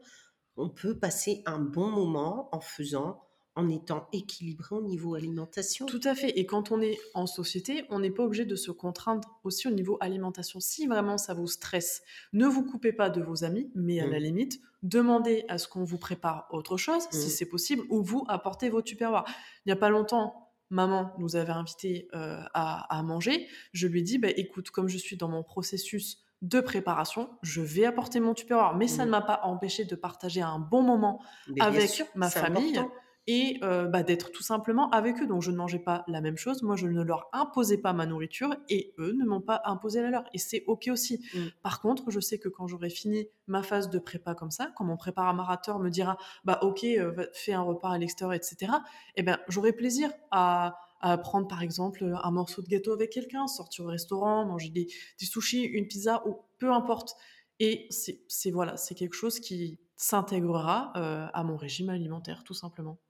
on 0.57 0.69
peut 0.69 0.99
passer 0.99 1.43
un 1.47 1.59
bon 1.59 1.89
moment 1.89 2.49
en 2.53 2.61
faisant, 2.61 3.23
en 3.55 3.69
étant 3.69 4.09
équilibré 4.13 4.75
au 4.77 4.81
niveau 4.83 5.15
alimentation. 5.15 5.85
Tout 5.87 6.01
à 6.05 6.15
fait. 6.15 6.31
Et 6.39 6.47
quand 6.47 6.73
on 6.73 6.81
est 6.81 6.99
en 7.15 7.27
société, 7.27 7.85
on 7.91 7.99
n'est 8.01 8.11
pas 8.11 8.23
obligé 8.25 8.45
de 8.47 8.57
se 8.57 8.71
contraindre 8.71 9.39
aussi 9.45 9.69
au 9.69 9.71
niveau 9.71 9.99
alimentation. 10.01 10.59
Si 10.61 10.87
vraiment 10.87 11.19
ça 11.19 11.35
vous 11.35 11.47
stresse, 11.47 12.03
ne 12.33 12.47
vous 12.47 12.65
coupez 12.65 12.93
pas 12.93 13.11
de 13.11 13.21
vos 13.23 13.45
amis, 13.45 13.71
mais 13.75 14.01
à 14.01 14.07
Mm. 14.07 14.11
la 14.11 14.19
limite, 14.21 14.61
demandez 14.83 15.45
à 15.49 15.59
ce 15.59 15.69
qu'on 15.69 15.85
vous 15.85 15.99
prépare 15.99 16.47
autre 16.51 16.77
chose, 16.79 17.05
Mm. 17.07 17.13
si 17.13 17.29
c'est 17.31 17.45
possible, 17.47 17.83
ou 17.91 18.03
vous 18.03 18.25
apportez 18.29 18.71
vos 18.71 18.81
tupperwares. 18.81 19.27
Il 19.65 19.69
n'y 19.69 19.73
a 19.73 19.77
pas 19.77 19.91
longtemps, 19.91 20.51
maman 20.71 21.13
nous 21.19 21.37
avait 21.37 21.53
invités 21.53 22.09
euh, 22.15 22.41
à, 22.55 22.97
à 22.99 23.03
manger. 23.03 23.47
Je 23.75 23.87
lui 23.87 24.01
ai 24.01 24.03
dit, 24.03 24.17
bah, 24.17 24.31
écoute, 24.35 24.71
comme 24.71 24.89
je 24.89 24.97
suis 24.97 25.19
dans 25.19 25.29
mon 25.29 25.43
processus 25.43 26.22
de 26.43 26.61
préparation, 26.61 27.31
je 27.43 27.61
vais 27.63 27.85
apporter 27.87 28.19
mon 28.21 28.35
tupperware. 28.35 28.77
Mais 28.77 28.89
ça 28.89 29.05
ne 29.05 29.11
m'a 29.11 29.23
pas 29.23 29.41
empêché 29.45 29.85
de 29.85 29.95
partager 29.95 30.43
un 30.43 30.59
bon 30.59 30.83
moment 30.83 31.21
Mais 31.49 31.63
avec 31.63 31.89
sûr, 31.89 32.07
ma 32.17 32.29
famille 32.29 32.77
important. 32.77 32.93
et 33.29 33.61
euh, 33.63 33.87
bah, 33.87 34.03
d'être 34.03 34.33
tout 34.33 34.43
simplement 34.43 34.91
avec 34.91 35.23
eux. 35.23 35.27
Donc 35.29 35.41
je 35.41 35.53
ne 35.53 35.57
mangeais 35.57 35.79
pas 35.79 36.03
la 36.09 36.21
même 36.21 36.37
chose, 36.37 36.65
moi 36.65 36.75
je 36.75 36.89
ne 36.89 37.01
leur 37.01 37.29
imposais 37.33 37.79
pas 37.79 37.93
ma 37.93 38.07
nourriture 38.07 38.57
et 38.69 38.93
eux 38.99 39.13
ne 39.13 39.25
m'ont 39.25 39.41
pas 39.41 39.63
imposé 39.65 40.03
la 40.03 40.11
leur. 40.11 40.25
Et 40.35 40.39
c'est 40.39 40.65
ok 40.67 40.89
aussi. 40.91 41.25
Mm. 41.33 41.39
Par 41.63 41.81
contre, 41.81 42.11
je 42.11 42.19
sais 42.19 42.41
que 42.41 42.49
quand 42.49 42.67
j'aurai 42.67 42.91
fini 42.91 43.29
ma 43.47 43.63
phase 43.63 43.89
de 43.89 44.01
prépa 44.01 44.35
comme 44.35 44.51
ça, 44.51 44.73
quand 44.77 44.85
mon 44.85 44.97
préparateur 44.97 45.79
me 45.79 45.91
dira 45.91 46.17
bah 46.45 46.59
ok, 46.63 46.83
euh, 46.83 47.13
fais 47.33 47.53
un 47.53 47.63
repas 47.63 47.91
à 47.91 47.99
l'extérieur, 47.99 48.35
etc. 48.35 48.73
Eh 49.15 49.23
ben 49.23 49.39
j'aurai 49.47 49.73
plaisir 49.73 50.11
à 50.33 50.77
à 51.03 51.19
prendre 51.19 51.49
par 51.49 51.63
exemple 51.63 52.15
un 52.23 52.31
morceau 52.31 52.63
de 52.63 52.69
gâteau 52.69 52.93
avec 52.93 53.11
quelqu'un, 53.11 53.47
sortir 53.47 53.85
au 53.85 53.89
restaurant, 53.89 54.47
manger 54.47 54.71
des, 54.71 54.87
des 55.19 55.27
sushis, 55.27 55.63
une 55.63 55.89
pizza 55.89 56.27
ou 56.27 56.37
peu 56.59 56.73
importe. 56.73 57.17
Et 57.59 57.89
c'est 57.91 58.51
voilà, 58.51 58.77
c'est 58.77 58.95
quelque 58.95 59.15
chose 59.15 59.39
qui 59.41 59.79
s'intégrera 59.97 60.93
euh, 60.97 61.29
à 61.33 61.45
mon 61.45 61.57
régime 61.57 61.91
alimentaire, 61.91 62.43
tout 62.45 62.55
simplement. 62.55 63.01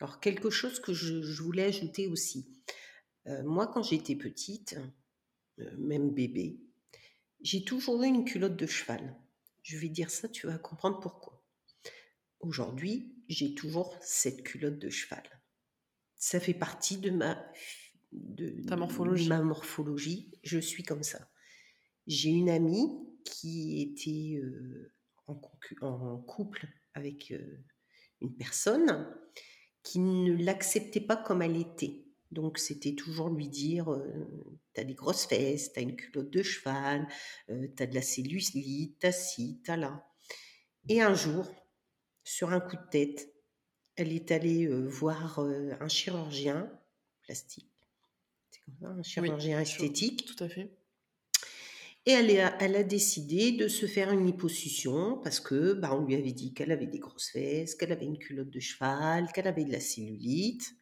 Alors, 0.00 0.18
quelque 0.20 0.50
chose 0.50 0.80
que 0.80 0.92
je, 0.92 1.22
je 1.22 1.42
voulais 1.42 1.64
ajouter 1.64 2.08
aussi. 2.08 2.48
Euh, 3.26 3.42
moi, 3.44 3.66
quand 3.66 3.82
j'étais 3.82 4.16
petite, 4.16 4.76
euh, 5.58 5.70
même 5.78 6.10
bébé, 6.10 6.60
j'ai 7.40 7.64
toujours 7.64 8.02
eu 8.02 8.06
une 8.06 8.24
culotte 8.24 8.56
de 8.56 8.66
cheval. 8.66 9.16
Je 9.62 9.76
vais 9.76 9.88
dire 9.88 10.10
ça, 10.10 10.28
tu 10.28 10.46
vas 10.46 10.58
comprendre 10.58 11.00
pourquoi. 11.00 11.44
Aujourd'hui, 12.40 13.14
j'ai 13.28 13.54
toujours 13.54 13.94
cette 14.00 14.42
culotte 14.42 14.78
de 14.78 14.88
cheval. 14.88 15.22
Ça 16.20 16.38
fait 16.38 16.54
partie 16.54 16.98
de 16.98 17.10
ma, 17.10 17.42
de, 18.12 18.62
Ta 18.68 18.76
morphologie. 18.76 19.28
ma 19.28 19.40
morphologie. 19.40 20.32
Je 20.44 20.58
suis 20.58 20.82
comme 20.82 21.02
ça. 21.02 21.30
J'ai 22.06 22.28
une 22.28 22.50
amie 22.50 22.88
qui 23.24 23.82
était 23.82 24.38
euh, 24.42 24.92
en, 25.26 26.18
couple 26.18 26.68
avec 26.94 27.30
euh, 27.32 27.64
une 28.20 28.36
personne 28.36 29.08
qui 29.82 29.98
ne 29.98 30.44
l'acceptait 30.44 31.00
pas 31.00 31.16
comme 31.16 31.40
elle 31.40 31.56
était. 31.56 32.04
Donc 32.30 32.58
c'était 32.58 32.94
toujours 32.94 33.30
lui 33.30 33.48
dire 33.48 33.90
euh, 33.90 34.60
t'as 34.74 34.84
des 34.84 34.94
grosses 34.94 35.26
fesses, 35.26 35.72
t'as 35.72 35.80
une 35.80 35.96
culotte 35.96 36.30
de 36.30 36.42
cheval, 36.42 37.08
t'as 37.76 37.86
de 37.86 37.94
la 37.94 38.02
cellulite, 38.02 38.98
t'as 39.00 39.12
ci, 39.12 39.60
t'as 39.64 39.76
là. 39.76 40.06
Et 40.88 41.00
un 41.00 41.14
jour, 41.14 41.50
sur 42.24 42.52
un 42.52 42.60
coup 42.60 42.76
de 42.76 42.90
tête, 42.90 43.29
elle 44.00 44.12
est 44.12 44.30
allée 44.32 44.66
euh, 44.66 44.86
voir 44.86 45.38
euh, 45.40 45.72
un 45.80 45.88
chirurgien 45.88 46.70
plastique, 47.22 47.68
c'est 48.50 48.60
comme 48.64 48.74
ça, 48.80 48.88
un 48.88 49.02
chirurgien 49.02 49.60
esthétique, 49.60 50.24
Tout 50.26 50.42
à 50.44 50.48
fait. 50.48 50.70
et 52.06 52.12
elle, 52.12 52.30
est- 52.30 52.52
elle 52.60 52.76
a 52.76 52.82
décidé 52.82 53.52
de 53.52 53.68
se 53.68 53.86
faire 53.86 54.10
une 54.12 54.26
liposuction 54.26 55.18
parce 55.22 55.40
que 55.40 55.74
bah, 55.74 55.94
on 55.94 56.04
lui 56.04 56.14
avait 56.14 56.32
dit 56.32 56.52
qu'elle 56.54 56.72
avait 56.72 56.86
des 56.86 56.98
grosses 56.98 57.30
fesses, 57.30 57.74
qu'elle 57.74 57.92
avait 57.92 58.06
une 58.06 58.18
culotte 58.18 58.50
de 58.50 58.60
cheval, 58.60 59.30
qu'elle 59.32 59.46
avait 59.48 59.64
de 59.64 59.72
la 59.72 59.80
cellulite. 59.80 60.72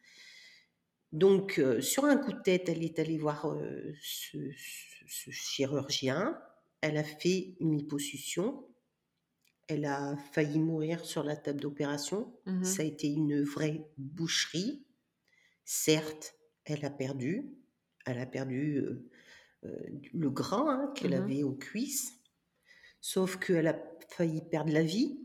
Donc, 1.11 1.57
euh, 1.59 1.81
sur 1.81 2.05
un 2.05 2.17
coup 2.17 2.31
de 2.33 2.41
tête, 2.41 2.69
elle 2.69 2.83
est 2.83 2.99
allée 2.99 3.17
voir 3.17 3.47
euh, 3.47 3.93
ce, 4.01 4.37
ce- 4.57 5.05
ce 5.07 5.31
chirurgien 5.31 6.37
elle 6.81 6.95
a 6.95 7.03
fait 7.03 7.55
une 7.59 7.75
liposuction. 7.77 8.63
Elle 9.69 9.85
a 9.85 10.17
failli 10.31 10.57
mourir 10.59 11.05
sur 11.05 11.23
la 11.23 11.35
table 11.35 11.61
d'opération. 11.61 12.33
Mmh 12.47 12.63
Ça 12.63 12.81
a 12.81 12.85
été 12.85 13.07
une 13.07 13.43
vraie 13.43 13.87
boucherie. 13.97 14.83
Certes, 15.63 16.33
elle 16.65 16.83
a 16.83 16.89
perdu. 16.89 17.53
Elle 18.07 18.17
a 18.17 18.25
perdu 18.25 18.77
euh, 18.77 19.07
euh, 19.65 19.77
le 20.11 20.29
gras 20.31 20.65
hein, 20.67 20.91
qu'elle 20.95 21.11
Mmh 21.11 21.23
avait 21.23 21.43
aux 21.43 21.53
cuisses. 21.53 22.13
Sauf 22.99 23.37
qu'elle 23.37 23.67
a 23.67 23.79
failli 24.09 24.41
perdre 24.41 24.73
la 24.73 24.81
vie. 24.81 25.19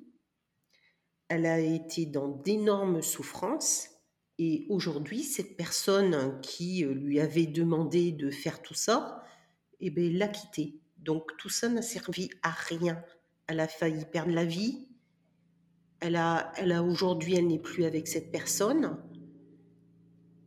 Elle 1.28 1.47
a 1.47 1.59
été 1.59 2.05
dans 2.05 2.28
d'énormes 2.28 3.01
souffrances. 3.01 3.88
Et 4.38 4.66
aujourd'hui, 4.68 5.22
cette 5.22 5.57
personne 5.57 6.38
qui 6.42 6.84
euh, 6.84 6.92
lui 6.92 7.18
avait 7.18 7.47
demandé 7.47 8.12
de 8.12 8.30
faire 8.30 8.61
tout 8.61 8.74
ça, 8.74 9.24
eh 9.80 9.88
ben, 9.90 10.12
l'a 10.12 10.28
quittée. 10.28 10.80
Donc 10.99 11.34
tout 11.38 11.49
ça 11.49 11.70
n'a 11.70 11.80
servi 11.82 12.28
à 12.42 12.51
rien. 12.51 13.03
Elle 13.47 13.61
a 13.61 13.68
failli 13.68 14.05
perdre 14.05 14.32
la 14.32 14.45
vie. 14.45 14.86
Elle 16.01 16.16
a, 16.16 16.53
elle 16.57 16.72
a 16.72 16.82
aujourd'hui, 16.82 17.34
elle 17.36 17.47
n'est 17.47 17.59
plus 17.59 17.84
avec 17.84 18.09
cette 18.09 18.30
personne. 18.30 18.99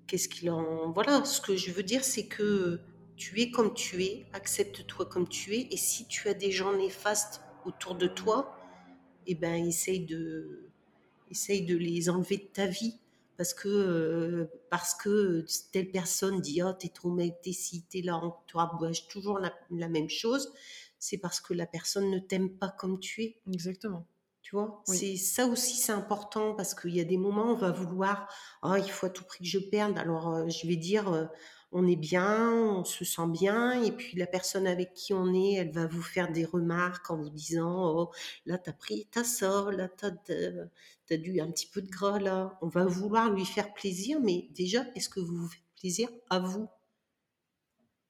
Qu'est-ce 0.07 0.29
qu'il 0.29 0.49
en 0.49 0.91
voilà 0.91 1.25
Ce 1.25 1.41
que 1.41 1.55
je 1.55 1.71
veux 1.71 1.83
dire, 1.83 2.03
c'est 2.03 2.27
que 2.27 2.79
tu 3.15 3.41
es 3.41 3.51
comme 3.51 3.73
tu 3.73 4.03
es, 4.03 4.27
accepte-toi 4.33 5.05
comme 5.07 5.27
tu 5.27 5.55
es, 5.55 5.67
et 5.71 5.77
si 5.77 6.07
tu 6.07 6.29
as 6.29 6.33
des 6.33 6.51
gens 6.51 6.73
néfastes 6.77 7.41
autour 7.65 7.95
de 7.95 8.07
toi, 8.07 8.55
eh 9.25 9.35
ben 9.35 9.65
essaye 9.65 10.05
de, 10.05 10.69
essaye 11.29 11.65
de 11.65 11.75
les 11.75 12.09
enlever 12.09 12.37
de 12.37 12.47
ta 12.53 12.67
vie 12.67 12.99
parce 13.35 13.53
que 13.53 13.67
euh, 13.67 14.45
parce 14.69 14.95
que 14.95 15.45
telle 15.71 15.91
personne 15.91 16.41
dit 16.41 16.63
oh 16.63 16.73
t'es 16.73 16.89
trop 16.89 17.11
mec 17.11 17.35
t'es 17.43 17.51
ci 17.51 17.83
t'es 17.83 18.01
là 18.01 18.19
on 18.23 18.31
te 18.47 19.07
toujours 19.07 19.39
la 19.39 19.89
même 19.89 20.09
chose 20.09 20.51
c'est 20.99 21.17
parce 21.17 21.39
que 21.41 21.53
la 21.53 21.65
personne 21.67 22.09
ne 22.11 22.19
t'aime 22.19 22.49
pas 22.49 22.69
comme 22.69 22.99
tu 22.99 23.23
es 23.23 23.39
Exactement. 23.51 24.05
tu 24.41 24.55
vois 24.55 24.83
Oui. 24.87 24.97
c'est 24.97 25.17
ça 25.17 25.45
aussi 25.47 25.75
c'est 25.77 25.91
important 25.91 26.53
parce 26.55 26.73
qu'il 26.73 26.95
y 26.95 26.99
a 27.01 27.03
des 27.03 27.17
moments 27.17 27.51
où 27.51 27.55
on 27.55 27.57
va 27.57 27.71
vouloir 27.71 28.27
oh 28.63 28.75
il 28.75 28.89
faut 28.89 29.05
à 29.07 29.09
tout 29.09 29.23
prix 29.25 29.39
que 29.39 29.49
je 29.49 29.59
perde 29.59 29.97
alors 29.97 30.33
euh, 30.33 30.47
je 30.49 30.67
vais 30.67 30.75
dire 30.77 31.09
euh, 31.13 31.25
on 31.71 31.85
est 31.85 31.97
bien, 31.97 32.51
on 32.51 32.85
se 32.85 33.03
sent 33.03 33.27
bien, 33.27 33.83
et 33.83 33.91
puis 33.91 34.17
la 34.17 34.27
personne 34.27 34.67
avec 34.67 34.93
qui 34.93 35.13
on 35.13 35.33
est, 35.33 35.53
elle 35.53 35.71
va 35.71 35.85
vous 35.85 36.01
faire 36.01 36.31
des 36.31 36.45
remarques 36.45 37.11
en 37.11 37.17
vous 37.17 37.29
disant 37.29 37.93
Oh, 37.93 38.11
là, 38.45 38.57
t'as 38.57 38.71
pris 38.73 39.07
ta 39.11 39.23
ça, 39.23 39.67
là, 39.71 39.89
t'as 39.89 40.11
as 41.09 41.17
dû 41.17 41.39
un 41.41 41.51
petit 41.51 41.67
peu 41.67 41.81
de 41.81 41.89
gras, 41.89 42.19
là. 42.19 42.57
On 42.61 42.67
va 42.67 42.85
vouloir 42.85 43.31
lui 43.31 43.45
faire 43.45 43.73
plaisir, 43.73 44.19
mais 44.21 44.47
déjà, 44.51 44.85
est-ce 44.95 45.09
que 45.09 45.19
vous 45.19 45.35
vous 45.35 45.49
faites 45.49 45.63
plaisir 45.79 46.09
à 46.29 46.39
vous? 46.39 46.67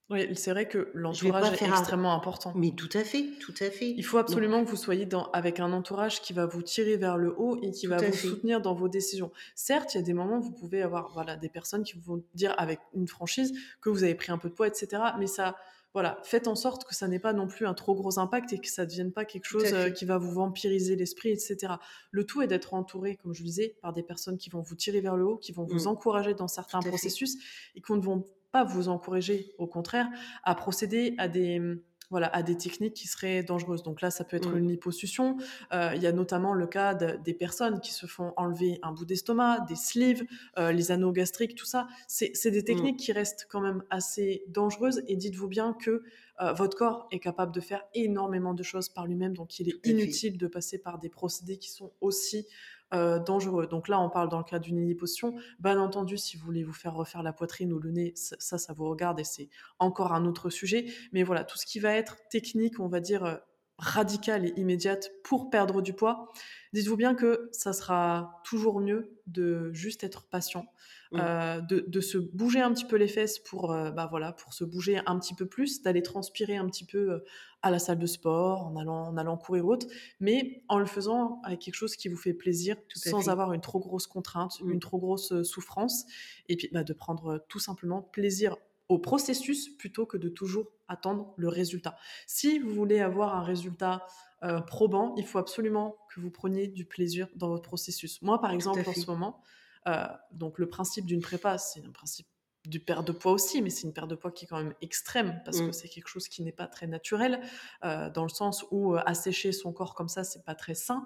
Oui, 0.10 0.34
c'est 0.36 0.52
vrai 0.52 0.68
que 0.70 0.90
l'entourage 0.94 1.52
est 1.62 1.64
un- 1.66 1.70
extrêmement 1.70 2.14
important. 2.14 2.54
Mais 2.56 2.72
tout 2.72 2.90
à 2.94 3.04
fait, 3.04 3.26
tout 3.42 3.54
à 3.60 3.70
fait. 3.70 3.92
Il 3.98 4.06
faut 4.06 4.18
absolument 4.18 4.64
que 4.64 4.70
vous 4.70 4.78
soyez 4.78 5.06
dans, 5.06 5.30
avec 5.32 5.60
un 5.60 5.74
entourage 5.74 6.22
qui 6.22 6.32
va 6.32 6.46
vous 6.46 6.62
tirer 6.62 6.96
vers 6.96 7.18
le 7.18 7.34
haut 7.38 7.58
et 7.62 7.72
qui 7.72 7.86
Tout 7.88 7.90
va 7.92 7.98
vous 7.98 8.04
fait. 8.04 8.12
soutenir 8.14 8.62
dans 8.62 8.74
vos 8.74 8.88
décisions. 8.88 9.32
Certes, 9.54 9.96
il 9.96 9.98
y 9.98 10.00
a 10.00 10.04
des 10.04 10.14
moments 10.14 10.38
où 10.38 10.42
vous 10.44 10.54
pouvez 10.54 10.82
avoir 10.82 11.12
voilà, 11.14 11.36
des 11.36 11.50
personnes 11.50 11.84
qui 11.84 12.00
vont 12.00 12.24
dire 12.36 12.56
avec 12.58 12.80
une 12.94 13.08
franchise 13.10 13.54
que 13.82 13.90
vous 13.90 14.04
avez 14.04 14.16
pris 14.16 14.32
un 14.32 14.38
peu 14.38 14.48
de 14.50 14.54
poids, 14.54 14.68
etc. 14.68 14.88
Mais 15.20 15.28
ça, 15.28 15.58
voilà, 15.94 16.20
faites 16.24 16.48
en 16.48 16.56
sorte 16.56 16.86
que 16.86 16.96
ça 16.96 17.10
n'ait 17.10 17.20
pas 17.20 17.34
non 17.34 17.48
plus 17.48 17.66
un 17.68 17.74
trop 17.74 17.94
gros 17.94 18.18
impact 18.18 18.54
et 18.54 18.60
que 18.60 18.68
ça 18.70 18.84
ne 18.86 18.90
devienne 18.90 19.12
pas 19.12 19.26
quelque 19.26 19.46
chose 19.46 19.66
euh, 19.74 19.90
qui 19.90 20.06
va 20.06 20.18
vous 20.18 20.32
vampiriser 20.32 20.96
l'esprit, 20.96 21.32
etc. 21.32 21.74
Le 22.12 22.24
tout 22.24 22.42
est 22.42 22.48
d'être 22.48 22.74
entouré, 22.76 23.18
comme 23.18 23.34
je 23.34 23.42
le 23.42 23.48
disais, 23.48 23.76
par 23.82 23.92
des 23.92 24.04
personnes 24.04 24.38
qui 24.38 24.50
vont 24.50 24.62
vous 24.62 24.76
tirer 24.76 25.02
vers 25.02 25.18
le 25.18 25.26
haut, 25.26 25.38
qui 25.38 25.52
vont 25.52 25.66
vous 25.66 25.84
Mm. 25.84 25.88
encourager 25.88 26.34
dans 26.34 26.48
certains 26.48 26.82
fait. 26.82 26.88
processus 26.90 27.36
et 27.76 27.82
qui 27.82 27.92
ne 27.92 28.00
vont 28.00 28.24
pas 28.58 28.64
vous 28.64 28.90
encourager, 28.90 29.54
au 29.58 29.68
contraire, 29.68 30.08
à 30.44 30.56
procéder 30.56 31.14
à 31.20 31.28
des, 31.28 31.62
voilà, 32.10 32.28
à 32.36 32.42
des 32.42 32.56
techniques 32.58 32.94
qui 32.96 33.08
seraient 33.08 33.44
dangereuses. 33.44 33.84
Donc 33.84 34.02
là, 34.02 34.10
ça 34.12 34.24
peut 34.24 34.38
être 34.38 34.52
Mm. 34.54 34.58
une 34.60 34.70
liposuction. 34.70 35.38
Euh, 35.74 35.92
Il 35.96 36.02
y 36.02 36.08
a 36.08 36.12
notamment 36.14 36.54
le 36.54 36.66
cas 36.66 36.94
de- 36.96 37.18
des 37.24 37.34
personnes 37.34 37.80
qui 37.82 37.92
se 37.94 38.06
font 38.08 38.34
enlever 38.38 38.80
un 38.82 38.92
bout 38.94 39.06
d'estomac, 39.06 39.66
des 39.68 39.76
sleeves, 39.76 40.24
euh, 40.58 40.72
les 40.72 40.92
anneaux 40.92 41.12
gastriques, 41.12 41.56
tout 41.56 41.66
ça. 41.66 41.88
C'est 42.08 42.52
des 42.52 42.64
techniques 42.64 42.98
qui 42.98 43.12
restent 43.12 43.46
quand 43.52 43.62
même 43.62 43.84
assez 43.90 44.44
dangereuses. 44.48 45.04
Et 45.08 45.16
dites-vous 45.18 45.50
bien 45.50 45.74
que 45.74 46.04
euh, 46.40 46.54
votre 46.54 46.78
corps 46.78 47.08
est 47.12 47.20
capable 47.20 47.52
de 47.54 47.60
faire 47.62 47.84
énormément 47.94 48.54
de 48.54 48.64
choses 48.64 48.90
par 48.90 49.06
lui-même. 49.08 49.34
Donc 49.36 49.60
il 49.60 49.68
est 49.70 49.80
inutile 49.92 50.38
de 50.38 50.48
passer 50.48 50.78
par 50.80 51.00
des 51.00 51.10
procédés 51.10 51.58
qui 51.58 51.70
sont 51.72 51.92
aussi 52.00 52.48
euh, 52.94 53.20
dangereux. 53.20 53.68
Donc 53.68 53.88
là, 53.88 54.00
on 54.00 54.10
parle 54.10 54.30
dans 54.30 54.38
le 54.38 54.44
cas 54.44 54.60
d'une 54.60 54.86
liposuction. 54.86 55.36
Bien 55.60 55.80
entendu, 55.80 56.18
si 56.18 56.38
vous 56.38 56.46
voulez 56.46 56.64
vous 56.64 56.74
faire 56.74 56.94
refaire 56.94 57.24
la 57.24 57.34
poitrine 57.34 57.74
ou 57.74 57.80
le 57.80 57.92
nez, 57.92 58.14
ça, 58.16 58.58
ça, 58.58 58.74
vous 58.74 58.90
regarde 58.90 59.20
et 59.20 59.24
c'est 59.24 59.50
encore 59.80 60.14
un 60.14 60.26
autre 60.26 60.50
sujet. 60.50 60.86
Mais 61.12 61.24
voilà, 61.24 61.44
tout 61.44 61.58
ce 61.58 61.66
qui 61.66 61.80
va 61.80 61.94
être 61.94 62.18
technique, 62.30 62.80
on 62.80 62.88
va 62.88 63.00
dire 63.00 63.26
euh, 63.26 63.36
radicale 63.78 64.46
et 64.46 64.54
immédiate 64.58 65.12
pour 65.24 65.50
perdre 65.50 65.82
du 65.82 65.94
poids, 65.94 66.30
dites-vous 66.74 66.98
bien 66.98 67.14
que 67.14 67.50
ça 67.52 67.74
sera 67.74 68.42
toujours 68.44 68.80
mieux 68.80 69.18
de 69.28 69.72
juste 69.74 70.04
être 70.04 70.28
patient, 70.28 70.66
euh, 71.14 71.62
de, 71.62 71.86
de 71.88 72.02
se 72.02 72.18
bouger 72.18 72.60
un 72.60 72.74
petit 72.74 72.86
peu 72.86 72.96
les 72.96 73.08
fesses 73.08 73.40
pour, 73.40 73.72
euh, 73.72 73.92
bah 73.92 74.08
voilà, 74.10 74.32
pour 74.32 74.54
se 74.54 74.64
bouger 74.64 75.00
un 75.06 75.20
petit 75.20 75.36
peu 75.36 75.46
plus, 75.46 75.82
d'aller 75.82 76.02
transpirer 76.02 76.58
un 76.58 76.66
petit 76.66 76.86
peu 76.86 77.12
euh, 77.12 77.20
à 77.62 77.70
la 77.70 77.78
salle 77.78 78.00
de 78.00 78.08
sport, 78.08 78.66
en 78.66 78.76
allant, 78.78 79.10
en 79.10 79.18
allant 79.18 79.38
courir 79.38 79.66
ou 79.66 79.74
autre, 79.74 79.88
mais 80.20 80.64
en 80.70 80.80
le 80.80 80.86
faisant 80.86 81.40
avec 81.44 81.60
quelque 81.60 81.76
chose 81.76 81.96
qui 81.96 82.08
vous 82.08 82.18
fait 82.18 82.34
plaisir, 82.34 82.78
Tout 82.90 83.00
sans 83.00 83.22
fait. 83.22 83.30
avoir 83.30 83.54
une 83.54 83.62
trop 83.62 83.80
grosse 83.80 84.08
contrainte, 84.08 84.60
une 84.66 84.80
trop 84.80 84.98
grosse 84.98 85.44
souffrance, 85.44 86.06
et 86.50 86.56
puis 86.56 86.70
bah, 86.72 86.84
de 86.84 86.94
prendre 86.94 87.46
tout 87.48 87.60
simplement 87.60 88.02
plaisir 88.02 88.56
au 88.90 89.00
processus 89.00 89.70
plutôt 89.78 90.06
que 90.06 90.18
de 90.18 90.30
toujours 90.30 90.72
attendre 90.88 91.34
le 91.38 91.50
résultat. 91.50 91.98
Si 92.26 92.60
vous 92.60 92.74
voulez 92.74 93.00
avoir 93.00 93.36
un 93.36 93.44
résultat 93.44 94.06
euh, 94.44 94.62
probant, 94.62 95.14
il 95.18 95.26
faut 95.26 95.40
absolument 95.40 95.98
que 96.14 96.20
vous 96.20 96.32
preniez 96.32 96.68
du 96.68 96.86
plaisir 96.86 97.28
dans 97.36 97.50
votre 97.50 97.64
processus. 97.64 98.22
Moi, 98.22 98.40
par 98.40 98.52
exemple, 98.52 98.84
en 98.88 98.94
ce 98.94 99.06
moment, 99.08 99.42
euh, 99.88 100.06
donc 100.32 100.60
le 100.60 100.68
principe 100.70 101.06
d'une 101.06 101.22
prépa, 101.22 101.58
c'est 101.58 101.84
un 101.86 101.92
principe 101.92 102.28
du 102.66 102.80
perte 102.82 103.08
de 103.08 103.14
poids 103.14 103.32
aussi, 103.32 103.62
mais 103.62 103.70
c'est 103.70 103.84
une 103.88 103.94
perte 103.94 104.10
de 104.10 104.16
poids 104.16 104.32
qui 104.32 104.44
est 104.44 104.48
quand 104.48 104.58
même 104.58 104.74
extrême 104.82 105.42
parce 105.46 105.60
que 105.62 105.68
Mm. 105.68 105.74
c'est 105.74 105.88
quelque 105.88 106.10
chose 106.10 106.28
qui 106.28 106.44
n'est 106.44 106.52
pas 106.52 106.68
très 106.68 106.86
naturel, 106.86 107.40
euh, 107.86 108.10
dans 108.10 108.24
le 108.24 108.30
sens 108.30 108.66
où 108.72 108.96
assécher 108.96 109.54
son 109.54 109.72
corps 109.72 109.96
comme 109.96 110.10
ça, 110.10 110.24
c'est 110.26 110.44
pas 110.44 110.56
très 110.56 110.76
sain. 110.76 111.06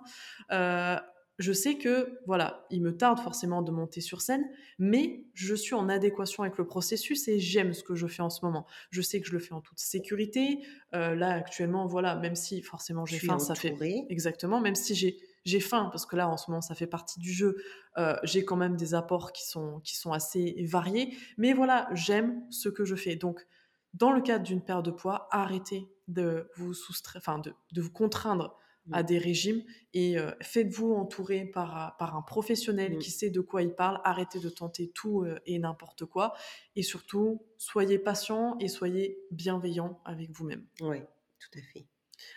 Je 1.42 1.54
sais 1.54 1.76
que 1.76 2.20
voilà, 2.28 2.68
il 2.70 2.82
me 2.82 2.96
tarde 2.96 3.20
forcément 3.20 3.64
de 3.64 3.72
monter 3.72 4.00
sur 4.00 4.22
scène, 4.22 4.48
mais 4.78 5.26
je 5.34 5.56
suis 5.56 5.74
en 5.74 5.90
adéquation 5.90 6.44
avec 6.44 6.58
le 6.60 6.68
processus 6.68 7.28
et 7.28 7.40
j'aime 7.40 7.74
ce 7.74 7.84
que 7.84 7.96
je 7.96 8.06
fais 8.06 8.22
en 8.22 8.30
ce 8.30 8.46
moment. 8.46 8.68
Je 8.92 9.02
sais 9.02 9.20
que 9.20 9.28
je 9.28 9.34
le 9.34 9.40
fais 9.40 9.54
en 9.54 9.62
toute 9.62 9.80
sécurité. 9.80 10.60
Euh, 10.94 11.16
là 11.16 11.32
actuellement, 11.32 11.88
voilà, 11.88 12.16
même 12.16 12.36
si 12.36 12.62
forcément 12.62 13.06
j'ai 13.08 13.18
faim, 13.18 13.40
ça 13.40 13.56
fait 13.56 13.76
exactement, 14.10 14.62
même 14.62 14.76
si 14.76 14.94
j'ai 14.96 15.18
j'ai 15.44 15.60
faim 15.60 15.90
parce 15.92 16.06
que 16.06 16.16
là 16.16 16.30
en 16.30 16.38
ce 16.38 16.52
moment 16.52 16.62
ça 16.62 16.76
fait 16.76 16.86
partie 16.86 17.20
du 17.20 17.34
jeu, 17.34 17.58
euh, 17.98 18.16
j'ai 18.24 18.46
quand 18.46 18.58
même 18.58 18.76
des 18.76 18.94
apports 18.94 19.32
qui 19.34 19.48
sont 19.48 19.80
qui 19.80 19.96
sont 19.96 20.12
assez 20.12 20.64
variés, 20.66 21.18
mais 21.38 21.54
voilà, 21.54 21.90
j'aime 21.94 22.44
ce 22.52 22.70
que 22.70 22.86
je 22.86 22.96
fais. 22.96 23.16
Donc 23.16 23.48
dans 23.96 24.12
le 24.12 24.22
cadre 24.22 24.44
d'une 24.44 24.62
perte 24.62 24.86
de 24.86 24.92
poids, 24.92 25.28
arrêtez 25.32 25.90
de 26.08 26.48
vous 26.56 26.76
soustraire, 26.76 27.20
enfin 27.26 27.40
de, 27.40 27.54
de 27.72 27.82
vous 27.82 27.92
contraindre 27.92 28.56
à 28.92 29.04
Mm. 29.04 29.06
des 29.06 29.18
régimes 29.18 29.64
et 29.94 30.18
euh, 30.18 30.32
faites-vous 30.42 30.94
entourer 30.94 31.46
par, 31.46 31.96
par 31.98 32.16
un 32.16 32.22
professionnel 32.22 32.96
Mm. 32.96 33.00
qui 33.00 33.12
sait 33.12 33.30
de 33.30 33.42
quoi 33.42 33.62
il 33.62 33.74
parle. 33.74 34.00
Arrêtez 34.04 34.40
de 34.40 34.50
tenter 34.50 34.90
tout 34.94 35.24
euh, 35.24 35.40
et 35.46 35.60
n'importe 35.60 36.06
quoi. 36.06 36.34
Et 36.76 36.84
surtout, 36.84 37.44
soyez 37.58 38.00
patient 38.00 38.58
et 38.60 38.68
soyez 38.68 39.20
bienveillant 39.32 40.02
avec 40.06 40.32
vous-même. 40.32 40.66
Oui, 40.82 41.00
tout 41.40 41.60
à 41.60 41.62
fait. 41.74 41.86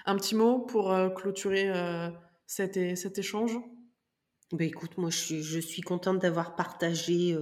Un 0.07 0.17
petit 0.17 0.35
mot 0.35 0.61
pour 0.61 0.93
euh, 0.93 1.11
clôturer 1.11 1.71
cet, 2.47 2.77
échange? 2.77 3.57
Ben 4.53 4.67
écoute, 4.67 4.99
moi 4.99 5.11
je 5.11 5.19
suis, 5.19 5.43
je 5.43 5.59
suis 5.59 5.83
contente 5.83 6.19
d'avoir 6.21 6.57
partagé 6.57 7.37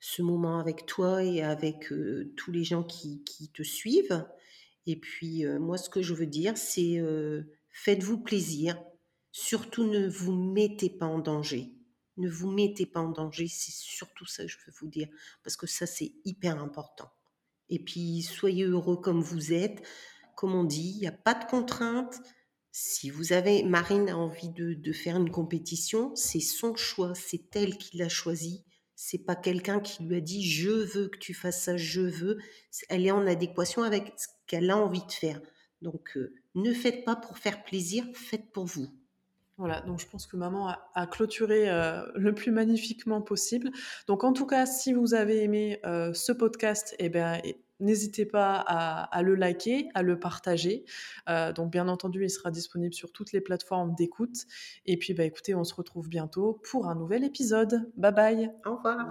ce 0.00 0.22
moment 0.22 0.58
avec 0.58 0.86
toi 0.86 1.22
et 1.22 1.42
avec 1.42 1.92
tous 2.36 2.50
les 2.50 2.64
gens 2.64 2.82
qui, 2.82 3.22
qui 3.24 3.48
te 3.50 3.62
suivent. 3.62 4.24
Et 4.86 4.96
puis 4.96 5.44
euh, 5.44 5.58
moi 5.58 5.76
ce 5.78 5.90
que 5.90 6.00
je 6.02 6.14
veux 6.14 6.26
dire, 6.26 6.56
c'est 6.56 6.98
euh, 6.98 7.42
faites-vous 7.76 8.18
plaisir. 8.18 8.80
Surtout 9.32 9.84
ne 9.84 10.08
vous 10.08 10.32
mettez 10.32 10.90
pas 10.90 11.06
en 11.06 11.18
danger. 11.18 11.74
Ne 12.16 12.28
vous 12.30 12.50
mettez 12.50 12.86
pas 12.86 13.00
en 13.00 13.10
danger, 13.10 13.46
c'est 13.48 13.72
surtout 13.72 14.24
ça 14.24 14.44
que 14.44 14.48
je 14.48 14.56
veux 14.66 14.72
vous 14.80 14.88
dire. 14.88 15.08
Parce 15.44 15.56
que 15.56 15.66
ça 15.66 15.86
c'est 15.86 16.12
hyper 16.24 16.58
important. 16.58 17.10
Et 17.68 17.78
puis 17.78 18.22
soyez 18.22 18.64
heureux 18.64 18.96
comme 18.96 19.20
vous 19.20 19.52
êtes. 19.52 19.86
Comme 20.34 20.54
on 20.54 20.64
dit, 20.64 20.92
il 20.96 21.00
n'y 21.00 21.06
a 21.06 21.12
pas 21.12 21.34
de 21.34 21.44
contraintes. 21.44 22.20
Si 22.72 23.10
vous 23.10 23.32
avez, 23.32 23.62
Marine 23.62 24.08
a 24.08 24.16
envie 24.16 24.50
de, 24.50 24.74
de 24.74 24.92
faire 24.92 25.16
une 25.16 25.30
compétition, 25.30 26.14
c'est 26.14 26.40
son 26.40 26.76
choix, 26.76 27.14
c'est 27.14 27.56
elle 27.56 27.78
qui 27.78 27.96
l'a 27.96 28.08
choisi. 28.08 28.64
C'est 28.94 29.24
pas 29.24 29.36
quelqu'un 29.36 29.80
qui 29.80 30.02
lui 30.02 30.16
a 30.16 30.20
dit 30.20 30.48
je 30.48 30.70
veux 30.70 31.08
que 31.08 31.18
tu 31.18 31.34
fasses 31.34 31.62
ça, 31.64 31.76
je 31.76 32.00
veux. 32.00 32.38
Elle 32.88 33.06
est 33.06 33.10
en 33.10 33.26
adéquation 33.26 33.82
avec 33.82 34.14
ce 34.16 34.28
qu'elle 34.46 34.70
a 34.70 34.78
envie 34.78 35.04
de 35.04 35.12
faire. 35.12 35.40
Donc 35.82 36.16
euh, 36.16 36.34
ne 36.56 36.72
faites 36.72 37.04
pas 37.04 37.14
pour 37.14 37.38
faire 37.38 37.62
plaisir, 37.62 38.04
faites 38.14 38.50
pour 38.50 38.64
vous. 38.64 38.88
Voilà, 39.58 39.80
donc 39.82 40.00
je 40.00 40.06
pense 40.06 40.26
que 40.26 40.36
maman 40.36 40.74
a, 40.94 41.06
clôturé 41.06 41.70
euh, 41.70 42.04
le 42.14 42.34
plus 42.34 42.50
magnifiquement 42.50 43.22
possible. 43.22 43.70
Donc 44.06 44.24
en 44.24 44.32
tout 44.32 44.46
cas, 44.46 44.66
si 44.66 44.92
vous 44.92 45.14
avez 45.14 45.42
aimé 45.42 45.80
euh, 45.86 46.12
ce 46.12 46.32
podcast, 46.32 46.94
eh 46.98 47.10
et- 47.44 47.62
n'hésitez 47.80 48.26
pas 48.26 48.56
à, 48.56 49.22
le 49.22 49.34
liker, 49.34 49.88
à 49.94 50.02
le 50.02 50.18
partager. 50.18 50.84
Euh, 51.28 51.52
donc 51.52 51.70
bien 51.70 51.88
entendu, 51.88 52.24
il 52.24 52.30
sera 52.30 52.50
disponible 52.50 52.94
sur 52.94 53.12
toutes 53.12 53.32
les 53.32 53.40
plateformes 53.40 53.94
d'écoute. 53.94 54.46
Et 54.86 54.96
puis 54.96 55.14
bah 55.14 55.24
écoutez, 55.24 55.54
on 55.54 55.64
se 55.64 55.74
retrouve 55.74 56.08
bientôt 56.08 56.60
pour 56.70 56.88
un 56.88 56.94
nouvel 56.94 57.24
épisode. 57.24 57.90
Bye 57.96 58.12
bye. 58.12 58.52
Au 58.64 58.76
revoir. 58.76 59.06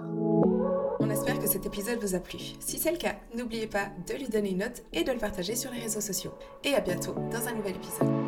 On 1.00 1.10
espère 1.10 1.38
que 1.38 1.46
cet 1.46 1.66
épisode 1.66 1.98
vous 2.00 2.14
a 2.14 2.20
plu. 2.20 2.38
Si 2.58 2.78
c'est 2.78 2.90
le 2.90 2.98
cas, 2.98 3.16
n'oubliez 3.34 3.66
pas 3.66 3.90
de 4.08 4.14
lui 4.14 4.28
donner 4.28 4.50
une 4.50 4.58
note 4.58 4.82
et 4.92 5.04
de 5.04 5.12
le 5.12 5.18
partager 5.18 5.54
sur 5.54 5.70
les 5.70 5.80
réseaux 5.80 6.00
sociaux. 6.00 6.32
Et 6.64 6.74
à 6.74 6.80
bientôt 6.80 7.14
dans 7.30 7.46
un 7.46 7.54
nouvel 7.54 7.76
épisode. 7.76 8.25